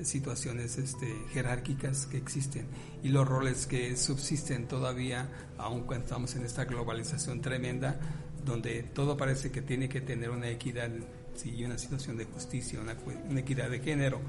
situaciones 0.04 0.78
este, 0.78 1.12
jerárquicas 1.32 2.06
que 2.06 2.18
existen 2.18 2.68
y 3.02 3.10
los 3.10 3.28
roles 3.28 3.66
que 3.66 3.98
subsisten 3.98 4.68
todavía, 4.68 5.32
aun 5.58 5.86
cuando 5.86 6.04
estamos 6.04 6.36
en 6.36 6.46
esta 6.46 6.66
globalización 6.66 7.42
tremenda, 7.42 8.00
donde 8.46 8.84
todo 8.84 9.18
parece 9.18 9.52
que 9.52 9.64
tiene 9.64 9.90
que 9.90 10.02
tener 10.02 10.30
una 10.30 10.50
equidad 10.50 10.92
sí, 11.34 11.56
y 11.56 11.66
una 11.66 11.80
situación 11.80 12.18
de 12.18 12.26
justicia, 12.26 12.80
una 12.80 13.40
equidad 13.40 13.72
de 13.72 13.80
género. 13.80 14.22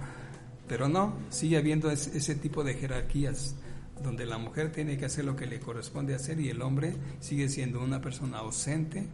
Pero 0.69 0.89
no, 0.89 1.15
sigue 1.31 1.57
habiendo 1.59 1.91
es- 1.91 2.09
ese 2.09 2.35
tipo 2.35 2.65
de 2.65 2.75
jerarquías 2.75 3.55
donde 4.03 4.27
la 4.27 4.39
mujer 4.39 4.73
tiene 4.73 4.97
que 4.99 5.05
hacer 5.05 5.25
lo 5.25 5.37
que 5.37 5.47
le 5.47 5.61
corresponde 5.61 6.15
hacer 6.15 6.41
y 6.41 6.49
el 6.51 6.63
hombre 6.63 6.97
sigue 7.21 7.49
siendo 7.49 7.81
una 7.83 8.01
persona 8.01 8.39
ausente, 8.39 9.07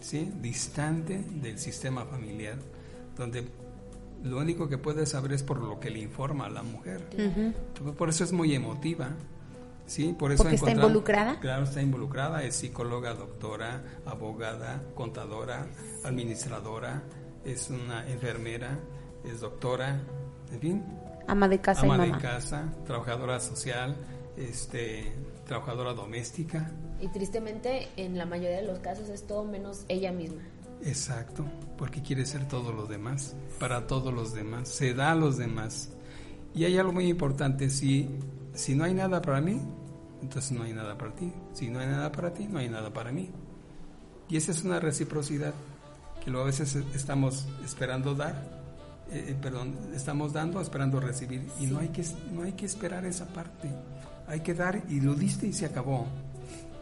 ¿sí? 0.00 0.30
distante 0.40 1.22
del 1.40 1.58
sistema 1.58 2.04
familiar, 2.04 2.56
donde 3.16 3.46
lo 4.22 4.38
único 4.38 4.68
que 4.68 4.78
puede 4.78 5.06
saber 5.06 5.32
es 5.32 5.42
por 5.42 5.58
lo 5.60 5.78
que 5.78 5.90
le 5.90 6.00
informa 6.00 6.46
a 6.46 6.50
la 6.50 6.62
mujer. 6.62 7.02
Por 7.96 8.08
eso 8.08 8.24
es 8.24 8.32
muy 8.32 8.54
emotiva. 8.54 9.10
Sí, 9.86 10.14
por 10.18 10.32
eso 10.32 10.42
Porque 10.44 10.56
está 10.56 10.70
involucrada. 10.70 11.38
Claro, 11.40 11.64
está 11.64 11.82
involucrada, 11.82 12.42
es 12.42 12.54
psicóloga, 12.56 13.12
doctora, 13.12 13.82
abogada, 14.06 14.82
contadora, 14.94 15.66
administradora, 16.04 17.02
es 17.44 17.68
una 17.68 18.08
enfermera, 18.10 18.78
es 19.26 19.40
doctora, 19.40 20.00
en 20.54 20.60
fin, 20.60 20.84
Ama 21.26 21.48
de 21.48 21.60
casa 21.60 21.82
ama 21.82 21.96
y 21.96 22.00
de 22.00 22.06
mamá. 22.08 22.18
casa, 22.22 22.72
trabajadora 22.86 23.40
social, 23.40 23.96
este, 24.36 25.12
trabajadora 25.46 25.94
doméstica. 25.94 26.70
Y 27.00 27.08
tristemente, 27.08 27.88
en 27.96 28.18
la 28.18 28.26
mayoría 28.26 28.58
de 28.58 28.66
los 28.66 28.78
casos 28.80 29.08
es 29.08 29.26
todo 29.26 29.44
menos 29.44 29.84
ella 29.88 30.12
misma. 30.12 30.42
Exacto, 30.82 31.44
porque 31.78 32.02
quiere 32.02 32.26
ser 32.26 32.46
todo 32.46 32.72
lo 32.72 32.86
demás, 32.86 33.34
para 33.58 33.86
todos 33.86 34.12
los 34.12 34.34
demás, 34.34 34.68
se 34.68 34.92
da 34.94 35.12
a 35.12 35.14
los 35.14 35.38
demás. 35.38 35.90
Y 36.54 36.64
hay 36.64 36.76
algo 36.78 36.92
muy 36.92 37.08
importante, 37.08 37.70
si, 37.70 38.10
si 38.52 38.74
no 38.74 38.84
hay 38.84 38.92
nada 38.94 39.22
para 39.22 39.40
mí, 39.40 39.60
entonces 40.20 40.52
no 40.52 40.62
hay 40.62 40.72
nada 40.72 40.96
para 40.96 41.14
ti. 41.14 41.32
Si 41.52 41.68
no 41.68 41.80
hay 41.80 41.86
nada 41.86 42.12
para 42.12 42.32
ti, 42.32 42.46
no 42.46 42.58
hay 42.58 42.68
nada 42.68 42.92
para 42.92 43.12
mí. 43.12 43.30
Y 44.28 44.36
esa 44.36 44.52
es 44.52 44.62
una 44.64 44.78
reciprocidad 44.80 45.54
que 46.22 46.30
luego 46.30 46.44
a 46.44 46.46
veces 46.46 46.76
estamos 46.94 47.46
esperando 47.64 48.14
dar, 48.14 48.63
eh, 49.10 49.26
eh, 49.28 49.36
perdón, 49.40 49.76
estamos 49.94 50.32
dando 50.32 50.60
esperando 50.60 51.00
recibir 51.00 51.46
y 51.60 51.66
no 51.66 51.78
hay 51.78 51.88
que 51.88 52.04
no 52.32 52.42
hay 52.42 52.52
que 52.52 52.66
esperar 52.66 53.04
esa 53.04 53.26
parte. 53.26 53.68
Hay 54.26 54.40
que 54.40 54.54
dar 54.54 54.82
y 54.88 55.00
lo 55.00 55.14
diste 55.14 55.46
y 55.46 55.52
se 55.52 55.66
acabó. 55.66 56.06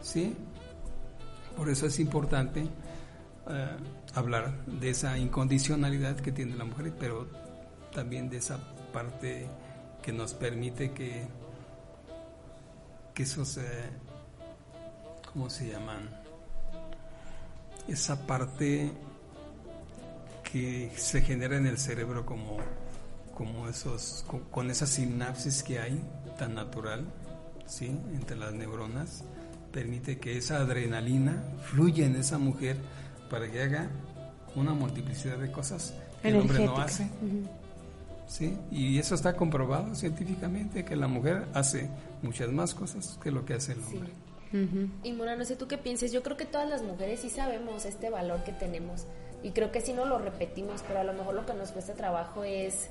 ¿Sí? 0.01 0.35
Por 1.55 1.69
eso 1.69 1.85
es 1.85 1.99
importante 1.99 2.67
eh, 3.47 3.67
hablar 4.15 4.65
de 4.65 4.89
esa 4.89 5.17
incondicionalidad 5.17 6.15
que 6.15 6.31
tiene 6.31 6.55
la 6.55 6.63
mujer, 6.63 6.93
pero 6.97 7.27
también 7.93 8.29
de 8.29 8.37
esa 8.37 8.57
parte 8.91 9.47
que 10.01 10.13
nos 10.13 10.33
permite 10.33 10.91
que, 10.91 11.27
que 13.13 13.23
esos, 13.23 13.57
eh, 13.57 13.89
¿cómo 15.31 15.49
se 15.49 15.71
llaman? 15.71 16.09
Esa 17.87 18.25
parte 18.25 18.91
que 20.53 20.91
se 20.95 21.21
genera 21.21 21.57
en 21.57 21.65
el 21.65 21.79
cerebro 21.79 22.27
como, 22.27 22.57
como 23.33 23.67
esos, 23.67 24.23
con, 24.27 24.41
con 24.41 24.69
esa 24.69 24.85
sinapsis 24.85 25.63
que 25.63 25.79
hay 25.79 25.99
tan 26.37 26.53
natural, 26.53 27.07
¿sí? 27.65 27.87
Entre 28.13 28.37
las 28.37 28.53
neuronas, 28.53 29.23
permite 29.71 30.19
que 30.19 30.37
esa 30.37 30.57
adrenalina 30.57 31.43
fluya 31.63 32.05
en 32.05 32.15
esa 32.15 32.37
mujer 32.37 32.77
para 33.31 33.49
que 33.49 33.63
haga 33.63 33.89
una 34.55 34.73
multiplicidad 34.73 35.39
de 35.39 35.51
cosas 35.51 35.95
que 36.21 36.29
el 36.29 36.35
hombre 36.35 36.63
no 36.63 36.77
hace. 36.77 37.09
¿sí? 38.27 38.55
Y 38.69 38.99
eso 38.99 39.15
está 39.15 39.35
comprobado 39.35 39.95
científicamente, 39.95 40.85
que 40.85 40.95
la 40.95 41.07
mujer 41.07 41.47
hace 41.55 41.89
muchas 42.21 42.49
más 42.49 42.75
cosas 42.75 43.17
que 43.23 43.31
lo 43.31 43.43
que 43.43 43.55
hace 43.55 43.71
el 43.71 43.79
hombre. 43.79 44.11
Y 45.01 45.13
Mora, 45.13 45.35
no 45.35 45.45
sé 45.45 45.55
tú 45.55 45.67
qué 45.67 45.79
pienses, 45.79 46.11
yo 46.11 46.21
creo 46.21 46.37
que 46.37 46.45
todas 46.45 46.69
las 46.69 46.83
mujeres 46.83 47.21
sí 47.21 47.31
sabemos 47.31 47.85
este 47.85 48.11
valor 48.11 48.43
que 48.43 48.51
tenemos 48.51 49.07
y 49.43 49.51
creo 49.51 49.71
que 49.71 49.81
sí 49.81 49.93
no 49.93 50.05
lo 50.05 50.17
repetimos, 50.17 50.83
pero 50.87 51.01
a 51.01 51.03
lo 51.03 51.13
mejor 51.13 51.35
lo 51.35 51.45
que 51.45 51.53
nos 51.53 51.71
cuesta 51.71 51.93
trabajo 51.93 52.43
es 52.43 52.89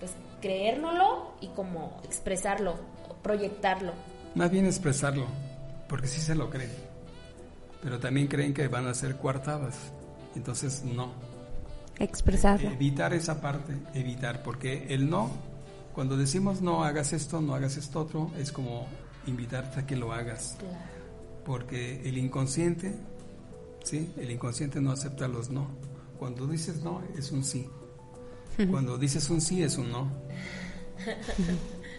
pues 0.00 0.12
creérnoslo 0.40 1.32
y 1.40 1.48
como 1.48 2.00
expresarlo, 2.04 2.74
proyectarlo. 3.22 3.92
Más 4.34 4.50
bien 4.50 4.66
expresarlo, 4.66 5.26
porque 5.88 6.08
sí 6.08 6.20
se 6.20 6.34
lo 6.34 6.50
creen. 6.50 6.72
Pero 7.82 8.00
también 8.00 8.26
creen 8.26 8.52
que 8.52 8.66
van 8.66 8.86
a 8.88 8.94
ser 8.94 9.16
coartadas. 9.16 9.76
Entonces, 10.34 10.82
no. 10.84 11.12
Expresarlo. 11.98 12.70
Evitar 12.70 13.14
esa 13.14 13.40
parte, 13.40 13.74
evitar, 13.94 14.42
porque 14.42 14.86
el 14.88 15.08
no, 15.08 15.30
cuando 15.94 16.16
decimos 16.16 16.62
no 16.62 16.84
hagas 16.84 17.12
esto, 17.12 17.40
no 17.40 17.54
hagas 17.54 17.76
esto 17.76 18.00
otro, 18.00 18.30
es 18.38 18.50
como 18.50 18.86
invitarte 19.26 19.80
a 19.80 19.86
que 19.86 19.94
lo 19.94 20.12
hagas. 20.12 20.56
Porque 21.44 22.00
el 22.08 22.18
inconsciente, 22.18 22.94
¿sí? 23.84 24.12
El 24.16 24.30
inconsciente 24.30 24.80
no 24.80 24.92
acepta 24.92 25.28
los 25.28 25.50
no. 25.50 25.68
Cuando 26.18 26.46
dices 26.46 26.82
no, 26.82 27.02
es 27.16 27.32
un 27.32 27.44
sí. 27.44 27.68
Cuando 28.70 28.98
dices 28.98 29.28
un 29.30 29.40
sí, 29.40 29.62
es 29.62 29.76
un 29.78 29.90
no. 29.90 30.10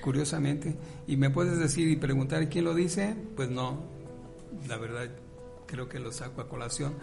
Curiosamente. 0.01 0.75
Y 1.07 1.17
me 1.17 1.29
puedes 1.29 1.57
decir 1.57 1.87
y 1.87 1.95
preguntar 1.95 2.47
quién 2.49 2.65
lo 2.65 2.73
dice, 2.73 3.15
pues 3.35 3.49
no. 3.49 3.83
La 4.67 4.77
verdad, 4.77 5.09
creo 5.65 5.89
que 5.89 5.99
lo 5.99 6.11
saco 6.11 6.41
a 6.41 6.47
colación. 6.47 6.93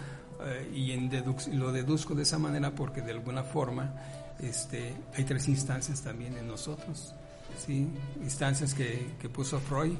eh, 0.44 0.70
y 0.72 1.56
lo 1.56 1.72
deduzco 1.72 2.14
de 2.14 2.22
esa 2.22 2.38
manera 2.38 2.74
porque 2.74 3.02
de 3.02 3.12
alguna 3.12 3.42
forma 3.42 3.94
este, 4.40 4.94
hay 5.14 5.24
tres 5.24 5.48
instancias 5.48 6.02
también 6.02 6.36
en 6.36 6.46
nosotros. 6.46 7.14
¿sí? 7.58 7.88
Instancias 8.22 8.74
que, 8.74 9.08
que 9.20 9.28
puso 9.28 9.60
Freud 9.60 9.96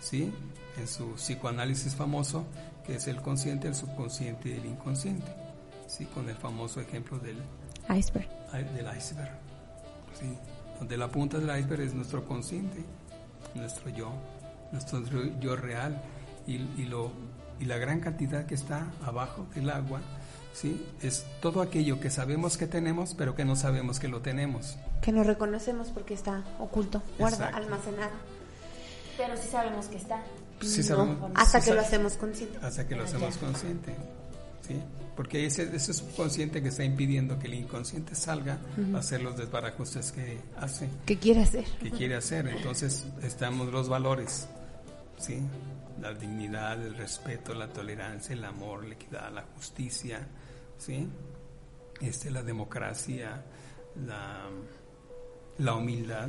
¿sí? 0.00 0.32
en 0.78 0.86
su 0.86 1.14
psicoanálisis 1.14 1.94
famoso, 1.94 2.44
que 2.90 2.96
es 2.96 3.06
el 3.06 3.22
consciente, 3.22 3.68
el 3.68 3.76
subconsciente 3.76 4.48
y 4.48 4.52
el 4.54 4.66
inconsciente. 4.66 5.32
¿sí? 5.86 6.06
Con 6.06 6.28
el 6.28 6.34
famoso 6.34 6.80
ejemplo 6.80 7.20
del, 7.20 7.36
Iceberg. 7.88 8.28
del 8.74 8.98
iceberg. 8.98 9.30
¿sí? 10.18 10.36
Donde 10.80 10.96
la 10.96 11.06
punta 11.06 11.38
del 11.38 11.56
iceberg 11.56 11.82
es 11.82 11.94
nuestro 11.94 12.24
consciente, 12.24 12.82
nuestro 13.54 13.90
yo, 13.90 14.12
nuestro 14.72 15.04
yo 15.38 15.54
real 15.54 16.02
y, 16.48 16.54
y 16.54 16.86
lo, 16.86 17.12
y 17.60 17.66
la 17.66 17.78
gran 17.78 18.00
cantidad 18.00 18.44
que 18.44 18.56
está 18.56 18.88
abajo 19.06 19.46
del 19.54 19.70
agua, 19.70 20.00
¿sí? 20.52 20.84
es 21.00 21.24
todo 21.40 21.62
aquello 21.62 22.00
que 22.00 22.10
sabemos 22.10 22.56
que 22.56 22.66
tenemos, 22.66 23.14
pero 23.14 23.36
que 23.36 23.44
no 23.44 23.54
sabemos 23.54 24.00
que 24.00 24.08
lo 24.08 24.20
tenemos. 24.20 24.78
Que 25.00 25.12
no 25.12 25.22
reconocemos 25.22 25.90
porque 25.90 26.14
está 26.14 26.42
oculto, 26.58 27.04
guarda, 27.20 27.36
Exacto. 27.36 27.56
almacenado. 27.56 28.16
Pero 29.16 29.36
sí 29.36 29.48
sabemos 29.48 29.86
que 29.86 29.96
está. 29.96 30.24
No, 30.90 31.30
hasta 31.34 31.60
que 31.60 31.72
lo 31.72 31.80
hacemos 31.80 32.14
consciente. 32.14 32.58
Hasta 32.62 32.86
que 32.86 32.94
lo 32.94 33.04
hacemos 33.04 33.36
consciente. 33.38 33.94
¿sí? 34.66 34.80
Porque 35.16 35.46
ese, 35.46 35.74
ese 35.74 35.92
subconsciente 35.92 36.62
que 36.62 36.68
está 36.68 36.84
impidiendo 36.84 37.38
que 37.38 37.46
el 37.46 37.54
inconsciente 37.54 38.14
salga 38.14 38.58
a 38.94 38.98
hacer 38.98 39.22
los 39.22 39.36
desbarajustes 39.36 40.12
que 40.12 40.40
hace. 40.56 40.88
¿Qué 41.06 41.18
quiere 41.18 41.42
hacer? 41.42 41.64
que 41.82 41.90
quiere 41.90 42.16
hacer. 42.16 42.48
Entonces 42.48 43.06
estamos 43.22 43.72
los 43.72 43.88
valores, 43.88 44.48
¿sí? 45.18 45.40
La 46.00 46.14
dignidad, 46.14 46.82
el 46.82 46.96
respeto, 46.96 47.52
la 47.54 47.68
tolerancia, 47.72 48.32
el 48.32 48.44
amor, 48.44 48.84
la 48.86 48.94
equidad, 48.94 49.32
la 49.32 49.42
justicia, 49.56 50.26
¿sí? 50.78 51.06
Este, 52.00 52.30
la 52.30 52.42
democracia, 52.42 53.44
la, 54.06 54.48
la 55.58 55.74
humildad, 55.74 56.28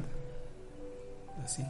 así. 1.43 1.63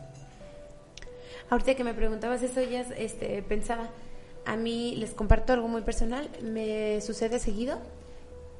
Ahorita 1.49 1.75
que 1.75 1.83
me 1.83 1.93
preguntabas 1.93 2.41
eso, 2.43 2.61
ya 2.61 2.81
este, 2.81 3.41
pensaba, 3.43 3.89
a 4.45 4.55
mí 4.55 4.95
les 4.97 5.11
comparto 5.11 5.53
algo 5.53 5.67
muy 5.67 5.81
personal, 5.81 6.29
me 6.41 7.01
sucede 7.01 7.39
seguido 7.39 7.79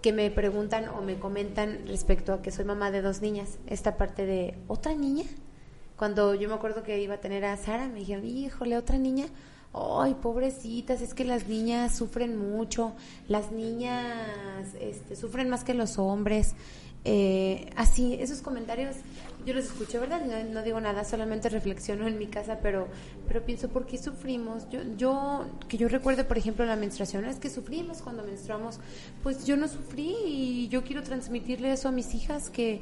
que 0.02 0.12
me 0.12 0.32
preguntan 0.32 0.90
o 0.90 1.02
me 1.02 1.20
comentan 1.20 1.88
respecto 1.88 2.34
a 2.34 2.42
que 2.42 2.52
soy 2.52 2.66
mamá 2.66 2.92
de 2.92 3.02
dos 3.02 3.22
niñas, 3.22 3.60
esta 3.68 3.98
parte 3.98 4.26
de 4.26 4.56
otra 4.68 4.94
niña. 4.96 5.26
Cuando 5.96 6.34
yo 6.34 6.50
me 6.50 6.56
acuerdo 6.56 6.82
que 6.82 7.00
iba 7.00 7.16
a 7.16 7.20
tener 7.20 7.46
a 7.46 7.56
Sara, 7.58 7.88
me 7.88 8.00
dijeron, 8.00 8.26
híjole, 8.26 8.76
otra 8.78 8.98
niña. 8.98 9.28
Ay, 9.74 10.16
pobrecitas, 10.16 11.02
es 11.02 11.14
que 11.14 11.24
las 11.24 11.48
niñas 11.48 11.96
sufren 11.96 12.36
mucho, 12.36 12.94
las 13.30 13.52
niñas 13.52 14.28
este, 14.80 15.16
sufren 15.16 15.50
más 15.50 15.64
que 15.64 15.76
los 15.76 16.00
hombres. 16.00 16.56
Eh, 17.06 17.70
así, 17.76 18.16
esos 18.16 18.42
comentarios 18.42 18.96
yo 19.46 19.54
los 19.54 19.66
escucho, 19.66 20.00
¿verdad? 20.00 20.22
No, 20.46 20.62
digo 20.62 20.80
nada, 20.80 21.04
solamente 21.04 21.50
reflexiono 21.50 22.08
en 22.08 22.18
mi 22.18 22.28
casa, 22.28 22.60
pero, 22.62 22.88
pero 23.28 23.44
pienso, 23.46 23.70
¿por 23.70 23.86
qué 23.86 23.98
sufrimos? 23.98 24.70
Yo, 24.70 24.82
yo, 24.98 25.46
que 25.68 25.78
yo 25.78 25.88
recuerde, 25.88 26.24
por 26.24 26.38
ejemplo, 26.38 26.66
la 26.66 26.76
menstruación, 26.76 27.26
es 27.26 27.39
que 27.39 27.50
sufrimos 27.50 28.02
cuando 28.02 28.24
menstruamos, 28.24 28.80
pues 29.24 29.46
yo 29.46 29.58
no 29.58 29.68
sufrí 29.68 30.16
y 30.26 30.68
yo 30.70 30.84
quiero 30.84 31.04
transmitirle 31.04 31.72
eso 31.72 31.88
a 31.88 31.92
mis 31.92 32.14
hijas, 32.14 32.50
que 32.50 32.82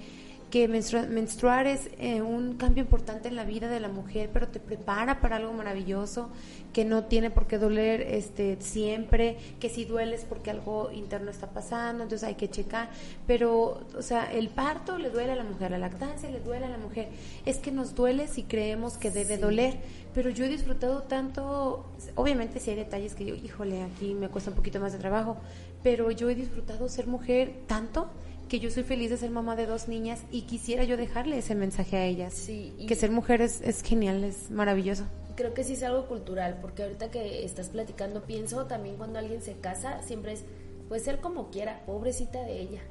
que 0.49 0.67
menstruar 0.67 1.67
es 1.67 1.89
eh, 1.99 2.21
un 2.21 2.55
cambio 2.57 2.83
importante 2.83 3.27
en 3.27 3.35
la 3.35 3.43
vida 3.43 3.69
de 3.69 3.79
la 3.79 3.87
mujer, 3.87 4.29
pero 4.33 4.47
te 4.47 4.59
prepara 4.59 5.21
para 5.21 5.35
algo 5.35 5.53
maravilloso, 5.53 6.29
que 6.73 6.85
no 6.85 7.05
tiene 7.05 7.29
por 7.29 7.45
qué 7.47 7.57
doler 7.57 8.01
este 8.01 8.57
siempre, 8.59 9.37
que 9.59 9.69
si 9.69 9.85
dueles 9.85 10.25
porque 10.27 10.49
algo 10.49 10.91
interno 10.91 11.29
está 11.29 11.47
pasando, 11.47 12.03
entonces 12.03 12.27
hay 12.27 12.35
que 12.35 12.49
checar, 12.49 12.89
pero 13.27 13.85
o 13.95 14.01
sea, 14.01 14.31
el 14.31 14.49
parto 14.49 14.97
le 14.97 15.09
duele 15.09 15.33
a 15.33 15.35
la 15.35 15.43
mujer, 15.43 15.71
la 15.71 15.77
lactancia 15.77 16.29
le 16.29 16.39
duele 16.39 16.65
a 16.65 16.69
la 16.69 16.77
mujer, 16.77 17.09
es 17.45 17.57
que 17.57 17.71
nos 17.71 17.93
duele 17.93 18.27
si 18.27 18.43
creemos 18.43 18.97
que 18.97 19.11
debe 19.11 19.37
doler, 19.37 19.77
pero 20.15 20.31
yo 20.31 20.45
he 20.45 20.49
disfrutado 20.49 21.03
tanto, 21.03 21.85
obviamente 22.15 22.59
si 22.59 22.71
hay 22.71 22.75
detalles 22.75 23.13
que 23.13 23.25
yo, 23.25 23.35
híjole, 23.35 23.83
aquí 23.83 24.15
me 24.15 24.29
cuesta 24.29 24.49
un 24.49 24.55
poquito 24.55 24.79
más 24.79 24.93
de 24.93 24.99
trabajo, 24.99 25.37
pero 25.83 26.09
yo 26.09 26.29
he 26.29 26.35
disfrutado 26.35 26.89
ser 26.89 27.05
mujer 27.05 27.53
tanto 27.67 28.09
que 28.49 28.59
yo 28.59 28.69
soy 28.69 28.83
feliz 28.83 29.09
de 29.09 29.17
ser 29.17 29.29
mamá 29.29 29.55
de 29.55 29.65
dos 29.65 29.87
niñas 29.87 30.23
y 30.31 30.41
quisiera 30.41 30.83
yo 30.83 30.97
dejarle 30.97 31.37
ese 31.37 31.55
mensaje 31.55 31.95
a 31.95 32.05
ellas. 32.05 32.33
Sí, 32.33 32.73
que 32.87 32.95
ser 32.95 33.11
mujer 33.11 33.41
es, 33.41 33.81
genial, 33.83 34.23
es 34.23 34.51
maravilloso. 34.51 35.05
Creo 35.35 35.53
que 35.53 35.63
sí 35.63 35.73
es 35.73 35.83
algo 35.83 36.07
cultural, 36.07 36.57
porque 36.59 36.83
ahorita 36.83 37.11
que 37.11 37.45
estás 37.45 37.69
platicando 37.69 38.23
pienso 38.23 38.65
también 38.65 38.97
cuando 38.97 39.19
alguien 39.19 39.41
se 39.41 39.53
casa, 39.53 40.01
siempre 40.01 40.33
es, 40.33 40.43
pues 40.89 41.03
ser 41.03 41.21
como 41.21 41.49
quiera, 41.49 41.85
pobrecita 41.85 42.43
de 42.43 42.59
ella. 42.59 42.81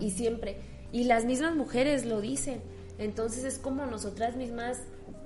Y 0.00 0.10
siempre. 0.10 0.56
Y 0.90 1.04
las 1.04 1.24
mismas 1.24 1.54
mujeres 1.54 2.04
lo 2.04 2.20
dicen. 2.20 2.60
Entonces 2.98 3.44
es 3.44 3.58
como 3.58 3.86
nosotras 3.86 4.36
mismas 4.36 4.80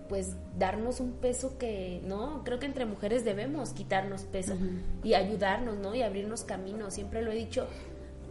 pues 0.09 0.35
darnos 0.57 1.01
un 1.01 1.13
peso 1.13 1.59
que, 1.59 2.01
¿no? 2.05 2.43
Creo 2.45 2.59
que 2.61 2.67
entre 2.67 2.85
mujeres 2.85 3.25
debemos 3.25 3.71
quitarnos 3.71 4.23
peso 4.23 4.57
y 5.03 5.15
ayudarnos, 5.15 5.79
¿no? 5.79 5.95
Y 5.95 6.03
abrirnos 6.03 6.45
caminos. 6.45 6.95
Siempre 6.95 7.23
lo 7.23 7.33
he 7.33 7.35
dicho, 7.35 7.67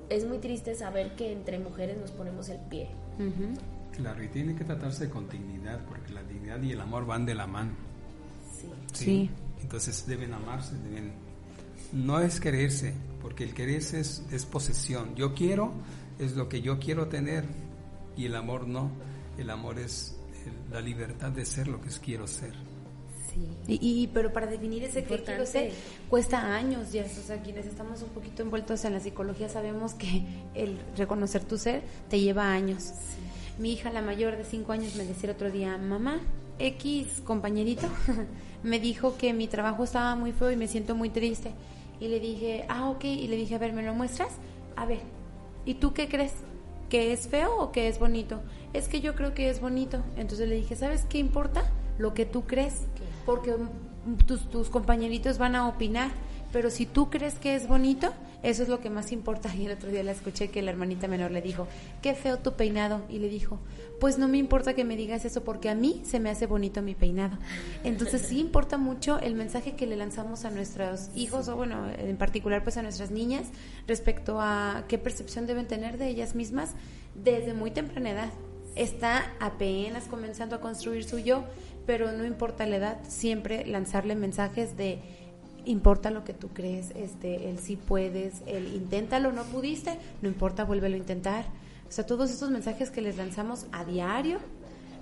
es 0.10 0.26
muy 0.26 0.39
triste 0.39 0.76
saber 0.76 1.16
que 1.16 1.32
entre 1.32 1.60
mujeres 1.60 1.97
nos 1.97 2.12
ponemos 2.12 2.49
el 2.49 2.60
pie. 2.70 2.89
Claro, 3.91 4.24
y 4.24 4.28
tiene 4.28 4.56
que 4.56 4.64
tratarse 4.64 5.10
con 5.10 5.30
dignidad, 5.30 5.86
porque 5.86 6.14
la 6.14 6.24
dignidad 6.24 6.62
y 6.62 6.72
el 6.72 6.82
amor 6.82 7.06
van 7.06 7.26
de 7.26 7.36
la 7.36 7.47
mano. 7.47 7.72
Sí. 8.93 9.06
sí. 9.06 9.30
Entonces 9.62 10.06
deben 10.06 10.34
amarse, 10.34 10.78
deben... 10.78 11.14
No 11.93 12.20
es 12.20 12.39
quererse, 12.39 12.93
porque 13.22 13.43
el 13.43 13.53
quererse 13.53 13.99
es, 13.99 14.26
es 14.32 14.45
posesión. 14.45 15.16
Yo 15.16 15.34
quiero, 15.34 15.72
es 16.20 16.36
lo 16.36 16.49
que 16.49 16.62
yo 16.62 16.80
quiero 16.80 17.08
tener, 17.08 17.45
y 18.18 18.26
el 18.26 18.36
amor 18.36 18.68
no. 18.68 18.91
El 19.38 19.49
amor 19.49 19.80
es 19.80 20.18
la 20.72 20.82
libertad 20.82 21.32
de 21.32 21.45
ser 21.45 21.68
lo 21.68 21.82
que 21.82 21.89
quiero 21.89 22.28
ser. 22.28 22.53
Y, 23.67 24.07
pero 24.13 24.31
para 24.31 24.47
definir 24.47 24.83
ese 24.83 25.03
quiero 25.03 25.45
ser 25.45 25.71
cuesta 26.09 26.55
años 26.55 26.91
ya, 26.91 27.03
o 27.03 27.07
sea, 27.07 27.41
quienes 27.41 27.65
estamos 27.65 28.01
un 28.01 28.09
poquito 28.09 28.43
envueltos 28.43 28.86
en 28.86 28.93
la 28.93 28.99
psicología 28.99 29.49
sabemos 29.49 29.93
que 29.95 30.23
el 30.53 30.77
reconocer 30.95 31.43
tu 31.43 31.57
ser 31.57 31.81
te 32.09 32.19
lleva 32.19 32.51
años. 32.51 32.91
Mi 33.57 33.73
hija, 33.73 33.91
la 33.91 34.01
mayor 34.01 34.38
de 34.38 34.43
cinco 34.43 34.71
años, 34.71 34.95
me 34.95 35.05
decía 35.05 35.31
otro 35.31 35.49
día, 35.49 35.77
mamá, 35.77 36.19
X 36.59 37.21
compañerito, 37.23 37.88
me 38.63 38.79
dijo 38.79 39.17
que 39.17 39.33
mi 39.33 39.47
trabajo 39.47 39.83
estaba 39.83 40.15
muy 40.15 40.31
feo 40.31 40.51
y 40.51 40.57
me 40.57 40.67
siento 40.67 40.95
muy 40.95 41.09
triste. 41.09 41.51
Y 41.99 42.07
le 42.09 42.19
dije, 42.19 42.65
ah, 42.67 42.89
ok, 42.89 43.05
y 43.05 43.27
le 43.27 43.38
dije, 43.38 43.55
a 43.55 43.59
ver, 43.59 43.73
¿me 43.73 43.83
lo 43.83 43.93
muestras? 43.93 44.33
A 44.75 44.86
ver, 44.86 44.99
¿y 45.65 45.75
tú 45.75 45.93
qué 45.93 46.09
crees? 46.09 46.33
¿Que 46.89 47.13
es 47.13 47.27
feo 47.27 47.57
o 47.57 47.71
que 47.71 47.88
es 47.88 47.99
bonito? 47.99 48.41
Es 48.73 48.88
que 48.88 49.01
yo 49.01 49.15
creo 49.15 49.33
que 49.33 49.49
es 49.49 49.61
bonito. 49.61 50.03
Entonces 50.17 50.49
le 50.49 50.55
dije, 50.55 50.75
¿sabes 50.75 51.05
qué 51.05 51.17
importa? 51.17 51.63
Lo 51.97 52.13
que 52.13 52.25
tú 52.25 52.43
crees 52.43 52.81
porque 53.26 53.55
tus, 54.26 54.49
tus 54.49 54.69
compañeritos 54.69 55.38
van 55.38 55.55
a 55.55 55.67
opinar, 55.67 56.11
pero 56.51 56.69
si 56.69 56.86
tú 56.86 57.09
crees 57.09 57.36
que 57.36 57.55
es 57.55 57.67
bonito, 57.67 58.13
eso 58.45 58.61
es 58.61 58.69
lo 58.69 58.80
que 58.80 58.89
más 58.89 59.11
importa. 59.11 59.53
Y 59.55 59.65
el 59.65 59.71
otro 59.71 59.89
día 59.89 60.03
la 60.03 60.11
escuché 60.11 60.49
que 60.49 60.61
la 60.61 60.71
hermanita 60.71 61.07
menor 61.07 61.32
le 61.32 61.41
dijo, 61.41 61.67
qué 62.01 62.13
feo 62.13 62.38
tu 62.38 62.53
peinado. 62.53 63.01
Y 63.09 63.19
le 63.19 63.28
dijo, 63.28 63.59
pues 63.99 64.17
no 64.17 64.28
me 64.28 64.38
importa 64.38 64.73
que 64.73 64.84
me 64.84 64.95
digas 64.95 65.26
eso 65.26 65.43
porque 65.43 65.69
a 65.69 65.76
mí 65.76 66.01
se 66.05 66.19
me 66.19 66.30
hace 66.30 66.45
bonito 66.45 66.82
mi 66.82 66.93
peinado. 66.93 67.38
Entonces 67.84 68.21
sí 68.21 68.39
importa 68.39 68.78
mucho 68.78 69.19
el 69.19 69.34
mensaje 69.34 69.76
que 69.76 69.88
le 69.88 69.95
lanzamos 69.95 70.45
a 70.45 70.51
nuestros 70.51 71.09
hijos 71.15 71.47
o 71.47 71.55
bueno, 71.55 71.88
en 71.97 72.17
particular 72.17 72.63
pues 72.63 72.78
a 72.78 72.84
nuestras 72.84 73.11
niñas 73.11 73.47
respecto 73.88 74.39
a 74.39 74.84
qué 74.88 74.97
percepción 74.97 75.47
deben 75.47 75.67
tener 75.67 75.97
de 75.97 76.07
ellas 76.09 76.36
mismas 76.36 76.71
desde 77.15 77.53
muy 77.53 77.71
temprana 77.71 78.11
edad. 78.11 78.30
Está 78.76 79.34
apenas 79.39 80.03
comenzando 80.05 80.57
a 80.57 80.61
construir 80.61 81.05
su 81.05 81.17
yo, 81.17 81.45
pero 81.86 82.11
no 82.11 82.25
importa 82.25 82.65
la 82.65 82.77
edad, 82.77 82.97
siempre 83.07 83.65
lanzarle 83.65 84.15
mensajes 84.15 84.77
de 84.77 84.99
importa 85.65 86.11
lo 86.11 86.23
que 86.23 86.33
tú 86.33 86.49
crees, 86.49 86.91
este, 86.95 87.49
el 87.49 87.59
sí 87.59 87.75
puedes, 87.75 88.41
el 88.45 88.73
inténtalo, 88.73 89.31
no 89.31 89.43
pudiste, 89.43 89.97
no 90.21 90.29
importa, 90.29 90.63
vuélvelo 90.63 90.95
a 90.95 90.99
intentar. 90.99 91.45
O 91.88 91.91
sea, 91.91 92.05
todos 92.05 92.31
estos 92.31 92.49
mensajes 92.49 92.89
que 92.89 93.01
les 93.01 93.17
lanzamos 93.17 93.65
a 93.71 93.83
diario, 93.83 94.39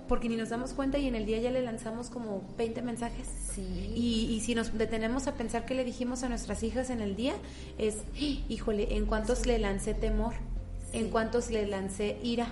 porque 0.08 0.28
ni 0.28 0.36
nos 0.36 0.50
damos 0.50 0.72
cuenta 0.74 0.98
y 0.98 1.06
en 1.06 1.14
el 1.14 1.24
día 1.24 1.38
ya 1.38 1.50
le 1.50 1.62
lanzamos 1.62 2.10
como 2.10 2.42
20 2.58 2.82
mensajes. 2.82 3.26
Sí. 3.54 3.92
Y, 3.94 4.34
y 4.34 4.40
si 4.40 4.54
nos 4.54 4.76
detenemos 4.76 5.26
a 5.26 5.34
pensar 5.34 5.64
qué 5.64 5.74
le 5.74 5.84
dijimos 5.84 6.22
a 6.22 6.28
nuestras 6.28 6.62
hijas 6.62 6.90
en 6.90 7.00
el 7.00 7.16
día, 7.16 7.34
es, 7.78 7.96
híjole, 8.18 8.96
¿en 8.96 9.06
cuántos 9.06 9.46
le 9.46 9.58
lancé 9.58 9.94
temor? 9.94 10.34
¿En 10.92 11.08
cuántos 11.08 11.50
le 11.50 11.66
lancé 11.66 12.18
ira? 12.22 12.48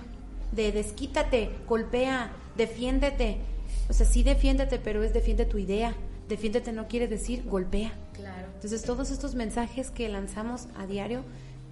De 0.51 0.71
desquítate, 0.71 1.49
golpea, 1.67 2.31
defiéndete 2.57 3.37
o 3.89 3.93
sea, 3.93 4.05
sí 4.05 4.23
defiéndete, 4.23 4.79
pero 4.79 5.03
es 5.03 5.13
defiende 5.13 5.45
tu 5.45 5.57
idea. 5.57 5.95
Defiéndete 6.29 6.71
no 6.71 6.87
quiere 6.87 7.07
decir 7.07 7.43
golpea. 7.45 7.93
Claro. 8.13 8.47
Entonces 8.55 8.81
todos 8.83 9.11
estos 9.11 9.35
mensajes 9.35 9.91
que 9.91 10.07
lanzamos 10.09 10.67
a 10.77 10.87
diario 10.87 11.23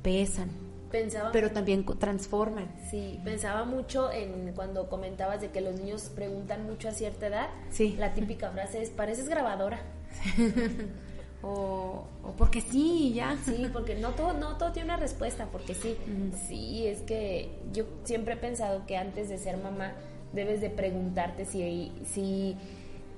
pesan. 0.04 0.49
Pensaba, 0.91 1.32
pero 1.32 1.52
también 1.52 1.86
transforman. 1.86 2.68
Sí, 2.89 3.20
pensaba 3.24 3.64
mucho 3.64 4.12
en 4.12 4.52
cuando 4.54 4.89
comentabas 4.89 5.39
de 5.39 5.49
que 5.49 5.62
los 5.62 5.80
niños 5.80 6.12
preguntan 6.14 6.66
mucho 6.66 6.89
a 6.89 6.91
cierta 6.91 7.28
edad. 7.28 7.49
Sí. 7.70 7.95
La 7.97 8.14
típica 8.14 8.52
frase 8.52 8.82
es, 8.82 8.89
pareces 8.89 9.30
grabadora. 9.30 9.80
o, 11.41 12.04
o, 12.24 12.32
porque 12.38 12.60
sí, 12.60 13.14
ya. 13.16 13.38
Sí, 13.45 13.70
porque 13.72 13.95
no 13.95 14.10
todo, 14.10 14.34
no 14.34 14.58
todo 14.58 14.74
tiene 14.74 14.89
una 14.89 14.97
respuesta, 14.97 15.47
porque 15.49 15.76
sí. 15.76 15.95
Sí, 16.49 16.86
es 16.86 16.99
que 17.04 17.49
yo 17.72 17.86
siempre 18.04 18.34
he 18.34 18.38
pensado 18.38 18.86
que 18.86 18.97
antes 18.97 19.30
de 19.30 19.38
ser 19.38 19.56
mamá 19.56 19.93
debes 20.34 20.62
de 20.62 20.70
preguntarte 20.70 21.46
si, 21.46 21.92
si, 22.06 22.58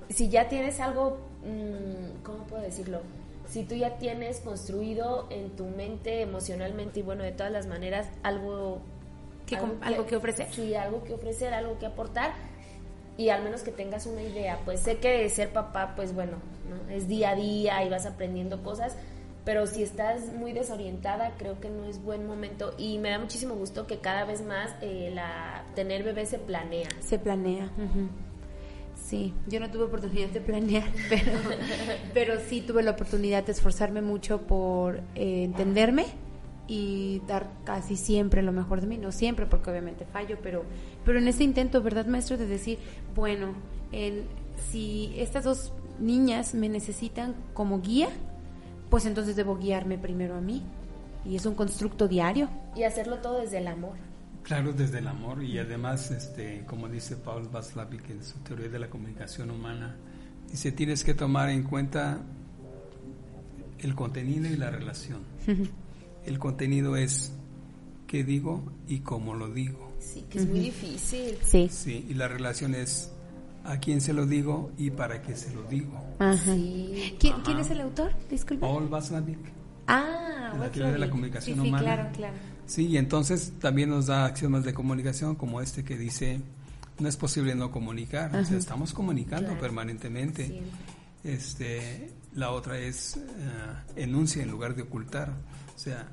si 0.08 0.28
ya 0.28 0.48
tienes 0.48 0.80
algo, 0.80 1.18
mm, 1.44 2.22
¿cómo 2.22 2.44
puedo 2.44 2.62
decirlo? 2.62 3.00
Si 3.48 3.62
tú 3.64 3.74
ya 3.74 3.98
tienes 3.98 4.40
construido 4.40 5.26
en 5.30 5.50
tu 5.50 5.66
mente 5.66 6.22
emocionalmente 6.22 7.00
y 7.00 7.02
bueno, 7.02 7.22
de 7.22 7.32
todas 7.32 7.52
las 7.52 7.66
maneras, 7.66 8.08
algo 8.22 8.80
que, 9.46 9.56
algo, 9.56 10.06
que, 10.06 10.16
ofrecer. 10.16 10.48
Sí, 10.50 10.74
algo 10.74 11.04
que 11.04 11.14
ofrecer, 11.14 11.52
algo 11.52 11.78
que 11.78 11.86
aportar 11.86 12.32
y 13.16 13.28
al 13.28 13.42
menos 13.42 13.62
que 13.62 13.70
tengas 13.70 14.06
una 14.06 14.22
idea. 14.22 14.58
Pues 14.64 14.80
sé 14.80 14.98
que 14.98 15.28
ser 15.28 15.52
papá, 15.52 15.92
pues 15.94 16.14
bueno, 16.14 16.38
es 16.90 17.06
día 17.06 17.30
a 17.30 17.34
día 17.36 17.84
y 17.84 17.90
vas 17.90 18.06
aprendiendo 18.06 18.62
cosas, 18.62 18.96
pero 19.44 19.66
si 19.66 19.82
estás 19.82 20.32
muy 20.32 20.52
desorientada, 20.52 21.34
creo 21.36 21.60
que 21.60 21.68
no 21.68 21.84
es 21.84 22.02
buen 22.02 22.26
momento. 22.26 22.74
Y 22.78 22.98
me 22.98 23.10
da 23.10 23.18
muchísimo 23.18 23.54
gusto 23.54 23.86
que 23.86 23.98
cada 23.98 24.24
vez 24.24 24.42
más 24.42 24.74
eh, 24.80 25.10
la 25.14 25.64
tener 25.74 26.02
bebé 26.02 26.24
se 26.26 26.38
planea. 26.38 26.88
Se 27.00 27.18
planea. 27.18 27.70
Sí, 28.96 29.34
yo 29.46 29.60
no 29.60 29.70
tuve 29.70 29.84
oportunidad 29.84 30.28
de 30.30 30.40
planear, 30.40 30.88
pero, 31.10 31.32
pero 32.14 32.40
sí 32.40 32.62
tuve 32.62 32.82
la 32.82 32.92
oportunidad 32.92 33.44
de 33.44 33.52
esforzarme 33.52 34.00
mucho 34.00 34.40
por 34.40 35.00
eh, 35.14 35.44
entenderme 35.44 36.06
y 36.66 37.20
dar 37.26 37.50
casi 37.64 37.96
siempre 37.96 38.40
lo 38.42 38.50
mejor 38.50 38.80
de 38.80 38.86
mí, 38.86 38.96
no 38.96 39.12
siempre 39.12 39.44
porque 39.44 39.70
obviamente 39.70 40.06
fallo, 40.06 40.38
pero, 40.42 40.64
pero 41.04 41.18
en 41.18 41.28
ese 41.28 41.44
intento, 41.44 41.82
¿verdad, 41.82 42.06
maestro? 42.06 42.38
De 42.38 42.46
decir, 42.46 42.78
bueno, 43.14 43.52
en, 43.92 44.22
si 44.70 45.12
estas 45.18 45.44
dos 45.44 45.72
niñas 46.00 46.54
me 46.54 46.70
necesitan 46.70 47.34
como 47.52 47.82
guía, 47.82 48.08
pues 48.94 49.06
entonces 49.06 49.34
debo 49.34 49.58
guiarme 49.58 49.98
primero 49.98 50.36
a 50.36 50.40
mí. 50.40 50.62
Y 51.24 51.34
es 51.34 51.44
un 51.46 51.56
constructo 51.56 52.06
diario. 52.06 52.48
Y 52.76 52.84
hacerlo 52.84 53.18
todo 53.18 53.40
desde 53.40 53.58
el 53.58 53.66
amor. 53.66 53.96
Claro, 54.44 54.72
desde 54.72 55.00
el 55.00 55.08
amor 55.08 55.42
y 55.42 55.58
además, 55.58 56.12
este, 56.12 56.64
como 56.64 56.88
dice 56.88 57.16
Paul 57.16 57.48
Vaslavic 57.48 58.08
en 58.10 58.22
su 58.22 58.38
teoría 58.44 58.68
de 58.68 58.78
la 58.78 58.88
comunicación 58.88 59.50
humana, 59.50 59.96
dice 60.48 60.70
tienes 60.70 61.02
que 61.02 61.12
tomar 61.12 61.48
en 61.50 61.64
cuenta 61.64 62.20
el 63.80 63.96
contenido 63.96 64.46
y 64.46 64.56
la 64.56 64.70
relación. 64.70 65.22
el 66.24 66.38
contenido 66.38 66.96
es 66.96 67.32
qué 68.06 68.22
digo 68.22 68.62
y 68.86 69.00
cómo 69.00 69.34
lo 69.34 69.50
digo. 69.50 69.90
Sí, 69.98 70.24
que 70.30 70.38
es 70.38 70.48
muy 70.48 70.60
difícil. 70.60 71.36
Sí. 71.42 71.68
Sí, 71.68 72.06
y 72.08 72.14
la 72.14 72.28
relación 72.28 72.76
es 72.76 73.10
a 73.64 73.78
quién 73.78 74.00
se 74.00 74.12
lo 74.12 74.24
digo 74.24 74.70
y 74.78 74.90
para 74.90 75.20
qué 75.20 75.34
se 75.34 75.52
lo 75.52 75.64
digo. 75.64 76.00
Ajá. 76.18 76.36
Sí. 76.54 77.16
¿Quién, 77.18 77.34
quién 77.44 77.58
es 77.58 77.70
el 77.70 77.80
autor? 77.80 78.12
Disculpe. 78.30 78.60
Paul 78.66 78.88
Vaslavik. 78.88 79.38
Ah, 79.86 80.54
la 80.58 80.70
teoría 80.70 80.92
de 80.92 80.98
la 80.98 81.10
comunicación 81.10 81.56
sí, 81.56 81.62
sí, 81.62 81.68
humana. 81.68 81.84
claro, 81.84 82.10
claro. 82.14 82.34
Sí, 82.66 82.86
y 82.86 82.96
entonces 82.96 83.52
también 83.60 83.90
nos 83.90 84.06
da 84.06 84.24
axiomas 84.24 84.64
de 84.64 84.72
comunicación 84.72 85.34
como 85.34 85.60
este 85.60 85.84
que 85.84 85.98
dice, 85.98 86.40
no 86.98 87.08
es 87.08 87.16
posible 87.18 87.54
no 87.54 87.70
comunicar, 87.70 88.34
o 88.34 88.44
sea, 88.44 88.56
estamos 88.56 88.94
comunicando 88.94 89.48
Claro. 89.48 89.60
permanentemente. 89.60 90.62
Este, 91.22 92.10
la 92.34 92.50
otra 92.50 92.78
es 92.78 93.16
eh, 93.16 93.20
enuncia 93.96 94.42
en 94.42 94.50
lugar 94.50 94.74
de 94.74 94.82
ocultar, 94.82 95.30
o 95.74 95.78
sea, 95.78 96.08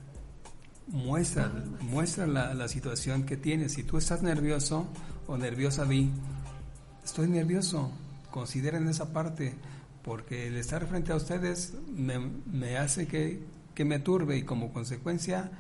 muestra, 0.88 1.52
muestra 1.82 2.28
la, 2.28 2.54
la 2.54 2.68
situación 2.68 3.24
que 3.24 3.38
tienes. 3.38 3.74
Si 3.74 3.84
tú 3.84 3.98
estás 3.98 4.22
nervioso 4.22 4.88
o 5.28 5.38
nerviosa, 5.38 5.86
di, 5.86 6.10
estoy 7.04 7.28
nervioso, 7.30 7.92
consideren 8.32 8.88
esa 8.90 9.14
parte, 9.14 9.54
porque 10.04 10.48
el 10.48 10.58
estar 10.58 10.86
frente 10.88 11.12
a 11.12 11.16
ustedes 11.16 11.74
me, 11.88 12.20
me 12.20 12.78
hace 12.78 13.08
que, 13.08 13.44
que 13.76 13.86
me 13.86 14.00
turbe 14.00 14.38
y 14.38 14.44
como 14.44 14.74
consecuencia, 14.74 15.52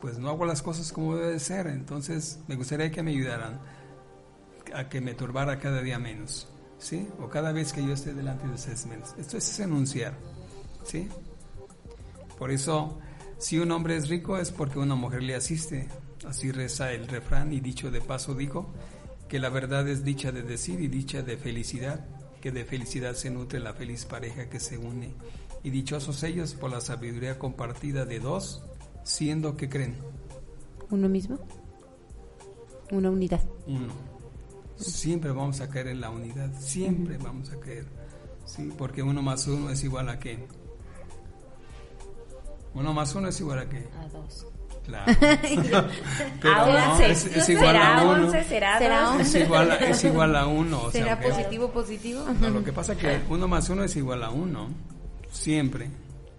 pues 0.00 0.18
no 0.18 0.28
hago 0.28 0.44
las 0.44 0.62
cosas 0.62 0.92
como 0.92 1.16
debe 1.16 1.32
de 1.32 1.40
ser. 1.40 1.66
Entonces, 1.66 2.40
me 2.48 2.56
gustaría 2.56 2.90
que 2.90 3.02
me 3.02 3.12
ayudaran 3.12 3.60
a 4.74 4.88
que 4.88 5.00
me 5.00 5.14
turbara 5.14 5.58
cada 5.58 5.80
día 5.82 5.98
menos, 5.98 6.48
¿sí? 6.78 7.08
O 7.20 7.28
cada 7.28 7.52
vez 7.52 7.72
que 7.72 7.84
yo 7.84 7.92
esté 7.92 8.12
delante 8.12 8.46
de 8.46 8.54
ustedes 8.54 8.86
menos. 8.86 9.14
Esto 9.18 9.38
es 9.38 9.60
enunciar, 9.60 10.14
¿sí? 10.84 11.08
Por 12.38 12.50
eso, 12.50 12.98
si 13.38 13.58
un 13.58 13.70
hombre 13.72 13.96
es 13.96 14.08
rico 14.08 14.36
es 14.36 14.50
porque 14.50 14.78
una 14.78 14.94
mujer 14.94 15.22
le 15.22 15.34
asiste. 15.34 15.88
Así 16.26 16.50
reza 16.50 16.92
el 16.92 17.06
refrán 17.06 17.52
y 17.52 17.60
dicho 17.60 17.90
de 17.90 18.00
paso 18.00 18.34
dijo 18.34 18.72
que 19.28 19.38
la 19.38 19.48
verdad 19.48 19.86
es 19.88 20.04
dicha 20.04 20.32
de 20.32 20.42
decir 20.42 20.80
y 20.80 20.88
dicha 20.88 21.22
de 21.22 21.36
felicidad, 21.36 22.04
que 22.46 22.52
de 22.52 22.64
felicidad 22.64 23.14
se 23.14 23.28
nutre 23.28 23.58
la 23.58 23.74
feliz 23.74 24.04
pareja 24.04 24.48
que 24.48 24.60
se 24.60 24.78
une. 24.78 25.12
Y 25.64 25.70
dichosos 25.70 26.22
ellos 26.22 26.54
por 26.54 26.70
la 26.70 26.80
sabiduría 26.80 27.40
compartida 27.40 28.04
de 28.04 28.20
dos, 28.20 28.62
siendo 29.02 29.56
que 29.56 29.68
creen 29.68 29.96
¿Uno 30.88 31.08
mismo? 31.08 31.40
Una 32.92 33.10
unidad. 33.10 33.42
uno. 33.66 33.92
Siempre 34.76 35.32
vamos 35.32 35.60
a 35.60 35.68
caer 35.68 35.88
en 35.88 36.00
la 36.00 36.10
unidad, 36.10 36.52
siempre 36.60 37.18
vamos 37.18 37.50
a 37.50 37.58
caer. 37.58 37.88
¿sí? 38.44 38.72
Porque 38.78 39.02
uno 39.02 39.22
más 39.22 39.48
uno 39.48 39.68
es 39.70 39.82
igual 39.82 40.08
a 40.08 40.20
qué. 40.20 40.46
Uno 42.74 42.94
más 42.94 43.12
uno 43.16 43.26
es 43.26 43.40
igual 43.40 43.58
a 43.58 43.68
qué. 43.68 43.88
A 43.98 44.06
dos. 44.06 44.46
Claro. 44.86 45.12
Pero 46.40 46.54
a 46.54 46.66
no, 46.66 47.00
es, 47.00 47.24
es 47.26 47.48
igual 47.48 47.66
será 47.66 47.98
a 47.98 48.02
uno. 48.04 48.24
once, 48.26 48.44
será, 48.44 48.78
Será 48.78 49.00
dos. 49.02 49.10
once. 49.16 49.38
Es 49.38 49.44
igual 49.44 49.70
a, 49.72 49.74
es 49.76 50.04
igual 50.04 50.36
a 50.36 50.46
uno. 50.46 50.82
O 50.82 50.90
¿Será 50.92 51.20
positivo, 51.20 51.70
positivo? 51.72 52.24
no, 52.40 52.50
lo 52.50 52.62
que 52.62 52.72
pasa 52.72 52.92
es 52.92 52.98
que 52.98 53.20
uno 53.28 53.48
más 53.48 53.68
uno 53.68 53.82
es 53.82 53.96
igual 53.96 54.22
a 54.22 54.30
uno. 54.30 54.68
Siempre. 55.32 55.90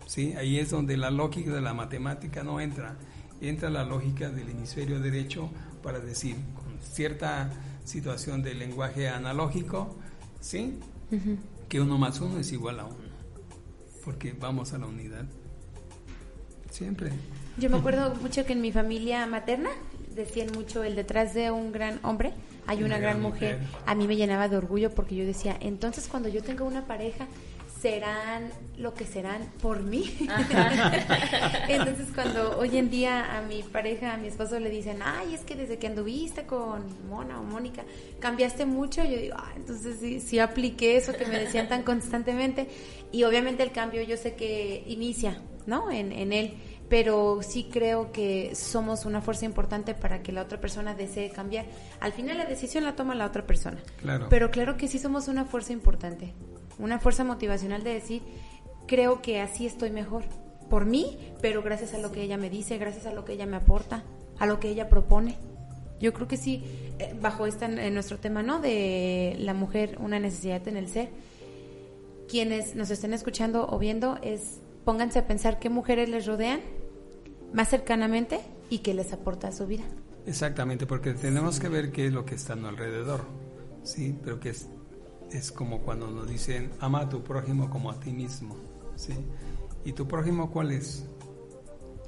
¿sí? 0.05 0.33
Ahí 0.37 0.57
es 0.59 0.69
donde 0.71 0.95
la 0.97 1.11
lógica 1.11 1.51
de 1.51 1.61
la 1.61 1.73
matemática 1.73 2.41
no 2.43 2.59
entra. 2.61 2.95
Entra 3.41 3.69
la 3.69 3.83
lógica 3.83 4.29
del 4.29 4.49
hemisferio 4.49 4.99
derecho 4.99 5.49
para 5.83 5.99
decir, 5.99 6.35
con 6.55 6.79
cierta 6.81 7.49
situación 7.83 8.41
del 8.41 8.59
lenguaje 8.59 9.09
analógico, 9.09 9.95
¿sí? 10.39 10.79
Que 11.69 11.79
uno 11.81 11.97
más 11.97 12.19
uno 12.21 12.39
es 12.39 12.51
igual 12.51 12.79
a 12.79 12.85
uno. 12.85 12.97
Porque 14.03 14.33
vamos 14.33 14.73
a 14.73 14.77
la 14.77 14.87
unidad. 14.87 15.25
Siempre. 16.71 17.11
Yo 17.57 17.69
me 17.69 17.77
acuerdo 17.77 18.13
mucho 18.21 18.45
que 18.45 18.53
en 18.53 18.61
mi 18.61 18.71
familia 18.71 19.25
materna 19.25 19.69
decían 20.13 20.49
mucho 20.53 20.83
el 20.83 20.95
detrás 20.95 21.33
de 21.33 21.51
un 21.51 21.71
gran 21.71 21.99
hombre 22.03 22.33
hay 22.67 22.83
una, 22.83 22.99
gran, 22.99 23.21
mujer. 23.21 23.59
A 23.85 23.95
mí 23.95 24.07
me 24.07 24.17
llenaba 24.17 24.49
de 24.49 24.57
orgullo 24.57 24.91
porque 24.91 25.15
yo 25.15 25.25
decía, 25.25 25.57
entonces 25.61 26.07
cuando 26.07 26.27
yo 26.27 26.43
tenga 26.43 26.65
una 26.65 26.85
pareja 26.85 27.25
serán 27.81 28.49
lo 28.77 28.93
que 28.93 29.05
serán 29.05 29.41
por 29.61 29.81
mí. 29.81 30.17
entonces 31.69 32.07
cuando 32.13 32.57
hoy 32.59 32.77
en 32.77 32.89
día 32.89 33.37
a 33.37 33.41
mi 33.41 33.63
pareja, 33.63 34.13
a 34.13 34.17
mi 34.17 34.27
esposo 34.27 34.59
le 34.59 34.69
dicen, 34.69 34.99
ay, 35.01 35.33
es 35.33 35.41
que 35.41 35.55
desde 35.55 35.77
que 35.77 35.87
anduviste 35.87 36.45
con 36.45 36.83
Mona 37.07 37.39
o 37.39 37.43
Mónica 37.43 37.83
cambiaste 38.19 38.65
mucho, 38.65 39.03
yo 39.05 39.17
digo, 39.17 39.35
ah, 39.37 39.53
entonces 39.55 39.97
sí, 39.99 40.19
sí 40.19 40.39
apliqué 40.39 40.97
eso 40.97 41.13
que 41.13 41.25
me 41.25 41.39
decían 41.39 41.69
tan 41.69 41.83
constantemente 41.83 42.67
y 43.11 43.23
obviamente 43.23 43.63
el 43.63 43.71
cambio 43.71 44.01
yo 44.03 44.17
sé 44.17 44.35
que 44.35 44.83
inicia, 44.87 45.39
¿no? 45.65 45.89
En, 45.89 46.11
en 46.11 46.33
él 46.33 46.53
pero 46.89 47.39
sí 47.41 47.67
creo 47.71 48.11
que 48.11 48.55
somos 48.55 49.05
una 49.05 49.21
fuerza 49.21 49.45
importante 49.45 49.93
para 49.93 50.21
que 50.21 50.31
la 50.31 50.41
otra 50.41 50.59
persona 50.59 50.95
desee 50.95 51.29
cambiar. 51.29 51.65
Al 51.99 52.13
final 52.13 52.37
la 52.37 52.45
decisión 52.45 52.83
la 52.83 52.95
toma 52.95 53.15
la 53.15 53.25
otra 53.25 53.45
persona. 53.45 53.81
Claro. 53.97 54.27
Pero 54.29 54.51
claro 54.51 54.77
que 54.77 54.87
sí 54.87 54.99
somos 54.99 55.27
una 55.27 55.45
fuerza 55.45 55.73
importante, 55.73 56.33
una 56.79 56.99
fuerza 56.99 57.23
motivacional 57.23 57.83
de 57.83 57.93
decir, 57.93 58.21
creo 58.87 59.21
que 59.21 59.41
así 59.41 59.65
estoy 59.65 59.91
mejor 59.91 60.23
por 60.69 60.85
mí, 60.85 61.17
pero 61.41 61.61
gracias 61.61 61.93
a 61.93 61.97
lo 61.97 62.11
que 62.11 62.21
ella 62.21 62.37
me 62.37 62.49
dice, 62.49 62.77
gracias 62.77 63.05
a 63.05 63.13
lo 63.13 63.25
que 63.25 63.33
ella 63.33 63.45
me 63.45 63.57
aporta, 63.57 64.03
a 64.39 64.45
lo 64.45 64.59
que 64.59 64.69
ella 64.69 64.87
propone. 64.89 65.37
Yo 65.99 66.13
creo 66.13 66.27
que 66.27 66.37
sí, 66.37 66.63
eh, 66.99 67.15
bajo 67.19 67.47
esta, 67.47 67.65
en 67.65 67.93
nuestro 67.93 68.19
tema, 68.19 68.43
¿no? 68.43 68.59
De 68.59 69.35
la 69.39 69.53
mujer, 69.53 69.97
una 69.99 70.19
necesidad 70.19 70.65
en 70.67 70.77
el 70.77 70.87
ser, 70.87 71.09
quienes 72.29 72.75
nos 72.75 72.91
estén 72.91 73.13
escuchando 73.13 73.67
o 73.67 73.79
viendo 73.79 74.19
es 74.21 74.59
pónganse 74.83 75.19
a 75.19 75.27
pensar 75.27 75.59
qué 75.59 75.69
mujeres 75.69 76.07
les 76.07 76.25
rodean 76.25 76.61
más 77.53 77.69
cercanamente 77.69 78.39
y 78.69 78.79
qué 78.79 78.93
les 78.93 79.13
aporta 79.13 79.47
a 79.47 79.51
su 79.51 79.65
vida. 79.67 79.83
Exactamente, 80.25 80.85
porque 80.85 81.13
tenemos 81.13 81.59
que 81.59 81.69
ver 81.69 81.91
qué 81.91 82.07
es 82.07 82.13
lo 82.13 82.25
que 82.25 82.35
está 82.35 82.53
a 82.53 82.55
nuestro 82.57 82.83
alrededor, 82.85 83.21
¿sí? 83.83 84.17
Pero 84.23 84.39
que 84.39 84.49
es, 84.49 84.67
es 85.31 85.51
como 85.51 85.81
cuando 85.81 86.07
nos 86.11 86.27
dicen, 86.27 86.71
ama 86.81 87.01
a 87.01 87.09
tu 87.09 87.23
prójimo 87.23 87.69
como 87.69 87.91
a 87.91 87.99
ti 87.99 88.11
mismo, 88.11 88.57
¿sí? 88.95 89.13
¿Y 89.85 89.93
tu 89.93 90.07
prójimo 90.07 90.51
cuál 90.51 90.71
es? 90.71 91.05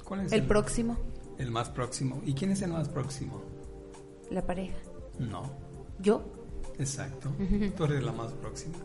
¿Cuál 0.04 0.26
es 0.26 0.32
El 0.32 0.46
próximo, 0.46 0.98
El 1.38 1.50
más 1.50 1.70
próximo. 1.70 2.20
¿Y 2.26 2.34
quién 2.34 2.50
es 2.50 2.60
el 2.62 2.72
más 2.72 2.88
próximo? 2.88 3.42
la 4.30 4.46
pareja. 4.46 4.76
No, 5.18 5.50
Yo, 5.98 6.22
exacto. 6.78 7.30
Tú 7.76 7.84
eres 7.84 8.02
la 8.04 8.12
más 8.12 8.32
próxima. 8.32 8.76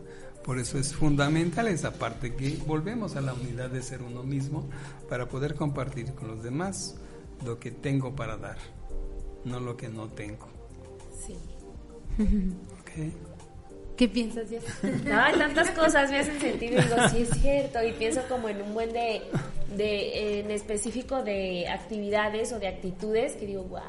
Por 0.46 0.58
eso 0.60 0.78
es 0.78 0.94
fundamental 0.94 1.66
esa 1.66 1.92
parte 1.92 2.34
que 2.34 2.56
volvemos 2.66 3.16
a 3.16 3.20
la 3.20 3.34
unidad 3.34 3.68
de 3.68 3.82
ser 3.82 4.00
uno 4.02 4.22
mismo 4.22 4.68
para 5.08 5.28
poder 5.28 5.56
compartir 5.56 6.14
con 6.14 6.28
los 6.28 6.42
demás 6.42 6.94
lo 7.44 7.58
que 7.58 7.72
tengo 7.72 8.14
para 8.14 8.36
dar, 8.36 8.56
no 9.44 9.58
lo 9.60 9.76
que 9.76 9.88
no 9.88 10.08
tengo. 10.08 10.46
Sí. 11.26 11.36
¿ok? 12.22 13.12
¿qué 13.96 14.08
piensas, 14.08 14.48
Jess? 14.50 14.62
No, 15.04 15.38
tantas 15.38 15.70
cosas 15.70 16.10
me 16.10 16.18
hacen 16.20 16.38
sentir 16.40 16.72
y 16.74 16.76
digo, 16.76 16.96
sí 17.10 17.22
es 17.22 17.30
cierto, 17.40 17.82
y 17.82 17.92
pienso 17.92 18.20
como 18.28 18.48
en 18.48 18.60
un 18.62 18.74
buen 18.74 18.92
de, 18.92 19.22
de 19.76 20.40
en 20.40 20.50
específico 20.50 21.22
de 21.22 21.66
actividades 21.68 22.52
o 22.52 22.58
de 22.60 22.68
actitudes 22.68 23.32
que 23.34 23.46
digo, 23.46 23.64
wow, 23.64 23.80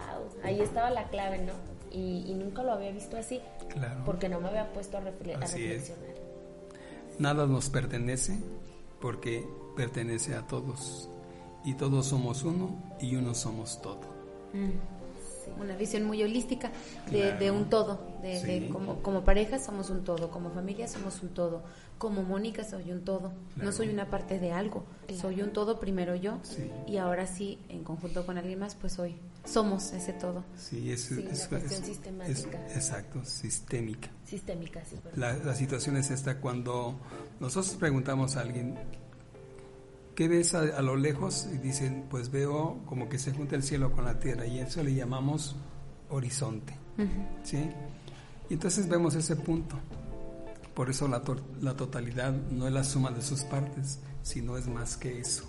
ahí 0.44 0.60
estaba 0.62 0.90
la 0.90 1.10
clave, 1.10 1.40
¿no? 1.40 1.54
Y, 1.92 2.24
y 2.28 2.34
nunca 2.36 2.64
lo 2.64 2.72
había 2.74 2.92
visto 2.92 3.16
así, 3.18 3.42
Claro. 3.70 4.02
porque 4.06 4.28
no 4.30 4.40
me 4.40 4.48
había 4.50 4.72
puesto 4.74 4.98
a, 4.98 5.02
refle- 5.02 5.36
a 5.36 5.44
Así 5.44 5.66
es. 5.66 5.92
Nada 7.20 7.48
nos 7.48 7.70
pertenece 7.70 8.38
porque 9.02 9.48
pertenece 9.76 10.36
a 10.36 10.46
todos. 10.46 11.10
Y 11.66 11.74
todos 11.74 12.06
somos 12.08 12.44
uno 12.44 12.82
y 13.02 13.16
uno 13.16 13.34
somos 13.34 13.82
todo. 13.82 14.02
Una 15.60 15.76
visión 15.76 16.04
muy 16.04 16.22
holística 16.24 16.72
de, 17.12 17.22
Claro. 17.22 17.40
de 17.40 17.52
un 17.52 17.70
todo, 17.70 18.00
de, 18.22 18.70
como, 18.72 19.02
como 19.02 19.24
pareja 19.24 19.60
somos 19.60 19.90
un 19.90 20.04
todo, 20.04 20.30
como 20.30 20.52
familia 20.52 20.88
somos 20.88 21.22
un 21.24 21.30
todo, 21.30 21.64
como 21.98 22.22
Mónica 22.24 22.64
soy 22.64 22.92
un 22.92 23.04
todo, 23.04 23.32
no 23.56 23.72
soy 23.72 23.90
una 23.90 24.06
parte 24.10 24.40
de 24.40 24.52
algo, 24.52 24.84
soy 25.20 25.42
un 25.42 25.52
todo 25.52 25.80
primero 25.80 26.16
yo 26.16 26.38
Sí. 26.44 26.70
y 26.88 26.98
ahora 26.98 27.26
sí, 27.26 27.58
en 27.70 27.84
conjunto 27.84 28.26
con 28.26 28.38
alguien 28.38 28.60
más, 28.60 28.76
pues 28.76 29.00
hoy 29.00 29.16
somos 29.46 29.92
ese 29.94 30.14
todo. 30.14 30.44
Sí, 30.58 30.92
es, 30.92 31.02
Sí, 31.06 31.26
es- 31.32 31.48
cuestión 31.48 31.82
es- 31.82 31.88
sistemática. 31.88 32.66
es- 32.68 32.76
exacto, 32.76 33.24
sistémica. 33.26 34.10
Sistémica, 34.26 34.84
sí. 34.86 34.98
La, 35.16 35.34
la 35.38 35.56
situación 35.56 35.98
es 35.98 36.12
esta 36.12 36.40
cuando 36.40 36.96
nosotros 37.40 37.74
preguntamos 37.76 38.36
a 38.36 38.42
alguien, 38.42 38.78
¿qué 40.18 40.28
ves 40.28 40.56
a, 40.56 40.62
a 40.62 40.82
lo 40.82 40.96
lejos? 40.96 41.48
Y 41.54 41.60
dicen, 41.60 42.06
pues 42.10 42.32
veo 42.32 42.80
como 42.88 43.08
que 43.08 43.20
se 43.20 43.32
junta 43.34 43.56
el 43.56 43.62
cielo 43.62 43.92
con 43.92 44.04
la 44.04 44.18
tierra 44.20 44.48
y 44.48 44.58
eso 44.58 44.82
le 44.84 44.96
llamamos 44.96 45.56
horizonte. 46.10 46.74
¿sí? 47.44 47.70
Y 48.50 48.54
entonces 48.56 48.90
vemos 48.90 49.14
ese 49.14 49.36
punto. 49.36 49.78
Por 50.74 50.90
eso 50.90 51.08
la, 51.08 51.22
to- 51.22 51.38
la 51.62 51.76
totalidad 51.76 52.34
no 52.34 52.66
es 52.68 52.74
la 52.74 52.84
suma 52.84 53.12
de 53.12 53.22
sus 53.22 53.44
partes, 53.44 54.00
sino 54.24 54.58
es 54.58 54.68
más 54.68 54.98
que 54.98 55.20
eso. 55.20 55.44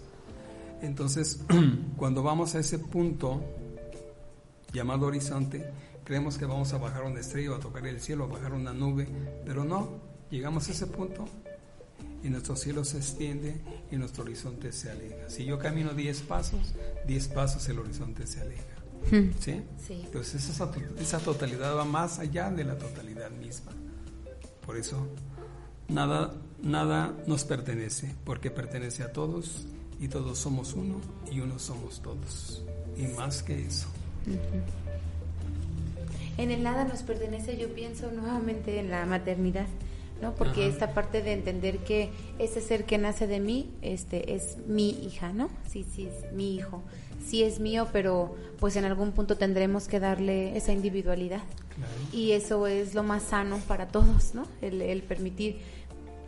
Entonces, 0.82 1.40
cuando 1.96 2.22
vamos 2.22 2.54
a 2.54 2.58
ese 2.58 2.78
punto 2.78 3.42
llamado 4.72 5.06
horizonte, 5.06 5.64
creemos 6.04 6.36
que 6.36 6.44
vamos 6.44 6.74
a 6.74 6.78
bajar 6.78 7.04
una 7.04 7.20
estrella 7.20 7.52
o 7.52 7.54
a 7.54 7.58
tocar 7.60 7.86
el 7.86 8.00
cielo, 8.02 8.24
a 8.24 8.26
bajar 8.26 8.52
una 8.52 8.74
nube, 8.74 9.08
pero 9.46 9.64
no, 9.64 9.88
llegamos 10.30 10.68
a 10.68 10.72
ese 10.72 10.86
punto 10.86 11.24
y 12.22 12.28
nuestro 12.30 12.56
cielo 12.56 12.84
se 12.84 12.98
extiende 12.98 13.60
y 13.90 13.96
nuestro 13.96 14.24
horizonte 14.24 14.72
se 14.72 14.90
aleja. 14.90 15.28
Si 15.28 15.44
yo 15.44 15.58
camino 15.58 15.92
10 15.92 16.22
pasos, 16.22 16.74
10 17.06 17.28
pasos 17.28 17.68
el 17.68 17.78
horizonte 17.78 18.26
se 18.26 18.40
aleja. 18.40 18.62
¿Sí? 19.40 19.62
Sí. 19.86 20.02
Entonces 20.04 20.48
esa, 20.48 20.70
esa 21.00 21.18
totalidad 21.18 21.76
va 21.76 21.84
más 21.84 22.18
allá 22.18 22.50
de 22.50 22.64
la 22.64 22.76
totalidad 22.76 23.30
misma. 23.30 23.72
Por 24.66 24.76
eso 24.76 25.08
nada, 25.88 26.34
nada 26.62 27.14
nos 27.26 27.44
pertenece, 27.44 28.14
porque 28.24 28.50
pertenece 28.50 29.02
a 29.02 29.12
todos 29.12 29.66
y 30.00 30.08
todos 30.08 30.38
somos 30.38 30.74
uno 30.74 31.00
y 31.30 31.40
uno 31.40 31.58
somos 31.58 32.00
todos. 32.02 32.62
Y 32.96 33.06
más 33.06 33.42
que 33.42 33.66
eso. 33.66 33.88
En 36.36 36.50
el 36.50 36.62
nada 36.62 36.84
nos 36.84 37.02
pertenece, 37.02 37.56
yo 37.58 37.74
pienso 37.74 38.10
nuevamente 38.12 38.78
en 38.78 38.90
la 38.90 39.06
maternidad, 39.06 39.66
¿no? 40.20 40.34
Porque 40.34 40.62
Ajá. 40.62 40.70
esta 40.70 40.94
parte 40.94 41.22
de 41.22 41.32
entender 41.32 41.78
que 41.78 42.10
ese 42.38 42.60
ser 42.60 42.84
que 42.84 42.98
nace 42.98 43.26
de 43.26 43.40
mí, 43.40 43.70
este, 43.82 44.34
es 44.34 44.56
mi 44.66 44.90
hija, 44.90 45.32
¿no? 45.32 45.48
Sí, 45.68 45.84
sí, 45.84 46.06
es 46.08 46.32
mi 46.32 46.54
hijo. 46.54 46.82
Sí 47.24 47.42
es 47.42 47.60
mío, 47.60 47.88
pero 47.92 48.36
pues 48.58 48.76
en 48.76 48.84
algún 48.84 49.12
punto 49.12 49.36
tendremos 49.36 49.88
que 49.88 50.00
darle 50.00 50.56
esa 50.56 50.72
individualidad. 50.72 51.42
Claro. 51.74 51.92
Y 52.12 52.32
eso 52.32 52.66
es 52.66 52.94
lo 52.94 53.02
más 53.02 53.22
sano 53.22 53.58
para 53.68 53.88
todos, 53.88 54.34
¿no? 54.34 54.46
El, 54.62 54.80
el 54.82 55.02
permitir 55.02 55.58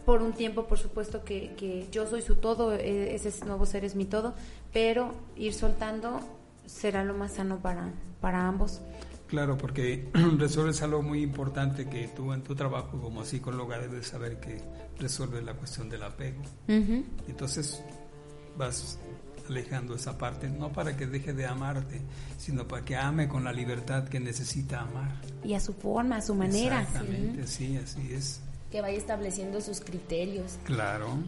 por 0.05 0.23
un 0.23 0.33
tiempo, 0.33 0.65
por 0.65 0.79
supuesto, 0.79 1.25
que, 1.25 1.53
que 1.57 1.87
yo 1.93 2.07
soy 2.07 2.23
su 2.23 2.37
todo, 2.37 2.75
eh, 2.75 3.15
ese 3.15 3.45
nuevo 3.45 3.67
ser 3.67 3.85
es 3.85 3.95
mi 3.95 4.05
todo, 4.05 4.35
pero 4.73 5.15
ir 5.37 5.55
soltando 5.55 6.21
será 6.67 7.05
lo 7.05 7.15
más 7.15 7.35
sano 7.35 7.59
para, 7.59 7.93
para 8.21 8.47
ambos. 8.47 8.81
Claro, 9.31 9.57
porque 9.57 10.09
resuelves 10.39 10.83
algo 10.83 11.03
muy 11.03 11.23
importante 11.23 11.89
que 11.89 12.09
tú 12.09 12.33
en 12.33 12.43
tu 12.43 12.55
trabajo 12.55 13.01
como 13.01 13.25
psicóloga 13.25 13.79
debes 13.79 14.09
saber 14.09 14.39
que 14.41 14.61
resuelve 14.99 15.41
la 15.41 15.55
cuestión 15.55 15.89
del 15.89 16.03
apego. 16.03 16.43
Entonces 17.29 17.83
vas 18.57 18.99
alejando 19.49 19.95
esa 19.95 20.17
parte, 20.19 20.49
no 20.49 20.73
para 20.73 20.97
que 20.97 21.07
deje 21.07 21.33
de 21.33 21.47
amarte, 21.47 22.01
sino 22.39 22.67
para 22.69 22.85
que 22.85 22.97
ame 22.97 23.29
con 23.29 23.43
la 23.45 23.53
libertad 23.53 24.09
que 24.09 24.21
necesita 24.21 24.81
amar. 24.83 25.21
Y 25.45 25.55
a 25.55 25.61
su 25.61 25.73
forma, 25.73 26.17
a 26.17 26.23
su 26.23 26.35
manera. 26.35 26.83
Exactamente, 26.83 27.47
sí, 27.47 27.77
así 27.77 28.13
es. 28.13 28.41
Que 28.71 28.81
vaya 28.81 28.97
estableciendo 28.97 29.61
sus 29.61 29.81
criterios. 29.81 30.59
Claro. 30.65 31.19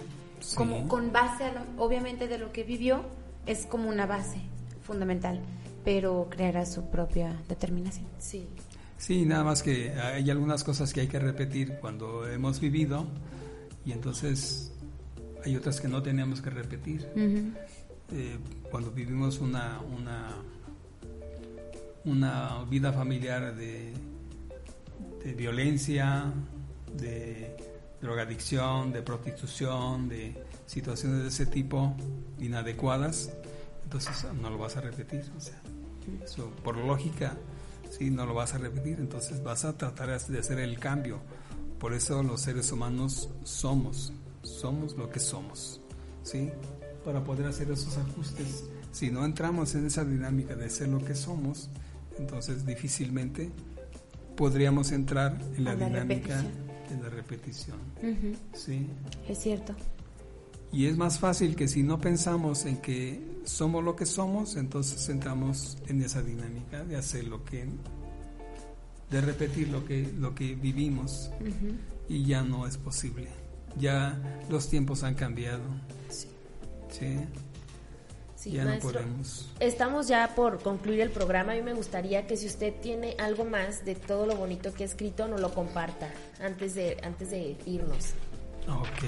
sí. 0.40 0.54
Como 0.56 0.86
con 0.88 1.10
base, 1.12 1.44
a 1.44 1.52
lo- 1.52 1.84
obviamente, 1.84 2.28
de 2.28 2.38
lo 2.38 2.52
que 2.52 2.62
vivió, 2.62 3.04
es 3.46 3.66
como 3.66 3.88
una 3.88 4.06
base 4.06 4.38
fundamental, 4.86 5.40
pero 5.84 6.28
creará 6.30 6.64
su 6.66 6.90
propia 6.90 7.40
determinación. 7.48 8.06
Sí. 8.18 8.46
Sí, 8.98 9.26
nada 9.26 9.42
más 9.42 9.62
que 9.62 9.90
hay 9.92 10.30
algunas 10.30 10.62
cosas 10.62 10.92
que 10.92 11.00
hay 11.00 11.08
que 11.08 11.18
repetir 11.18 11.78
cuando 11.80 12.28
hemos 12.28 12.60
vivido 12.60 13.06
y 13.84 13.90
entonces 13.90 14.72
hay 15.44 15.56
otras 15.56 15.80
que 15.80 15.88
no 15.88 16.02
tenemos 16.02 16.40
que 16.40 16.50
repetir. 16.50 17.08
Eh, 17.16 18.38
cuando 18.70 18.90
vivimos 18.90 19.40
una, 19.40 19.80
una, 19.80 20.36
una 22.04 22.64
vida 22.70 22.92
familiar 22.92 23.56
de, 23.56 23.92
de 25.24 25.32
violencia, 25.34 26.32
de 26.96 27.56
drogadicción, 28.00 28.92
de 28.92 29.02
prostitución, 29.02 30.08
de 30.08 30.34
situaciones 30.66 31.22
de 31.22 31.28
ese 31.28 31.46
tipo 31.46 31.96
inadecuadas, 32.38 33.32
entonces 33.84 34.26
no 34.40 34.50
lo 34.50 34.58
vas 34.58 34.76
a 34.76 34.80
repetir. 34.80 35.24
O 35.36 35.40
sea, 35.40 35.61
por 36.64 36.76
lógica, 36.76 37.36
sí, 37.90 38.10
no 38.10 38.26
lo 38.26 38.34
vas 38.34 38.54
a 38.54 38.58
repetir, 38.58 38.98
entonces 38.98 39.42
vas 39.42 39.64
a 39.64 39.76
tratar 39.76 40.08
de 40.20 40.38
hacer 40.38 40.58
el 40.58 40.78
cambio. 40.78 41.20
Por 41.78 41.94
eso 41.94 42.22
los 42.22 42.40
seres 42.42 42.70
humanos 42.72 43.28
somos, 43.44 44.12
somos 44.42 44.96
lo 44.96 45.10
que 45.10 45.18
somos, 45.20 45.80
¿sí? 46.22 46.50
Para 47.04 47.22
poder 47.24 47.46
hacer 47.46 47.70
esos 47.70 47.96
ajustes. 47.98 48.64
Si 48.92 49.10
no 49.10 49.24
entramos 49.24 49.74
en 49.74 49.86
esa 49.86 50.04
dinámica 50.04 50.54
de 50.54 50.68
ser 50.70 50.88
lo 50.88 51.04
que 51.04 51.14
somos, 51.14 51.70
entonces 52.18 52.64
difícilmente 52.66 53.50
podríamos 54.36 54.92
entrar 54.92 55.38
en 55.56 55.64
la, 55.64 55.74
la 55.74 55.86
dinámica 55.86 56.36
repetición. 56.42 56.52
de 56.90 57.02
la 57.02 57.08
repetición, 57.08 57.78
Ujú, 58.02 58.36
¿sí? 58.54 58.86
Es 59.28 59.38
cierto. 59.38 59.74
Y 60.72 60.86
es 60.86 60.96
más 60.96 61.18
fácil 61.18 61.54
que 61.56 61.68
si 61.68 61.82
no 61.82 61.98
pensamos 62.00 62.64
en 62.64 62.78
que 62.78 63.20
somos 63.44 63.82
lo 63.84 63.96
que 63.96 64.06
somos, 64.06 64.56
entonces 64.56 65.08
entramos 65.08 65.78
en 65.88 66.02
esa 66.02 66.22
dinámica 66.22 66.84
de 66.84 66.96
hacer 66.96 67.24
lo 67.24 67.44
que, 67.44 67.66
de 69.10 69.20
repetir 69.20 69.68
lo 69.68 69.84
que, 69.84 70.10
lo 70.18 70.34
que 70.34 70.54
vivimos 70.54 71.30
y 72.08 72.24
ya 72.24 72.42
no 72.42 72.66
es 72.66 72.76
posible. 72.76 73.28
Ya 73.78 74.18
los 74.50 74.68
tiempos 74.68 75.02
han 75.02 75.14
cambiado. 75.14 75.62
Sí. 76.08 76.28
Sí, 76.90 77.18
Sí, 78.36 78.50
ya 78.50 78.64
maestro. 78.64 78.90
no 78.90 78.98
podemos. 78.98 79.48
Estamos 79.60 80.08
ya 80.08 80.34
por 80.34 80.60
concluir 80.60 81.00
el 81.00 81.10
programa. 81.10 81.52
A 81.52 81.54
mí 81.54 81.62
me 81.62 81.74
gustaría 81.74 82.26
que 82.26 82.36
si 82.36 82.48
usted 82.48 82.74
tiene 82.82 83.14
algo 83.20 83.44
más 83.44 83.84
de 83.84 83.94
todo 83.94 84.26
lo 84.26 84.34
bonito 84.34 84.74
que 84.74 84.82
ha 84.82 84.86
escrito, 84.86 85.28
nos 85.28 85.40
lo 85.40 85.54
comparta 85.54 86.10
antes 86.40 86.74
de, 86.74 86.98
antes 87.04 87.30
de 87.30 87.56
irnos. 87.66 88.14
Ok, 88.68 89.04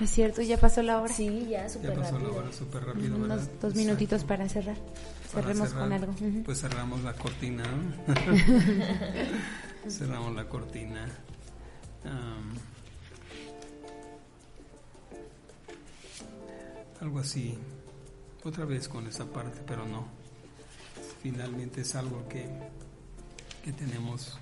Es 0.00 0.10
cierto, 0.10 0.42
ya 0.42 0.58
pasó 0.58 0.82
la 0.82 1.00
hora. 1.00 1.12
Sí, 1.12 1.46
ya 1.48 1.62
ya 1.62 1.68
súper 1.68 1.94
pasó 1.94 2.14
la 2.14 2.18
rápido. 2.24 2.36
hora 2.36 2.52
súper 2.52 2.84
rápido, 2.84 3.18
¿verdad? 3.20 3.38
Unos 3.38 3.60
dos 3.60 3.74
minutitos 3.76 4.24
para 4.24 4.48
cerrar. 4.48 4.76
Para 5.32 5.46
Cerremos 5.46 5.68
cerrar, 5.68 5.82
con 5.84 5.92
algo. 5.92 6.14
Pues 6.44 6.60
cerramos 6.60 7.02
la 7.04 7.12
cortina. 7.14 7.64
cerramos 9.88 10.34
la 10.34 10.48
cortina. 10.48 11.06
Algo 17.00 17.18
así. 17.20 17.56
Otra 18.44 18.64
vez 18.64 18.88
con 18.88 19.06
esa 19.06 19.24
parte, 19.26 19.60
pero 19.66 19.86
no. 19.86 20.06
Finalmente 21.22 21.80
es 21.82 21.94
algo 21.94 22.26
que, 22.28 22.46
que 23.62 23.72
tenemos. 23.72 24.38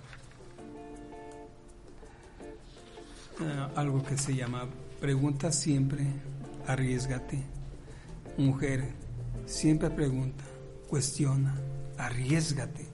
ah, 3.41 3.71
algo 3.77 4.03
que 4.03 4.17
se 4.19 4.35
llama 4.35 4.67
pregunta 5.03 5.51
siempre, 5.51 6.07
arriesgate. 6.65 7.43
Mujer, 8.39 8.85
siempre 9.47 9.91
pregunta, 9.91 10.45
cuestiona, 10.89 11.57
arriesgate. 11.99 12.87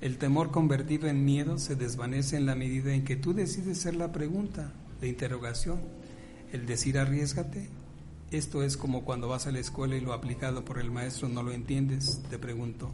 El 0.00 0.18
temor 0.18 0.52
convertido 0.52 1.08
en 1.08 1.24
miedo 1.24 1.58
se 1.58 1.74
desvanece 1.74 2.36
en 2.36 2.46
la 2.46 2.54
medida 2.54 2.94
en 2.94 3.04
que 3.04 3.16
tú 3.16 3.34
decides 3.34 3.78
ser 3.78 3.96
la 3.96 4.12
pregunta 4.12 4.72
de 5.00 5.08
interrogación. 5.08 5.80
El 6.52 6.64
decir 6.64 6.96
arriesgate, 6.96 7.68
esto 8.30 8.62
es 8.62 8.76
como 8.76 9.04
cuando 9.04 9.26
vas 9.26 9.48
a 9.48 9.50
la 9.50 9.58
escuela 9.58 9.96
y 9.96 10.00
lo 10.00 10.12
aplicado 10.12 10.64
por 10.64 10.78
el 10.78 10.92
maestro 10.92 11.28
no 11.28 11.42
lo 11.42 11.50
entiendes. 11.50 12.22
Te 12.30 12.38
pregunto, 12.38 12.92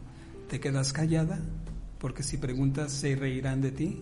¿te 0.49 0.59
quedas 0.59 0.91
callada? 0.91 1.39
Porque 1.99 2.23
si 2.23 2.37
preguntas, 2.37 2.91
¿se 2.91 3.15
reirán 3.15 3.61
de 3.61 3.71
ti? 3.71 4.01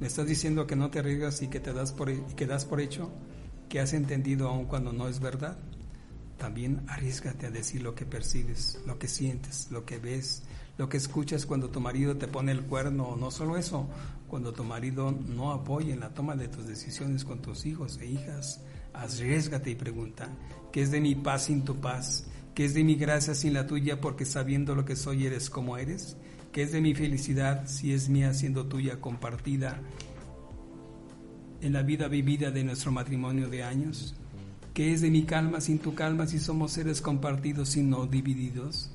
¿Me 0.00 0.06
estás 0.06 0.26
diciendo 0.26 0.66
que 0.66 0.76
no 0.76 0.90
te 0.90 0.98
arriesgas 0.98 1.40
y 1.40 1.48
que 1.48 1.60
te 1.60 1.72
das 1.72 1.92
por, 1.92 2.10
y 2.10 2.20
que 2.36 2.44
das 2.44 2.66
por 2.66 2.82
hecho 2.82 3.10
que 3.68 3.80
has 3.80 3.92
entendido 3.92 4.48
aun 4.48 4.66
cuando 4.66 4.92
no 4.92 5.08
es 5.08 5.20
verdad? 5.20 5.58
También 6.38 6.82
arriesgate 6.88 7.46
a 7.46 7.50
decir 7.50 7.82
lo 7.82 7.94
que 7.94 8.04
percibes, 8.04 8.80
lo 8.86 8.98
que 8.98 9.08
sientes, 9.08 9.68
lo 9.70 9.84
que 9.84 9.98
ves, 9.98 10.42
lo 10.76 10.88
que 10.88 10.98
escuchas 10.98 11.46
cuando 11.46 11.70
tu 11.70 11.80
marido 11.80 12.16
te 12.16 12.28
pone 12.28 12.52
el 12.52 12.62
cuerno, 12.62 13.16
no 13.16 13.30
solo 13.30 13.56
eso, 13.56 13.88
cuando 14.28 14.52
tu 14.52 14.64
marido 14.64 15.12
no 15.12 15.52
apoya 15.52 15.94
en 15.94 16.00
la 16.00 16.10
toma 16.10 16.36
de 16.36 16.48
tus 16.48 16.66
decisiones 16.66 17.24
con 17.24 17.40
tus 17.40 17.64
hijos 17.64 17.98
e 17.98 18.06
hijas. 18.06 18.60
Arriesgate 18.92 19.70
y 19.70 19.74
pregunta, 19.74 20.28
¿qué 20.72 20.82
es 20.82 20.90
de 20.90 21.00
mi 21.00 21.14
paz 21.14 21.44
sin 21.44 21.64
tu 21.64 21.76
paz? 21.76 22.26
¿Qué 22.54 22.64
es 22.64 22.74
de 22.74 22.84
mi 22.84 22.96
gracia 22.96 23.34
sin 23.34 23.52
la 23.52 23.66
tuya 23.66 24.00
porque 24.00 24.24
sabiendo 24.24 24.74
lo 24.74 24.84
que 24.84 24.96
soy 24.96 25.26
eres 25.26 25.50
como 25.50 25.76
eres? 25.76 26.16
¿Qué 26.52 26.62
es 26.62 26.72
de 26.72 26.80
mi 26.80 26.94
felicidad 26.94 27.66
si 27.66 27.92
es 27.92 28.08
mía 28.08 28.32
siendo 28.32 28.66
tuya 28.66 29.00
compartida 29.00 29.80
en 31.60 31.72
la 31.72 31.82
vida 31.82 32.08
vivida 32.08 32.50
de 32.50 32.64
nuestro 32.64 32.92
matrimonio 32.92 33.48
de 33.48 33.62
años? 33.62 34.14
¿Qué 34.74 34.92
es 34.92 35.00
de 35.00 35.10
mi 35.10 35.22
calma 35.24 35.60
sin 35.60 35.78
tu 35.78 35.94
calma 35.94 36.26
si 36.26 36.38
somos 36.38 36.72
seres 36.72 37.00
compartidos 37.00 37.76
y 37.76 37.82
no 37.82 38.06
divididos? 38.06 38.90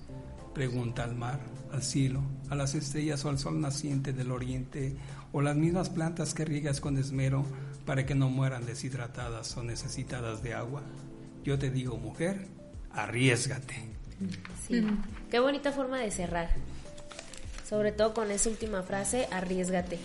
Pregunta 0.53 1.03
al 1.03 1.15
mar, 1.15 1.39
al 1.71 1.81
cielo, 1.81 2.21
a 2.49 2.55
las 2.55 2.75
estrellas 2.75 3.25
o 3.25 3.29
al 3.29 3.39
sol 3.39 3.59
naciente 3.59 4.13
del 4.13 4.31
oriente, 4.31 4.95
o 5.31 5.41
las 5.41 5.55
mismas 5.55 5.89
plantas 5.89 6.33
que 6.33 6.45
riegas 6.45 6.81
con 6.81 6.97
esmero 6.97 7.45
para 7.85 8.05
que 8.05 8.13
no 8.13 8.29
mueran 8.29 8.65
deshidratadas 8.65 9.57
o 9.57 9.63
necesitadas 9.63 10.43
de 10.43 10.53
agua. 10.53 10.83
Yo 11.43 11.57
te 11.57 11.71
digo, 11.71 11.97
mujer, 11.97 12.47
arriesgate. 12.91 13.75
Sí. 14.67 14.85
Qué 15.31 15.39
bonita 15.39 15.71
forma 15.71 15.99
de 15.99 16.11
cerrar. 16.11 16.49
Sobre 17.67 17.91
todo 17.91 18.13
con 18.13 18.29
esa 18.29 18.49
última 18.49 18.83
frase, 18.83 19.27
arriesgate. 19.31 19.97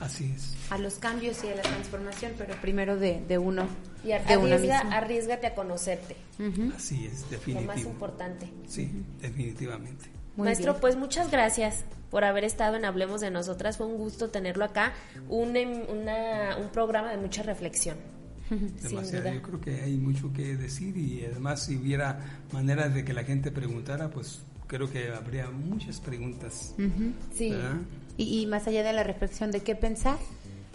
Así 0.00 0.32
es. 0.34 0.54
A 0.70 0.78
los 0.78 0.94
cambios 0.94 1.44
y 1.44 1.48
a 1.48 1.56
la 1.56 1.62
transformación, 1.62 2.32
pero 2.38 2.54
primero 2.60 2.96
de, 2.96 3.20
de 3.28 3.38
uno. 3.38 3.66
Y 4.02 4.12
ar- 4.12 4.26
de 4.26 4.36
una 4.38 4.56
arriesga- 4.56 4.92
arriesgate 4.92 5.46
a 5.46 5.54
conocerte. 5.54 6.16
Así 6.74 7.06
es, 7.06 7.24
Lo 7.46 7.60
más 7.60 7.80
importante. 7.82 8.50
Sí, 8.66 8.90
definitivamente. 9.20 10.06
Muy 10.36 10.46
Maestro, 10.46 10.72
bien. 10.72 10.80
pues 10.80 10.96
muchas 10.96 11.30
gracias 11.30 11.84
por 12.10 12.24
haber 12.24 12.44
estado 12.44 12.76
en 12.76 12.86
Hablemos 12.86 13.20
de 13.20 13.30
Nosotras. 13.30 13.76
Fue 13.76 13.86
un 13.86 13.98
gusto 13.98 14.30
tenerlo 14.30 14.64
acá. 14.64 14.94
Un, 15.28 15.54
em- 15.56 15.84
una- 15.90 16.56
un 16.56 16.70
programa 16.70 17.10
de 17.10 17.18
mucha 17.18 17.42
reflexión. 17.42 17.96
Demasiado. 18.50 19.32
Yo 19.34 19.42
creo 19.42 19.60
que 19.60 19.80
hay 19.82 19.96
mucho 19.98 20.32
que 20.32 20.56
decir 20.56 20.96
y 20.96 21.24
además 21.26 21.66
si 21.66 21.76
hubiera 21.76 22.40
manera 22.52 22.88
de 22.88 23.04
que 23.04 23.12
la 23.12 23.22
gente 23.24 23.50
preguntara, 23.52 24.08
pues 24.10 24.40
creo 24.70 24.88
que 24.88 25.10
habría 25.10 25.50
muchas 25.50 25.98
preguntas. 26.00 26.74
Sí. 27.34 27.52
Y, 28.16 28.40
y 28.42 28.46
más 28.46 28.68
allá 28.68 28.84
de 28.84 28.92
la 28.92 29.02
reflexión 29.02 29.50
de 29.50 29.60
qué 29.60 29.74
pensar, 29.74 30.16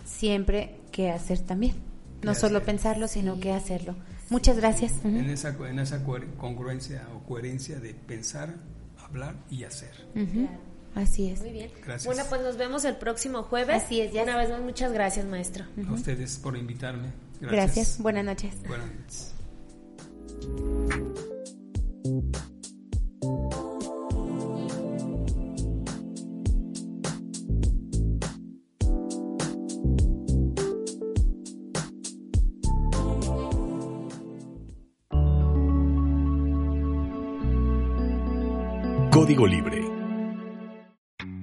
siempre 0.05 0.75
qué 0.91 1.11
hacer 1.11 1.39
también. 1.39 1.75
No 2.21 2.33
Qué 2.33 2.39
solo 2.39 2.57
hacer. 2.57 2.65
pensarlo, 2.65 3.07
sino 3.07 3.39
qué 3.39 3.53
hacerlo. 3.53 3.95
Muchas 4.29 4.57
gracias. 4.57 4.93
En 5.05 5.29
esa, 5.29 5.55
en 5.69 5.79
esa 5.79 6.03
congruencia 6.03 7.07
o 7.15 7.19
coherencia 7.25 7.79
de 7.79 7.93
pensar, 7.93 8.55
hablar 8.97 9.35
y 9.49 9.63
hacer. 9.63 9.91
Así 10.93 11.29
es. 11.29 11.39
Muy 11.41 11.51
bien. 11.51 11.71
Gracias. 11.85 12.05
Bueno, 12.05 12.23
pues 12.29 12.41
nos 12.41 12.57
vemos 12.57 12.83
el 12.83 12.97
próximo 12.97 13.43
jueves. 13.43 13.83
Así 13.83 14.01
es, 14.01 14.11
ya. 14.11 14.23
Una 14.23 14.37
vez 14.37 14.49
más, 14.49 14.61
muchas 14.61 14.91
gracias, 14.91 15.25
maestro. 15.25 15.63
A 15.87 15.93
ustedes 15.93 16.37
por 16.37 16.57
invitarme. 16.57 17.09
Gracias. 17.39 17.51
Gracias. 17.51 17.99
Buenas 18.01 18.25
noches. 18.25 18.55
Buenas 18.67 18.89
noches. 18.91 19.35
Código 39.35 39.47
Libre. 39.47 39.84